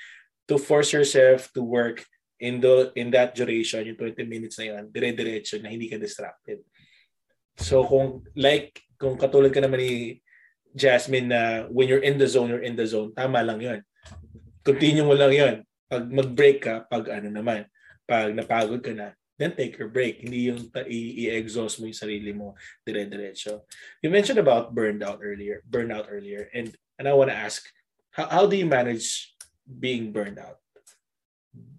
to 0.47 0.55
force 0.55 0.95
yourself 0.95 1.51
to 1.51 1.64
work 1.64 2.03
in 2.39 2.60
the 2.64 2.91
in 2.95 3.12
that 3.12 3.36
duration, 3.36 3.84
yung 3.84 3.99
20 3.99 4.24
minutes 4.24 4.55
na 4.60 4.76
yan, 4.76 4.84
dire-diretso 4.91 5.60
na 5.60 5.72
hindi 5.72 5.91
ka 5.91 5.99
distracted. 5.99 6.64
So 7.58 7.84
kung 7.84 8.24
like, 8.38 8.80
kung 8.97 9.18
katulad 9.18 9.53
ka 9.53 9.62
naman 9.62 9.82
ni 9.82 9.91
Jasmine 10.78 11.30
na 11.30 11.41
when 11.74 11.89
you're 11.89 12.05
in 12.05 12.22
the 12.22 12.30
zone, 12.30 12.53
you're 12.53 12.66
in 12.66 12.78
the 12.78 12.86
zone, 12.86 13.14
tama 13.18 13.41
lang 13.41 13.62
yun. 13.62 13.80
Continue 14.62 15.05
mo 15.05 15.18
lang 15.18 15.34
yun. 15.34 15.55
Pag 15.89 16.05
mag-break 16.12 16.60
ka, 16.62 16.86
pag 16.86 17.10
ano 17.10 17.34
naman, 17.34 17.66
pag 18.05 18.36
napagod 18.36 18.84
ka 18.86 18.93
na, 18.93 19.18
then 19.38 19.53
take 19.53 19.78
your 19.78 19.89
break. 19.89 20.22
Hindi 20.22 20.49
yung 20.49 20.70
i-exhaust 20.74 21.80
mo 21.80 21.86
yung 21.86 21.97
sarili 21.97 22.34
mo 22.34 22.58
dire-diretso. 22.86 23.66
You 24.01 24.10
mentioned 24.10 24.41
about 24.41 24.74
burnout 24.74 25.22
earlier, 25.22 25.62
burnout 25.66 26.10
earlier, 26.10 26.49
and 26.53 26.74
and 26.97 27.05
I 27.05 27.14
want 27.14 27.30
to 27.30 27.38
ask, 27.38 27.62
how, 28.12 28.26
how 28.26 28.43
do 28.49 28.58
you 28.58 28.66
manage 28.66 29.34
being 29.66 30.10
burned 30.10 30.41
out? 30.41 30.58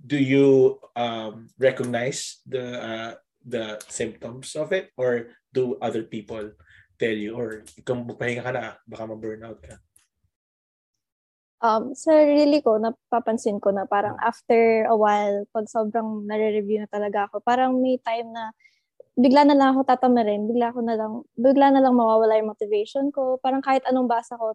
Do 0.07 0.17
you 0.17 0.79
um, 0.95 1.51
recognize 1.59 2.41
the 2.47 2.67
uh, 2.79 3.13
the 3.43 3.83
symptoms 3.91 4.55
of 4.55 4.71
it, 4.73 4.95
or 4.97 5.35
do 5.59 5.75
other 5.83 6.07
people 6.07 6.55
tell 7.03 7.19
you, 7.19 7.35
or 7.35 7.67
kung 7.83 8.07
magpahinga 8.07 8.47
ka 8.47 8.53
na, 8.55 8.79
baka 8.87 9.03
ma-burnout 9.11 9.59
ka? 9.59 9.83
um, 11.63 11.95
sa 11.95 12.15
sarili 12.15 12.63
ko, 12.63 12.79
napapansin 12.79 13.59
ko 13.59 13.75
na 13.75 13.87
parang 13.87 14.15
after 14.23 14.87
a 14.87 14.95
while, 14.95 15.47
pag 15.51 15.67
sobrang 15.67 16.27
nare-review 16.27 16.83
na 16.83 16.91
talaga 16.91 17.27
ako, 17.31 17.43
parang 17.43 17.79
may 17.79 17.99
time 18.03 18.31
na 18.31 18.55
bigla 19.19 19.43
na 19.43 19.55
lang 19.59 19.75
ako 19.75 19.83
tatamarin, 19.87 20.47
bigla 20.47 20.71
ko 20.71 20.81
na 20.83 20.95
lang, 20.95 21.27
bigla 21.35 21.75
na 21.75 21.83
lang 21.83 21.95
mawawala 21.99 22.39
yung 22.39 22.55
motivation 22.55 23.11
ko. 23.11 23.39
Parang 23.43 23.63
kahit 23.63 23.83
anong 23.87 24.07
basa 24.07 24.39
ko, 24.39 24.55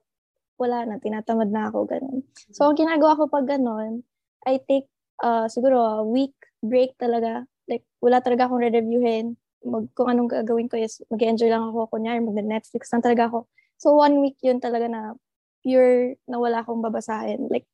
wala 0.55 0.87
na, 0.87 1.01
tinatamad 1.03 1.51
na 1.51 1.67
ako, 1.67 1.83
ganun. 1.89 2.23
So, 2.55 2.71
ang 2.71 2.79
ginagawa 2.79 3.19
ko 3.19 3.27
pag 3.27 3.49
ganun, 3.49 4.07
I 4.47 4.63
take 4.63 4.87
uh, 5.19 5.51
siguro 5.51 5.83
a 5.83 6.03
week 6.07 6.35
break 6.63 6.95
talaga. 6.95 7.43
Like, 7.67 7.83
wala 7.99 8.23
talaga 8.23 8.47
akong 8.47 8.63
re-reviewin. 8.63 9.35
Mag, 9.63 9.87
kung 9.95 10.11
anong 10.11 10.29
gagawin 10.31 10.67
ko 10.67 10.75
is 10.75 10.99
mag-enjoy 11.07 11.47
lang 11.47 11.71
ako, 11.71 11.87
kunyari, 11.91 12.19
mag-Netflix 12.19 12.91
lang 12.91 13.03
talaga 13.03 13.31
ako. 13.31 13.39
So, 13.79 13.95
one 13.95 14.19
week 14.19 14.39
yun 14.43 14.59
talaga 14.59 14.87
na 14.87 15.15
pure 15.63 16.19
na 16.27 16.37
wala 16.37 16.61
akong 16.61 16.83
babasahin. 16.83 17.47
Like, 17.47 17.67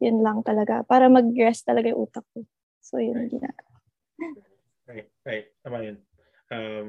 yun 0.00 0.24
lang 0.24 0.40
talaga. 0.42 0.82
Para 0.84 1.06
mag-rest 1.12 1.68
talaga 1.68 1.92
yung 1.92 2.08
utak 2.08 2.24
ko. 2.32 2.44
So, 2.80 3.00
yun 3.00 3.16
right. 3.16 3.30
ginagawa. 3.30 3.72
Right, 4.84 5.08
right. 5.24 5.46
Tama 5.64 5.78
yun. 5.80 5.96
Um, 6.52 6.86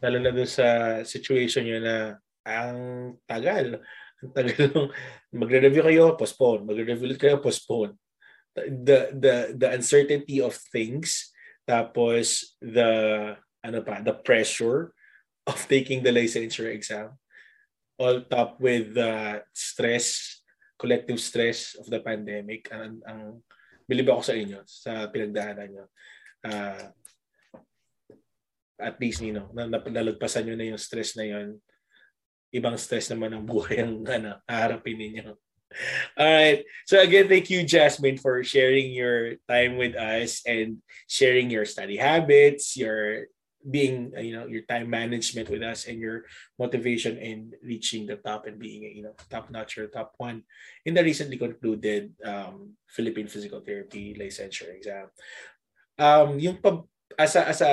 lalo 0.00 0.16
na 0.20 0.32
doon 0.32 0.48
sa 0.48 1.00
situation 1.04 1.64
yun 1.64 1.84
na 1.84 2.20
ang 2.44 2.78
tagal. 3.24 3.80
Ang 4.20 4.30
tagal 4.32 4.56
nung 4.72 4.88
magre-review 5.32 5.84
kayo, 5.84 6.04
postpone. 6.16 6.68
Magre-review 6.68 7.16
kayo, 7.16 7.40
postpone. 7.40 7.96
The, 8.56 9.12
the, 9.12 9.34
the 9.52 9.68
uncertainty 9.72 10.40
of 10.40 10.56
things, 10.72 11.32
tapos 11.66 12.56
the, 12.62 12.90
ano 13.60 13.78
pa, 13.82 14.00
the 14.00 14.14
pressure 14.14 14.94
of 15.46 15.58
taking 15.66 16.00
the 16.00 16.14
licensure 16.14 16.70
exam 16.70 17.18
all 17.96 18.20
top 18.28 18.60
with 18.60 18.92
the 18.92 19.40
stress, 19.52 20.40
collective 20.78 21.20
stress 21.20 21.74
of 21.80 21.88
the 21.88 22.00
pandemic. 22.00 22.68
Ang, 22.68 23.00
ang 23.08 23.20
bilib 23.88 24.12
ako 24.12 24.22
sa 24.22 24.36
inyo, 24.36 24.60
sa 24.68 25.08
pinagdaanan 25.08 25.68
nyo. 25.72 25.86
Uh, 26.44 26.86
at 28.76 29.00
least, 29.00 29.24
you 29.24 29.32
know, 29.32 29.48
na, 29.56 29.66
nalagpasan 29.72 30.44
nyo 30.44 30.56
na 30.56 30.68
yung 30.68 30.80
stress 30.80 31.16
na 31.16 31.24
yon 31.24 31.56
ibang 32.52 32.76
stress 32.76 33.08
naman 33.08 33.32
ng 33.32 33.44
buhay 33.48 33.80
ang 33.80 34.04
ano, 34.04 34.36
haharapin 34.44 35.00
ninyo. 35.00 35.32
All 36.16 36.26
right. 36.26 36.64
So 36.86 37.00
again, 37.00 37.28
thank 37.28 37.50
you, 37.50 37.62
Jasmine, 37.66 38.18
for 38.18 38.42
sharing 38.44 38.92
your 38.92 39.36
time 39.48 39.76
with 39.76 39.94
us 39.96 40.42
and 40.46 40.80
sharing 41.08 41.50
your 41.50 41.64
study 41.64 41.96
habits, 41.96 42.76
your 42.76 43.28
being 43.66 44.14
you 44.22 44.30
know 44.30 44.46
your 44.46 44.62
time 44.62 44.86
management 44.86 45.50
with 45.50 45.58
us 45.58 45.90
and 45.90 45.98
your 45.98 46.22
motivation 46.54 47.18
in 47.18 47.50
reaching 47.66 48.06
the 48.06 48.14
top 48.14 48.46
and 48.46 48.62
being 48.62 48.86
you 48.86 49.02
know 49.02 49.10
top 49.26 49.50
notch 49.50 49.74
or 49.74 49.90
top 49.90 50.14
one 50.22 50.46
in 50.86 50.94
the 50.94 51.02
recently 51.02 51.34
concluded 51.36 52.14
um, 52.24 52.78
Philippine 52.86 53.26
Physical 53.26 53.58
Therapy 53.60 54.14
licensure 54.14 54.70
exam. 54.70 55.10
Um, 55.98 56.38
yung 56.38 56.62
pa, 56.62 56.84
as 57.18 57.34
a, 57.34 57.42
as 57.48 57.60
a 57.60 57.72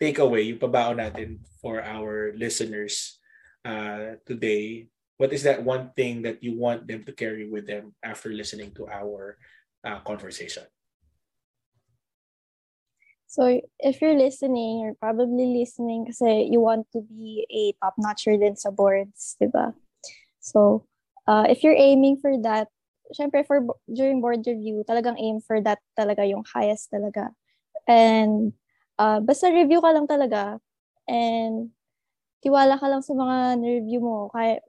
takeaway, 0.00 0.48
yung 0.48 0.62
pabaon 0.62 0.96
natin 0.96 1.44
for 1.60 1.84
our 1.84 2.32
listeners 2.36 3.20
uh, 3.68 4.16
today, 4.24 4.88
what 5.20 5.36
is 5.36 5.44
that 5.44 5.60
one 5.60 5.92
thing 5.92 6.24
that 6.24 6.40
you 6.40 6.56
want 6.56 6.88
them 6.88 7.04
to 7.04 7.12
carry 7.12 7.44
with 7.44 7.68
them 7.68 7.92
after 8.00 8.32
listening 8.32 8.72
to 8.72 8.88
our 8.88 9.36
uh, 9.84 10.00
conversation? 10.00 10.64
So 13.28 13.60
if 13.78 14.00
you're 14.00 14.16
listening, 14.16 14.80
you're 14.80 14.96
probably 14.96 15.60
listening 15.60 16.08
kasi 16.08 16.48
you 16.48 16.64
want 16.64 16.88
to 16.96 17.04
be 17.04 17.44
a 17.52 17.76
top-notcher 17.84 18.40
din 18.40 18.56
sa 18.56 18.72
boards, 18.72 19.36
di? 19.36 19.76
So 20.40 20.88
uh, 21.28 21.44
if 21.52 21.60
you're 21.60 21.76
aiming 21.76 22.16
for 22.24 22.32
that, 22.40 22.72
syempre 23.12 23.44
for 23.44 23.60
during 23.92 24.24
board 24.24 24.40
review, 24.48 24.88
talagang 24.88 25.20
aim 25.20 25.44
for 25.44 25.60
that 25.60 25.84
talaga 26.00 26.24
yung 26.24 26.48
highest 26.48 26.88
talaga. 26.88 27.36
And 27.84 28.56
uh, 28.96 29.20
basta 29.20 29.52
review 29.52 29.84
ka 29.84 29.92
lang 29.92 30.08
talaga 30.08 30.64
and 31.04 31.76
tiwala 32.40 32.80
ka 32.80 32.88
lang 32.88 33.04
sa 33.04 33.12
mga 33.12 33.60
review 33.60 34.00
mo. 34.00 34.32
Kaya 34.32 34.64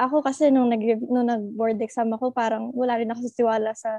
ako 0.00 0.26
kasi 0.26 0.50
nung 0.50 0.70
nag 0.72 0.82
nung 1.06 1.28
nag-board 1.30 1.78
exam 1.82 2.10
ako, 2.14 2.34
parang 2.34 2.74
wala 2.74 2.98
rin 2.98 3.10
ako 3.10 3.20
sa 3.30 3.74
sa 3.74 3.90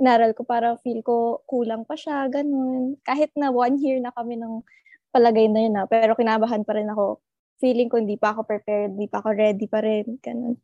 inaral 0.00 0.32
ko 0.32 0.42
para 0.48 0.76
feel 0.80 1.04
ko 1.04 1.44
kulang 1.44 1.84
pa 1.84 1.94
siya, 1.98 2.26
ganun. 2.32 2.96
Kahit 3.04 3.30
na 3.36 3.52
one 3.52 3.76
year 3.80 4.00
na 4.00 4.12
kami 4.16 4.40
ng 4.40 4.64
palagay 5.12 5.48
na 5.52 5.60
yun 5.64 5.74
na, 5.76 5.84
pero 5.88 6.16
kinabahan 6.16 6.64
pa 6.64 6.76
rin 6.80 6.88
ako. 6.88 7.20
Feeling 7.60 7.92
ko 7.92 8.00
hindi 8.00 8.16
pa 8.16 8.32
ako 8.32 8.48
prepared, 8.48 8.96
hindi 8.96 9.06
pa 9.12 9.20
ako 9.20 9.28
ready 9.36 9.66
pa 9.68 9.84
rin, 9.84 10.18
ganun. 10.24 10.56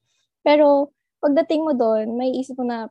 Pero 0.42 0.92
pagdating 1.20 1.62
mo 1.68 1.72
doon, 1.76 2.16
may 2.16 2.32
isip 2.32 2.56
mo 2.56 2.64
na 2.64 2.88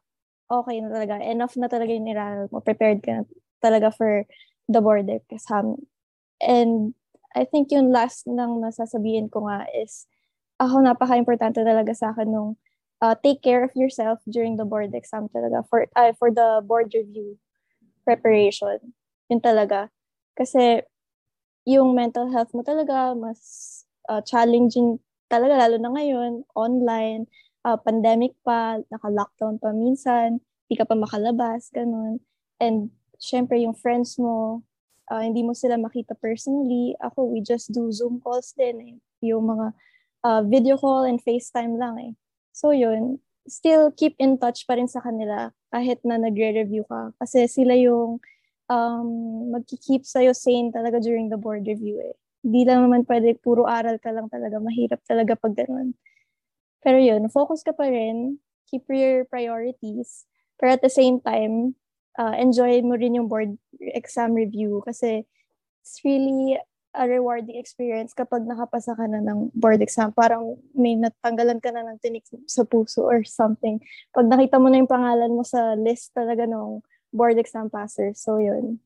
okay 0.47 0.79
na 0.79 0.93
talaga, 0.93 1.19
enough 1.25 1.57
na 1.57 1.67
talaga 1.67 1.91
yung 1.91 2.07
inaral 2.07 2.47
mo, 2.53 2.61
prepared 2.61 3.01
ka 3.03 3.21
na 3.21 3.23
talaga 3.59 3.89
for 3.91 4.23
the 4.69 4.79
board 4.79 5.09
exam. 5.09 5.81
And 6.41 6.93
I 7.35 7.45
think 7.45 7.73
yung 7.73 7.89
last 7.91 8.29
nang 8.29 8.61
nasasabihin 8.61 9.29
ko 9.33 9.49
nga 9.49 9.65
is 9.73 10.05
ako 10.57 10.81
napaka-importante 10.81 11.61
talaga 11.61 11.93
sa 11.93 12.13
akin 12.13 12.29
nung 12.29 12.51
uh, 13.01 13.13
take 13.21 13.41
care 13.45 13.63
of 13.63 13.73
yourself 13.77 14.19
during 14.25 14.57
the 14.57 14.65
board 14.65 14.93
exam 14.97 15.29
talaga 15.29 15.61
for 15.69 15.85
uh, 15.93 16.13
for 16.17 16.33
the 16.33 16.61
board 16.65 16.89
review 16.93 17.37
preparation. 18.05 18.93
Yun 19.29 19.41
talaga. 19.43 19.91
Kasi 20.33 20.81
yung 21.67 21.91
mental 21.91 22.31
health 22.31 22.55
mo 22.55 22.63
talaga 22.63 23.11
mas 23.11 23.83
uh, 24.07 24.23
challenging 24.23 25.03
talaga 25.27 25.67
lalo 25.67 25.75
na 25.75 25.91
ngayon 25.91 26.47
online 26.55 27.27
uh, 27.67 27.75
pandemic 27.75 28.31
pa 28.47 28.79
naka-lockdown 28.87 29.59
pa 29.59 29.75
minsan 29.75 30.39
hindi 30.39 30.75
ka 30.79 30.87
pa 30.87 30.95
makalabas 30.95 31.67
ganun 31.75 32.23
and 32.63 32.87
syempre 33.19 33.59
yung 33.59 33.75
friends 33.75 34.15
mo 34.15 34.63
uh, 35.11 35.19
hindi 35.19 35.43
mo 35.43 35.51
sila 35.51 35.75
makita 35.75 36.15
personally 36.15 36.95
ako 37.03 37.27
we 37.27 37.43
just 37.43 37.75
do 37.75 37.91
zoom 37.91 38.23
calls 38.23 38.55
din 38.55 38.79
eh. 38.79 38.95
yung 39.27 39.51
mga 39.51 39.75
uh, 40.27 40.43
video 40.43 40.75
call 40.75 41.07
and 41.07 41.23
FaceTime 41.23 41.79
lang 41.79 41.95
eh 42.03 42.13
So 42.57 42.73
yun, 42.73 43.21
still 43.45 43.93
keep 43.93 44.17
in 44.17 44.41
touch 44.41 44.65
pa 44.65 44.81
rin 44.81 44.89
sa 44.89 44.97
kanila 44.97 45.53
kahit 45.69 46.01
na 46.01 46.17
nagre-review 46.17 46.89
ka. 46.89 47.13
Kasi 47.21 47.45
sila 47.45 47.77
yung 47.77 48.17
um, 48.65 49.09
magkikeep 49.53 50.01
sa'yo 50.01 50.33
sane 50.33 50.73
talaga 50.73 50.97
during 50.97 51.29
the 51.29 51.37
board 51.37 51.69
review 51.69 52.01
eh. 52.01 52.17
Hindi 52.41 52.65
lang 52.65 52.89
naman 52.89 53.05
pwede 53.05 53.37
puro 53.37 53.69
aral 53.69 54.01
ka 54.01 54.09
lang 54.09 54.25
talaga. 54.33 54.57
Mahirap 54.57 55.05
talaga 55.05 55.37
pag 55.37 55.53
ganun. 55.53 55.93
Pero 56.81 56.97
yun, 56.97 57.29
focus 57.29 57.61
ka 57.61 57.77
pa 57.77 57.85
rin. 57.85 58.41
Keep 58.73 58.89
your 58.89 59.29
priorities. 59.29 60.25
Pero 60.57 60.73
at 60.73 60.81
the 60.81 60.89
same 60.89 61.21
time, 61.21 61.77
uh, 62.17 62.33
enjoy 62.41 62.81
mo 62.81 62.97
rin 62.97 63.21
yung 63.21 63.29
board 63.29 63.53
exam 63.93 64.33
review 64.33 64.81
kasi 64.81 65.29
it's 65.85 66.01
really 66.01 66.57
a 66.97 67.05
rewarding 67.05 67.61
experience 67.61 68.17
kapag 68.17 68.41
nakapasa 68.49 68.97
ka 68.97 69.05
na 69.05 69.21
ng 69.21 69.53
board 69.53 69.85
exam. 69.85 70.09
Parang 70.09 70.57
may 70.73 70.97
natanggalan 70.97 71.61
ka 71.61 71.69
na 71.69 71.85
ng 71.85 72.01
tinik 72.01 72.25
sa 72.49 72.65
puso 72.65 73.05
or 73.05 73.21
something. 73.21 73.77
Pag 74.09 74.25
nakita 74.25 74.57
mo 74.57 74.73
na 74.73 74.81
yung 74.81 74.89
pangalan 74.89 75.29
mo 75.29 75.45
sa 75.45 75.77
list 75.77 76.17
talaga 76.17 76.49
ng 76.49 76.81
board 77.13 77.37
exam 77.37 77.69
passer. 77.69 78.17
So, 78.17 78.41
yun. 78.41 78.81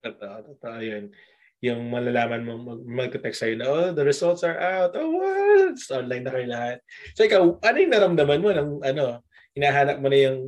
Totoo, 0.00 0.56
totoo 0.56 0.80
yun. 0.80 1.12
Yung 1.60 1.92
malalaman 1.92 2.48
mo, 2.48 2.52
mag- 2.56 3.12
mag-text 3.12 3.44
sa'yo 3.44 3.54
na, 3.60 3.66
oh, 3.68 3.88
the 3.92 4.00
results 4.00 4.40
are 4.40 4.56
out. 4.56 4.96
Oh, 4.96 5.20
what? 5.20 5.76
So, 5.76 6.00
online 6.00 6.24
na 6.24 6.32
kayo 6.32 6.46
lahat. 6.48 6.76
So, 7.12 7.28
ikaw, 7.28 7.60
ano 7.60 7.76
yung 7.76 7.92
naramdaman 7.92 8.40
mo 8.40 8.48
ng, 8.56 8.70
ano, 8.80 9.20
hinahanap 9.52 10.00
mo 10.00 10.08
na 10.08 10.18
yung 10.24 10.38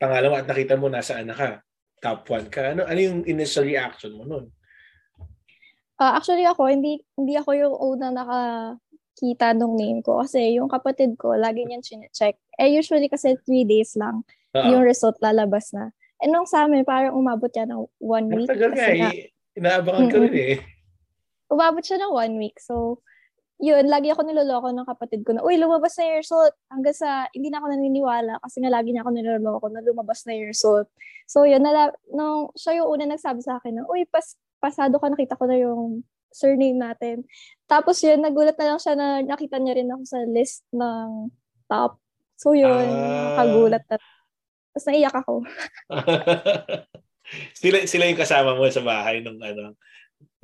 pangalan 0.00 0.30
mo 0.32 0.36
at 0.40 0.48
nakita 0.48 0.80
mo 0.80 0.88
nasaan 0.88 1.28
na 1.28 1.36
ka? 1.36 1.60
Top 2.00 2.24
1 2.24 2.48
ka. 2.48 2.72
Ano, 2.72 2.88
ano 2.88 2.96
yung 2.96 3.28
initial 3.28 3.68
reaction 3.68 4.16
mo 4.16 4.24
nun? 4.24 4.48
Uh, 5.98 6.14
actually 6.14 6.46
ako, 6.46 6.70
hindi 6.70 7.02
hindi 7.18 7.34
ako 7.34 7.50
yung 7.58 7.74
una 7.74 8.14
nakakita 8.14 9.52
nung 9.58 9.74
name 9.74 9.98
ko 9.98 10.22
kasi 10.22 10.54
yung 10.54 10.70
kapatid 10.70 11.18
ko, 11.18 11.34
lagi 11.34 11.66
niyan 11.66 11.82
chine-check. 11.82 12.38
Eh 12.54 12.70
usually 12.70 13.10
kasi 13.10 13.34
three 13.42 13.66
days 13.66 13.98
lang 13.98 14.22
Uh-oh. 14.54 14.70
yung 14.70 14.82
result 14.86 15.18
lalabas 15.18 15.74
na. 15.74 15.90
Eh 16.22 16.30
nung 16.30 16.46
sa 16.46 16.66
amin, 16.66 16.86
parang 16.86 17.14
umabot 17.18 17.50
yan 17.50 17.70
ng 17.70 17.82
one 17.98 18.26
week. 18.30 18.50
Matagal 18.50 18.70
nga 18.74 18.86
eh. 18.94 19.30
Inaabangan 19.58 20.06
ko 20.10 20.16
rin 20.22 20.34
eh. 20.34 20.56
Umabot 21.50 21.82
siya 21.82 21.98
ng 22.02 22.12
one 22.14 22.34
week. 22.38 22.58
So, 22.62 23.02
yun, 23.58 23.90
lagi 23.90 24.14
ako 24.14 24.22
niloloko 24.22 24.70
ng 24.70 24.86
kapatid 24.86 25.26
ko 25.26 25.34
na, 25.34 25.42
uy, 25.42 25.58
lumabas 25.58 25.98
na 25.98 26.10
yung 26.10 26.18
result. 26.22 26.54
Hanggang 26.70 26.94
sa, 26.94 27.26
hindi 27.34 27.50
na 27.50 27.58
ako 27.58 27.66
naniniwala 27.74 28.38
kasi 28.38 28.62
nga 28.62 28.70
lagi 28.70 28.94
niya 28.94 29.02
ako 29.02 29.10
niloloko 29.14 29.66
na 29.70 29.82
lumabas 29.82 30.22
na 30.26 30.38
yung 30.38 30.50
result. 30.54 30.86
So, 31.26 31.42
yun, 31.42 31.62
nala, 31.62 31.90
nung 32.10 32.54
siya 32.54 32.82
yung 32.82 32.88
una 32.94 33.10
nagsabi 33.10 33.42
sa 33.42 33.58
akin 33.58 33.78
na, 33.78 33.86
uy, 33.86 34.06
pas, 34.06 34.38
pasado 34.58 34.98
ka, 34.98 35.06
nakita 35.10 35.38
ko 35.38 35.44
na 35.46 35.56
yung 35.58 36.02
surname 36.32 36.76
natin. 36.76 37.24
Tapos 37.64 38.00
yun, 38.04 38.20
nagulat 38.20 38.56
na 38.60 38.74
lang 38.74 38.80
siya 38.80 38.94
na 38.94 39.24
nakita 39.24 39.56
niya 39.58 39.78
rin 39.80 39.90
ako 39.90 40.02
sa 40.04 40.18
list 40.28 40.64
ng 40.72 41.32
top. 41.66 41.96
So 42.38 42.54
yun, 42.54 42.86
uh... 42.86 43.34
nakagulat 43.34 43.84
na. 43.88 43.96
Tapos 43.98 44.84
naiyak 44.86 45.16
ako. 45.16 45.34
sila, 47.60 47.76
sila 47.88 48.04
yung 48.06 48.20
kasama 48.20 48.54
mo 48.54 48.68
sa 48.70 48.84
bahay 48.84 49.24
nung 49.24 49.40
ano, 49.40 49.74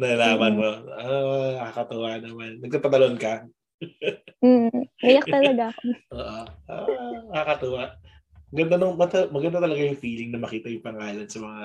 nalaman 0.01 0.53
mm. 0.55 0.59
mo. 0.59 0.71
Ah, 0.99 1.51
nakakatuwa 1.61 2.19
naman. 2.19 2.51
Nagtatalon 2.65 3.17
ka? 3.21 3.47
mm, 4.45 4.81
naiyak 5.05 5.29
talaga 5.29 5.71
ako. 5.71 5.83
Oo. 6.17 6.43
Ah, 6.67 6.87
nakakatuwa. 7.31 7.85
Ganda 8.55 8.75
nung, 8.79 8.95
maganda 9.31 9.59
talaga 9.59 9.83
yung 9.83 9.99
feeling 9.99 10.31
na 10.31 10.43
makita 10.43 10.71
yung 10.71 10.85
pangalan 10.85 11.27
sa 11.27 11.43
mga 11.43 11.65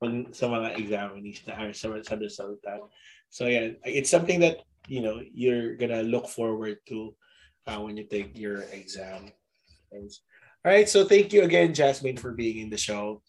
pag, 0.00 0.32
sa 0.32 0.46
mga 0.48 0.76
examinees 0.76 1.42
na 1.46 1.56
are 1.56 1.72
sa, 1.72 1.92
sa 2.02 2.14
resulta. 2.16 2.80
So 3.28 3.46
yeah, 3.46 3.76
it's 3.84 4.10
something 4.10 4.40
that 4.40 4.62
you 4.86 5.02
know 5.02 5.20
you're 5.34 5.74
gonna 5.76 6.02
look 6.02 6.28
forward 6.28 6.78
to 6.88 7.14
uh, 7.66 7.80
when 7.82 7.96
you 7.96 8.04
take 8.06 8.36
your 8.38 8.64
exam. 8.70 9.32
All 9.92 10.72
right, 10.72 10.88
so 10.88 11.04
thank 11.04 11.32
you 11.32 11.42
again, 11.42 11.72
Jasmine, 11.72 12.18
for 12.18 12.32
being 12.32 12.58
in 12.58 12.70
the 12.70 12.78
show. 12.78 13.22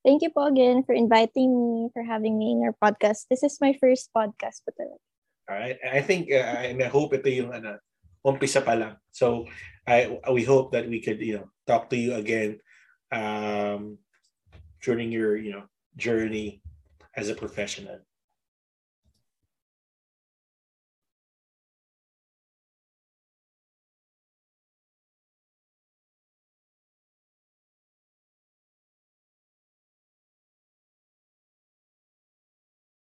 Thank 0.00 0.24
you 0.24 0.32
po 0.32 0.48
again 0.48 0.80
for 0.82 0.96
inviting 0.96 1.52
me, 1.52 1.92
for 1.92 2.02
having 2.02 2.40
me 2.40 2.56
in 2.56 2.64
your 2.64 2.72
podcast. 2.72 3.28
This 3.28 3.44
is 3.44 3.60
my 3.60 3.76
first 3.76 4.08
podcast 4.16 4.64
po 4.64 4.72
talaga. 4.72 5.04
All 5.50 5.58
right. 5.60 5.76
I 5.84 6.00
think, 6.00 6.32
uh, 6.32 6.64
and 6.64 6.80
I 6.80 6.88
hope 6.88 7.12
ito 7.12 7.28
yung 7.28 7.52
ano, 7.52 7.76
umpisa 8.24 8.64
pa 8.64 8.72
lang. 8.80 8.96
So, 9.12 9.44
I 9.84 10.08
we 10.32 10.46
hope 10.48 10.72
that 10.72 10.88
we 10.88 11.04
could, 11.04 11.20
you 11.20 11.44
know, 11.44 11.48
talk 11.68 11.92
to 11.92 12.00
you 12.00 12.16
again 12.16 12.64
um, 13.12 13.98
during 14.82 15.12
your 15.12 15.36
you 15.36 15.52
know 15.52 15.64
journey 15.96 16.62
as 17.16 17.28
a 17.28 17.34
professional. 17.34 17.98